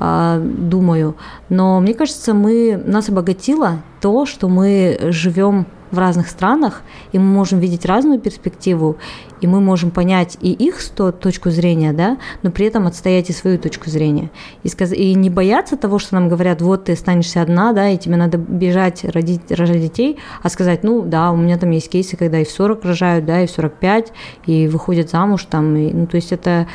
думаю. 0.00 1.16
Но 1.48 1.80
мне 1.80 1.94
кажется, 1.94 2.32
мы, 2.32 2.80
нас 2.86 3.08
обогатило 3.08 3.82
то, 4.00 4.24
что 4.24 4.48
мы 4.48 4.98
живем 5.10 5.66
в 5.90 5.98
разных 5.98 6.28
странах, 6.28 6.82
и 7.12 7.18
мы 7.18 7.24
можем 7.24 7.58
видеть 7.58 7.84
разную 7.84 8.20
перспективу, 8.20 8.96
и 9.40 9.46
мы 9.46 9.60
можем 9.60 9.90
понять 9.90 10.38
и 10.40 10.52
их 10.52 10.80
сто, 10.80 11.10
точку 11.10 11.50
зрения, 11.50 11.92
да, 11.92 12.18
но 12.42 12.50
при 12.50 12.66
этом 12.66 12.86
отстоять 12.86 13.30
и 13.30 13.32
свою 13.32 13.58
точку 13.58 13.90
зрения. 13.90 14.30
И, 14.62 14.68
сказ... 14.68 14.92
и 14.92 15.14
не 15.14 15.30
бояться 15.30 15.76
того, 15.76 15.98
что 15.98 16.14
нам 16.14 16.28
говорят, 16.28 16.62
вот 16.62 16.84
ты 16.84 16.92
останешься 16.92 17.42
одна, 17.42 17.72
да, 17.72 17.88
и 17.88 17.98
тебе 17.98 18.16
надо 18.16 18.38
бежать, 18.38 19.04
родить, 19.04 19.50
рожать 19.50 19.80
детей, 19.80 20.18
а 20.42 20.48
сказать, 20.48 20.84
ну 20.84 21.02
да, 21.02 21.32
у 21.32 21.36
меня 21.36 21.58
там 21.58 21.70
есть 21.70 21.90
кейсы, 21.90 22.16
когда 22.16 22.38
и 22.38 22.44
в 22.44 22.50
40 22.50 22.84
рожают, 22.84 23.24
да, 23.24 23.42
и 23.42 23.46
в 23.46 23.50
45, 23.50 24.12
и 24.46 24.68
выходят 24.68 25.10
замуж 25.10 25.46
там, 25.50 25.74
и, 25.76 25.92
ну 25.92 26.06
то 26.06 26.16
есть 26.16 26.32
это 26.32 26.68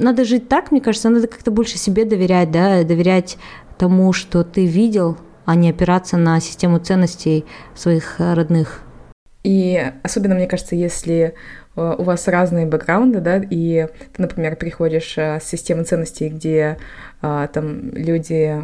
надо 0.00 0.24
жить 0.24 0.48
так, 0.48 0.72
мне 0.72 0.80
кажется, 0.80 1.10
надо 1.10 1.28
как-то 1.28 1.50
больше 1.50 1.78
себе 1.78 2.04
доверять, 2.04 2.50
да, 2.50 2.82
доверять 2.82 3.38
тому, 3.78 4.12
что 4.12 4.42
ты 4.42 4.66
видел, 4.66 5.16
а 5.44 5.54
не 5.54 5.70
опираться 5.70 6.16
на 6.16 6.40
систему 6.40 6.78
ценностей 6.78 7.44
своих 7.74 8.16
родных. 8.18 8.82
И 9.42 9.92
особенно, 10.02 10.34
мне 10.34 10.46
кажется, 10.46 10.76
если 10.76 11.34
э, 11.76 11.94
у 11.98 12.02
вас 12.02 12.28
разные 12.28 12.66
бэкграунды, 12.66 13.20
да, 13.20 13.38
и 13.38 13.88
ты, 14.12 14.22
например, 14.22 14.56
приходишь 14.56 15.16
э, 15.16 15.40
с 15.40 15.44
системы 15.44 15.84
ценностей, 15.84 16.28
где 16.28 16.78
э, 17.22 17.48
там 17.52 17.90
люди 17.94 18.54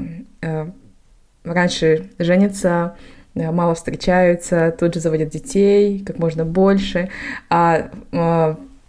раньше 1.44 2.10
женятся, 2.18 2.96
мало 3.34 3.74
встречаются, 3.74 4.74
тут 4.78 4.94
же 4.94 5.00
заводят 5.00 5.28
детей, 5.28 6.02
как 6.04 6.18
можно 6.18 6.44
больше, 6.44 7.10
а 7.48 7.90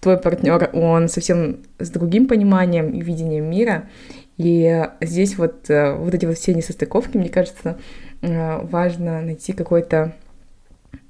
твой 0.08 0.18
партнер, 0.18 0.70
он 0.72 1.10
совсем 1.10 1.58
с 1.80 1.90
другим 1.90 2.28
пониманием 2.28 2.92
и 2.92 3.02
видением 3.02 3.50
мира. 3.50 3.90
И 4.38 4.88
здесь 5.02 5.38
вот, 5.38 5.70
э, 5.70 5.96
вот 5.96 6.14
эти 6.14 6.26
вот 6.26 6.38
все 6.38 6.54
несостыковки, 6.54 7.18
мне 7.18 7.28
кажется, 7.28 7.78
э, 8.22 8.60
важно 8.66 9.22
найти 9.22 9.52
какое-то 9.52 10.14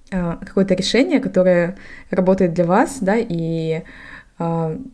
э, 0.09 0.37
какое-то 0.39 0.73
решение, 0.73 1.19
которое 1.19 1.75
работает 2.09 2.53
для 2.53 2.65
вас, 2.65 2.97
да, 3.01 3.15
и 3.17 3.83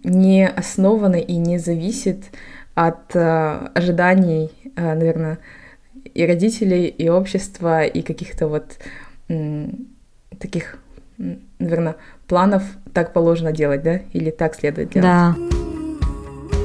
не 0.03 0.47
основано 0.47 1.17
и 1.17 1.35
не 1.35 1.57
зависит 1.57 2.31
от 2.75 3.13
ожиданий, 3.13 4.51
наверное, 4.77 5.37
и 6.13 6.25
родителей, 6.25 6.85
и 6.85 7.09
общества, 7.09 7.83
и 7.83 8.01
каких-то 8.01 8.47
вот 8.47 8.77
таких, 10.39 10.77
наверное, 11.63 11.95
планов 12.27 12.63
так 12.93 13.13
положено 13.13 13.51
делать, 13.51 13.83
да? 13.83 14.01
Или 14.13 14.31
так 14.31 14.55
следует 14.55 14.89
делать? 14.89 15.07
Да. 15.07 15.35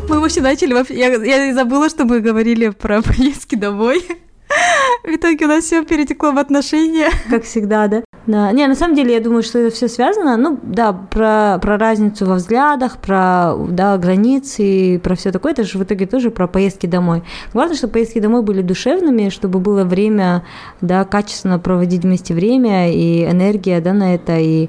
Мы 0.08 0.20
вообще 0.20 0.40
начали, 0.40 0.74
я, 0.94 1.08
я 1.22 1.54
забыла, 1.54 1.88
что 1.88 2.04
мы 2.04 2.20
говорили 2.20 2.70
про 2.70 3.02
поездки 3.02 3.56
домой. 3.56 4.02
В 5.04 5.08
итоге 5.08 5.44
у 5.44 5.48
нас 5.48 5.64
все 5.64 5.84
перетекло 5.84 6.32
в 6.32 6.38
отношения. 6.38 7.10
Как 7.30 7.44
всегда, 7.44 7.88
да? 7.88 8.02
Да. 8.28 8.52
Не, 8.52 8.66
на 8.66 8.74
самом 8.74 8.94
деле, 8.94 9.14
я 9.14 9.20
думаю, 9.20 9.42
что 9.42 9.58
это 9.58 9.74
все 9.74 9.88
связано. 9.88 10.36
Ну, 10.36 10.60
да, 10.62 10.92
про, 10.92 11.58
про 11.62 11.78
разницу 11.78 12.26
во 12.26 12.34
взглядах, 12.34 12.98
про 12.98 13.54
да, 13.70 13.96
границы 13.96 14.62
и 14.62 14.98
про 14.98 15.14
все 15.14 15.32
такое. 15.32 15.52
Это 15.52 15.64
же 15.64 15.78
в 15.78 15.82
итоге 15.82 16.04
тоже 16.04 16.30
про 16.30 16.46
поездки 16.46 16.86
домой. 16.86 17.22
Главное, 17.54 17.74
чтобы 17.74 17.94
поездки 17.94 18.20
домой 18.20 18.42
были 18.42 18.60
душевными, 18.60 19.30
чтобы 19.30 19.60
было 19.60 19.84
время, 19.84 20.44
да, 20.82 21.06
качественно 21.06 21.58
проводить 21.58 22.02
вместе 22.02 22.34
время 22.34 22.92
и 22.92 23.24
энергия, 23.24 23.80
да, 23.80 23.94
на 23.94 24.14
это, 24.14 24.36
и 24.38 24.68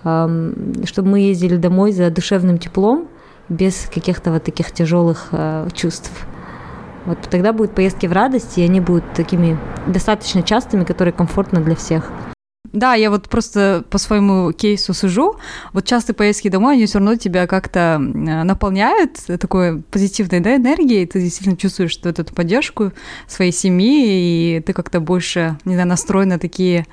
чтобы 0.00 1.08
мы 1.08 1.20
ездили 1.20 1.56
домой 1.56 1.92
за 1.92 2.10
душевным 2.10 2.58
теплом, 2.58 3.08
без 3.48 3.88
каких-то 3.92 4.32
вот 4.32 4.44
таких 4.44 4.70
тяжелых 4.70 5.28
э, 5.32 5.68
чувств. 5.74 6.10
Вот 7.06 7.18
тогда 7.30 7.52
будут 7.52 7.74
поездки 7.74 8.06
в 8.06 8.12
радость, 8.12 8.58
и 8.58 8.62
они 8.62 8.80
будут 8.80 9.04
такими 9.14 9.58
достаточно 9.86 10.42
частыми, 10.42 10.84
которые 10.84 11.12
комфортны 11.12 11.60
для 11.60 11.74
всех. 11.74 12.10
Да, 12.72 12.94
я 12.94 13.10
вот 13.10 13.28
просто 13.28 13.84
по 13.88 13.98
своему 13.98 14.50
кейсу 14.52 14.94
сужу. 14.94 15.36
Вот 15.72 15.84
частые 15.84 16.16
поездки 16.16 16.48
домой, 16.48 16.74
они 16.74 16.86
все 16.86 16.98
равно 16.98 17.14
тебя 17.14 17.46
как-то 17.46 17.98
наполняют 17.98 19.12
такой 19.38 19.82
позитивной 19.82 20.40
да, 20.40 20.56
энергией. 20.56 21.06
Ты 21.06 21.20
действительно 21.20 21.56
чувствуешь 21.56 21.92
что 21.92 22.08
эту 22.08 22.24
поддержку 22.24 22.92
своей 23.28 23.52
семьи, 23.52 24.56
и 24.56 24.60
ты 24.60 24.72
как-то 24.72 24.98
больше, 24.98 25.56
не 25.64 25.74
знаю, 25.74 25.88
настроен 25.88 26.30
на 26.30 26.38
такие 26.38 26.86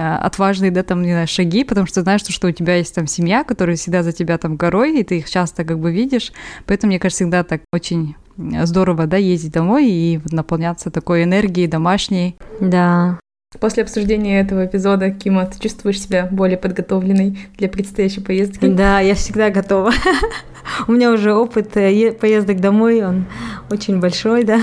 Э, 0.00 0.16
отважные, 0.16 0.70
да, 0.70 0.82
там, 0.82 1.02
не 1.02 1.12
знаю, 1.12 1.28
шаги, 1.28 1.62
потому 1.62 1.86
что 1.86 2.00
знаешь, 2.00 2.22
что, 2.26 2.48
у 2.48 2.52
тебя 2.52 2.76
есть 2.76 2.94
там 2.94 3.06
семья, 3.06 3.44
которая 3.44 3.76
всегда 3.76 4.02
за 4.02 4.12
тебя 4.12 4.38
там 4.38 4.56
горой, 4.56 4.98
и 4.98 5.04
ты 5.04 5.18
их 5.18 5.28
часто 5.28 5.62
как 5.62 5.78
бы 5.78 5.92
видишь. 5.92 6.32
Поэтому, 6.64 6.90
мне 6.90 6.98
кажется, 6.98 7.24
всегда 7.24 7.44
так 7.44 7.60
очень 7.70 8.16
здорово, 8.38 9.06
да, 9.06 9.18
ездить 9.18 9.52
домой 9.52 9.90
и 9.90 10.20
наполняться 10.30 10.90
такой 10.90 11.24
энергией 11.24 11.66
домашней. 11.66 12.36
Да. 12.62 13.18
После 13.58 13.82
обсуждения 13.82 14.38
этого 14.38 14.64
эпизода, 14.64 15.10
Кима, 15.10 15.44
ты 15.44 15.58
чувствуешь 15.58 16.00
себя 16.00 16.28
более 16.30 16.56
подготовленной 16.56 17.36
для 17.58 17.68
предстоящей 17.68 18.20
поездки? 18.20 18.64
Да, 18.64 19.00
я 19.00 19.16
всегда 19.16 19.50
готова. 19.50 19.90
У 20.86 20.92
меня 20.92 21.10
уже 21.10 21.34
опыт 21.34 21.76
э, 21.76 22.12
поездок 22.12 22.60
домой, 22.60 23.04
он 23.04 23.24
очень 23.68 23.98
большой, 23.98 24.44
да. 24.44 24.60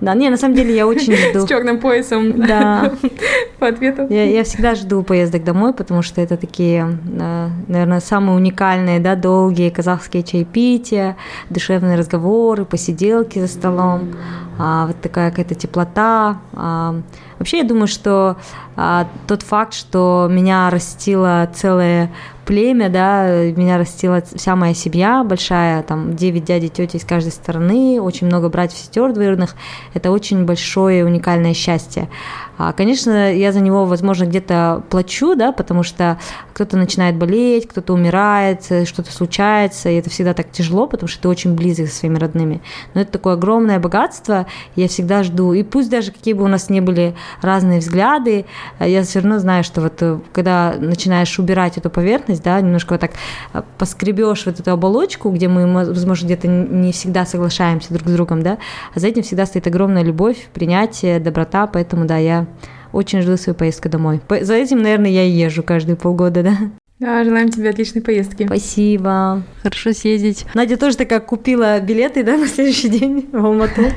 Да, 0.00 0.12
не, 0.14 0.28
на 0.28 0.36
самом 0.36 0.56
деле 0.56 0.74
я 0.74 0.88
очень 0.88 1.14
жду. 1.30 1.46
С 1.46 1.48
черным 1.48 1.78
поясом. 1.78 2.44
Да. 2.44 2.94
По 3.60 3.68
ответу. 3.68 4.08
Я, 4.10 4.24
я 4.24 4.42
всегда 4.42 4.74
жду 4.74 5.04
поездок 5.04 5.44
домой, 5.44 5.72
потому 5.72 6.02
что 6.02 6.20
это 6.20 6.36
такие, 6.36 6.98
э, 7.16 7.48
наверное, 7.68 8.00
самые 8.00 8.36
уникальные, 8.36 8.98
да, 8.98 9.14
долгие 9.14 9.70
казахские 9.70 10.24
чаепития, 10.24 11.16
душевные 11.48 11.96
разговоры, 11.96 12.64
посиделки 12.64 13.38
за 13.38 13.46
столом, 13.46 14.16
а, 14.58 14.86
вот 14.86 15.00
такая 15.00 15.30
какая-то 15.30 15.54
теплота. 15.54 16.38
А, 16.54 16.96
вообще, 17.38 17.58
я 17.58 17.64
думаю, 17.64 17.86
что 17.86 18.36
а, 18.76 19.08
тот 19.26 19.42
факт, 19.42 19.74
что 19.74 20.28
меня 20.30 20.70
растила 20.70 21.48
целая 21.54 22.10
племя, 22.44 22.88
да, 22.88 23.44
меня 23.44 23.78
растила 23.78 24.22
вся 24.34 24.54
моя 24.56 24.74
семья 24.74 25.24
большая, 25.24 25.82
там 25.82 26.14
9 26.14 26.44
дядей, 26.44 26.68
тети 26.68 26.98
с 26.98 27.04
каждой 27.04 27.32
стороны, 27.32 28.00
очень 28.00 28.26
много 28.26 28.48
братьев, 28.48 28.78
сестер 28.78 29.12
двоюродных, 29.12 29.54
это 29.94 30.10
очень 30.10 30.44
большое 30.44 31.04
уникальное 31.04 31.54
счастье. 31.54 32.08
А, 32.56 32.72
конечно, 32.72 33.32
я 33.32 33.50
за 33.50 33.60
него, 33.60 33.84
возможно, 33.84 34.24
где-то 34.24 34.84
плачу, 34.88 35.34
да, 35.34 35.50
потому 35.50 35.82
что 35.82 36.18
кто-то 36.52 36.76
начинает 36.76 37.16
болеть, 37.16 37.66
кто-то 37.66 37.92
умирает, 37.92 38.64
что-то 38.64 39.10
случается, 39.10 39.88
и 39.88 39.96
это 39.96 40.08
всегда 40.08 40.34
так 40.34 40.52
тяжело, 40.52 40.86
потому 40.86 41.08
что 41.08 41.22
ты 41.22 41.28
очень 41.28 41.54
близок 41.54 41.88
со 41.88 41.96
своими 41.96 42.18
родными. 42.18 42.62
Но 42.94 43.00
это 43.00 43.10
такое 43.10 43.34
огромное 43.34 43.80
богатство, 43.80 44.46
я 44.76 44.86
всегда 44.86 45.24
жду. 45.24 45.52
И 45.52 45.64
пусть 45.64 45.90
даже 45.90 46.12
какие 46.12 46.34
бы 46.34 46.44
у 46.44 46.48
нас 46.48 46.70
не 46.70 46.80
были 46.80 47.16
разные 47.40 47.80
взгляды, 47.80 48.46
я 48.80 49.02
все 49.02 49.20
равно 49.20 49.38
знаю, 49.38 49.64
что 49.64 49.80
вот 49.80 50.02
э, 50.02 50.18
когда 50.32 50.74
начинаешь 50.78 51.38
убирать 51.38 51.78
эту 51.78 51.90
поверхность, 51.90 52.42
да, 52.42 52.60
немножко 52.60 52.94
вот 52.94 53.00
так 53.00 53.12
э, 53.52 53.62
поскребешь 53.78 54.46
вот 54.46 54.60
эту 54.60 54.70
оболочку, 54.70 55.30
где 55.30 55.48
мы, 55.48 55.72
возможно, 55.72 56.26
где-то 56.26 56.48
не 56.48 56.92
всегда 56.92 57.26
соглашаемся 57.26 57.92
друг 57.92 58.08
с 58.08 58.12
другом, 58.12 58.42
да, 58.42 58.58
а 58.94 59.00
за 59.00 59.08
этим 59.08 59.22
всегда 59.22 59.46
стоит 59.46 59.66
огромная 59.66 60.02
любовь, 60.02 60.48
принятие, 60.52 61.20
доброта, 61.20 61.66
поэтому, 61.66 62.06
да, 62.06 62.16
я 62.18 62.46
очень 62.92 63.22
жду 63.22 63.36
свою 63.36 63.56
поездку 63.56 63.88
домой. 63.88 64.20
За 64.40 64.54
этим, 64.54 64.80
наверное, 64.82 65.10
я 65.10 65.24
и 65.24 65.30
езжу 65.30 65.62
каждые 65.62 65.96
полгода, 65.96 66.42
да. 66.44 66.56
Да, 67.00 67.24
желаем 67.24 67.48
тебе 67.48 67.70
отличной 67.70 68.02
поездки. 68.02 68.46
Спасибо. 68.46 69.42
Хорошо 69.62 69.92
съездить. 69.92 70.46
Надя 70.54 70.76
тоже 70.76 70.96
такая 70.96 71.20
купила 71.20 71.80
билеты, 71.80 72.22
да, 72.22 72.36
на 72.36 72.46
следующий 72.46 72.88
день 72.88 73.28
в 73.32 73.44
Алмату. 73.44 73.82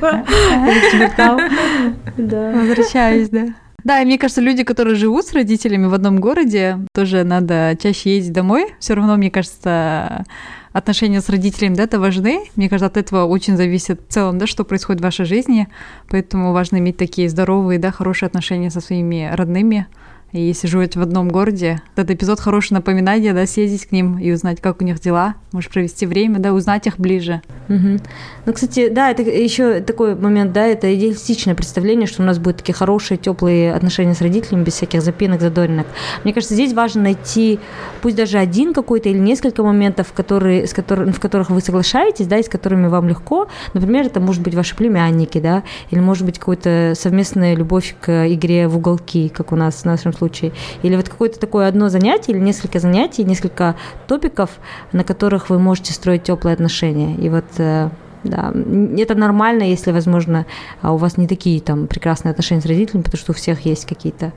Да. 2.16 2.52
Возвращаюсь, 2.52 3.28
да. 3.28 3.54
Да, 3.84 4.02
и 4.02 4.04
мне 4.04 4.18
кажется, 4.18 4.40
люди, 4.40 4.64
которые 4.64 4.96
живут 4.96 5.26
с 5.26 5.32
родителями 5.32 5.86
в 5.86 5.94
одном 5.94 6.18
городе, 6.18 6.78
тоже 6.92 7.22
надо 7.22 7.76
чаще 7.80 8.16
ездить 8.16 8.32
домой. 8.32 8.74
Все 8.80 8.94
равно, 8.94 9.16
мне 9.16 9.30
кажется, 9.30 10.24
отношения 10.72 11.20
с 11.20 11.28
родителями, 11.28 11.74
да, 11.74 11.84
это 11.84 12.00
важны. 12.00 12.40
Мне 12.56 12.68
кажется, 12.68 12.86
от 12.86 12.96
этого 12.96 13.24
очень 13.24 13.56
зависит 13.56 14.00
в 14.08 14.12
целом, 14.12 14.38
да, 14.38 14.46
что 14.46 14.64
происходит 14.64 15.00
в 15.00 15.04
вашей 15.04 15.26
жизни. 15.26 15.68
Поэтому 16.08 16.52
важно 16.52 16.78
иметь 16.78 16.96
такие 16.96 17.28
здоровые, 17.28 17.78
да, 17.78 17.92
хорошие 17.92 18.26
отношения 18.26 18.70
со 18.70 18.80
своими 18.80 19.30
родными, 19.32 19.86
И 20.32 20.54
живете 20.62 20.98
в 20.98 21.02
одном 21.02 21.30
городе, 21.30 21.80
этот 21.96 22.10
эпизод 22.10 22.38
хорошее 22.38 22.76
напоминание, 22.76 23.32
да, 23.32 23.46
съездить 23.46 23.86
к 23.86 23.92
ним 23.92 24.18
и 24.18 24.30
узнать, 24.30 24.60
как 24.60 24.82
у 24.82 24.84
них 24.84 25.00
дела, 25.00 25.36
может 25.52 25.72
провести 25.72 26.04
время, 26.04 26.38
да, 26.38 26.52
узнать 26.52 26.86
их 26.86 26.98
ближе. 26.98 27.40
Угу. 27.70 27.98
Ну, 28.44 28.52
кстати, 28.52 28.90
да, 28.90 29.10
это 29.10 29.22
еще 29.22 29.80
такой 29.80 30.14
момент, 30.14 30.52
да, 30.52 30.66
это 30.66 30.94
идеалистичное 30.94 31.54
представление, 31.54 32.06
что 32.06 32.22
у 32.22 32.26
нас 32.26 32.38
будут 32.38 32.58
такие 32.58 32.74
хорошие, 32.74 33.16
теплые 33.16 33.72
отношения 33.72 34.14
с 34.14 34.20
родителями 34.20 34.64
без 34.64 34.74
всяких 34.74 35.00
запинок, 35.00 35.40
задоринок. 35.40 35.86
Мне 36.24 36.34
кажется, 36.34 36.54
здесь 36.54 36.74
важно 36.74 37.04
найти, 37.04 37.58
пусть 38.02 38.16
даже 38.16 38.36
один 38.36 38.74
какой-то 38.74 39.08
или 39.08 39.18
несколько 39.18 39.62
моментов, 39.62 40.12
которые, 40.12 40.66
с 40.66 40.74
которых, 40.74 41.16
в 41.16 41.20
которых 41.20 41.48
вы 41.48 41.62
соглашаетесь, 41.62 42.26
да, 42.26 42.36
и 42.36 42.42
с 42.42 42.48
которыми 42.48 42.88
вам 42.88 43.08
легко. 43.08 43.48
Например, 43.72 44.04
это 44.04 44.20
может 44.20 44.42
быть 44.42 44.54
ваши 44.54 44.76
племянники, 44.76 45.38
да, 45.38 45.62
или 45.90 46.00
может 46.00 46.26
быть 46.26 46.38
какая-то 46.38 46.92
совместная 46.94 47.54
любовь 47.54 47.96
к 48.00 48.28
игре 48.28 48.68
в 48.68 48.76
уголки, 48.76 49.30
как 49.30 49.52
у 49.52 49.56
нас 49.56 49.76
в 49.76 49.84
нашем 49.86 50.12
случае. 50.18 50.52
Или 50.82 50.96
вот 50.96 51.08
какое-то 51.08 51.38
такое 51.38 51.68
одно 51.68 51.88
занятие 51.88 52.32
или 52.32 52.40
несколько 52.40 52.78
занятий, 52.80 53.24
несколько 53.24 53.76
топиков, 54.06 54.50
на 54.92 55.04
которых 55.04 55.50
вы 55.50 55.58
можете 55.58 55.92
строить 55.92 56.24
теплые 56.24 56.54
отношения. 56.54 57.14
И 57.16 57.28
вот 57.28 57.46
э, 57.58 57.88
да, 58.24 58.52
это 58.96 59.14
нормально, 59.14 59.62
если, 59.62 59.92
возможно, 59.92 60.46
а 60.82 60.92
у 60.92 60.96
вас 60.96 61.16
не 61.16 61.26
такие 61.26 61.60
там 61.60 61.86
прекрасные 61.86 62.32
отношения 62.32 62.60
с 62.60 62.66
родителями, 62.66 63.02
потому 63.02 63.18
что 63.18 63.32
у 63.32 63.34
всех 63.34 63.60
есть 63.60 63.86
какие-то 63.86 64.32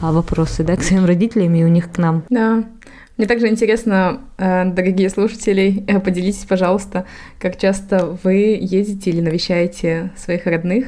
а, 0.00 0.12
вопросы, 0.12 0.62
да, 0.62 0.76
к 0.76 0.82
своим 0.82 1.04
родителям 1.04 1.54
и 1.54 1.64
у 1.64 1.68
них 1.68 1.90
к 1.90 1.98
нам. 1.98 2.24
Да. 2.30 2.64
Мне 3.16 3.28
также 3.28 3.48
интересно, 3.48 4.22
э, 4.38 4.64
дорогие 4.64 5.08
слушатели, 5.08 5.84
э, 5.86 6.00
поделитесь, 6.00 6.44
пожалуйста, 6.46 7.06
как 7.38 7.56
часто 7.58 8.18
вы 8.24 8.58
ездите 8.60 9.10
или 9.10 9.20
навещаете 9.20 10.10
своих 10.16 10.46
родных. 10.46 10.86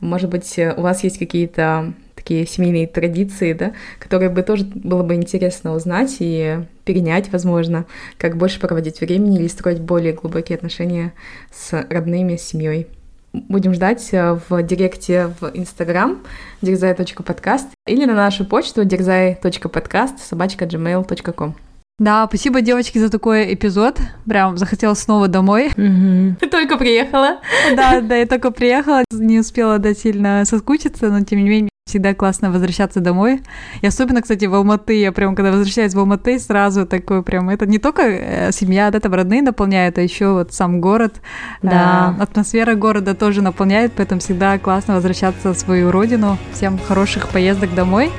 Может 0.00 0.30
быть, 0.30 0.58
у 0.58 0.80
вас 0.80 1.04
есть 1.04 1.18
какие-то 1.18 1.92
такие 2.26 2.44
семейные 2.44 2.88
традиции, 2.88 3.52
да, 3.52 3.72
которые 4.00 4.30
бы 4.30 4.42
тоже 4.42 4.64
было 4.64 5.04
бы 5.04 5.14
интересно 5.14 5.74
узнать 5.74 6.16
и 6.18 6.58
перенять, 6.84 7.30
возможно, 7.30 7.86
как 8.18 8.36
больше 8.36 8.58
проводить 8.58 9.00
времени 9.00 9.38
или 9.38 9.46
строить 9.46 9.80
более 9.80 10.12
глубокие 10.12 10.56
отношения 10.56 11.12
с 11.52 11.86
родными, 11.88 12.34
с 12.34 12.42
семьей. 12.42 12.88
Будем 13.32 13.74
ждать 13.74 14.08
э, 14.10 14.40
в 14.48 14.62
директе 14.64 15.32
в 15.40 15.50
Инстаграм 15.54 16.20
дерзай.подкаст 16.62 17.68
или 17.86 18.04
на 18.06 18.14
нашу 18.14 18.44
почту 18.44 18.84
дерзай.подкаст 18.84 20.18
собачка 20.18 20.64
gmail.com. 20.64 21.54
Да, 21.98 22.26
спасибо, 22.26 22.60
девочки, 22.60 22.98
за 22.98 23.08
такой 23.08 23.54
эпизод. 23.54 24.00
Прям 24.26 24.58
захотелось 24.58 24.98
снова 24.98 25.28
домой. 25.28 25.70
Ты 25.74 26.46
только 26.50 26.76
приехала. 26.76 27.38
Да, 27.76 28.00
да, 28.00 28.16
я 28.16 28.26
только 28.26 28.50
приехала. 28.50 29.04
Не 29.12 29.38
успела 29.38 29.78
да, 29.78 29.94
сильно 29.94 30.44
соскучиться, 30.44 31.08
но 31.08 31.20
тем 31.24 31.38
не 31.38 31.48
менее 31.48 31.70
Всегда 31.88 32.14
классно 32.14 32.50
возвращаться 32.50 32.98
домой. 32.98 33.42
И 33.80 33.86
особенно, 33.86 34.20
кстати, 34.20 34.44
в 34.46 34.54
Алматы. 34.54 34.98
Я 34.98 35.12
прям, 35.12 35.36
когда 35.36 35.52
возвращаюсь 35.52 35.94
в 35.94 35.98
Алматы, 36.00 36.40
сразу 36.40 36.84
такой 36.84 37.22
прям... 37.22 37.48
Это 37.48 37.64
не 37.64 37.78
только 37.78 38.02
э, 38.02 38.50
семья, 38.50 38.90
да, 38.90 38.98
там 38.98 39.14
родные 39.14 39.40
наполняют, 39.40 39.96
а 39.96 40.02
еще 40.02 40.32
вот 40.32 40.52
сам 40.52 40.80
город. 40.80 41.20
Да. 41.62 42.16
Э, 42.18 42.22
атмосфера 42.24 42.74
города 42.74 43.14
тоже 43.14 43.40
наполняет, 43.40 43.92
поэтому 43.92 44.20
всегда 44.20 44.58
классно 44.58 44.94
возвращаться 44.94 45.54
в 45.54 45.56
свою 45.56 45.92
родину. 45.92 46.38
Всем 46.52 46.76
хороших 46.76 47.28
поездок 47.28 47.72
домой. 47.72 48.10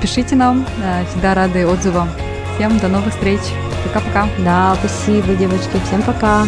Пишите 0.00 0.34
нам, 0.34 0.64
э, 0.82 1.04
всегда 1.10 1.34
рады 1.34 1.66
отзывам. 1.66 2.08
Всем 2.54 2.78
до 2.78 2.88
новых 2.88 3.12
встреч. 3.12 3.40
Пока-пока. 3.84 4.28
Да, 4.38 4.74
спасибо, 4.76 5.34
девочки. 5.34 5.76
Всем 5.84 6.00
пока. 6.04 6.46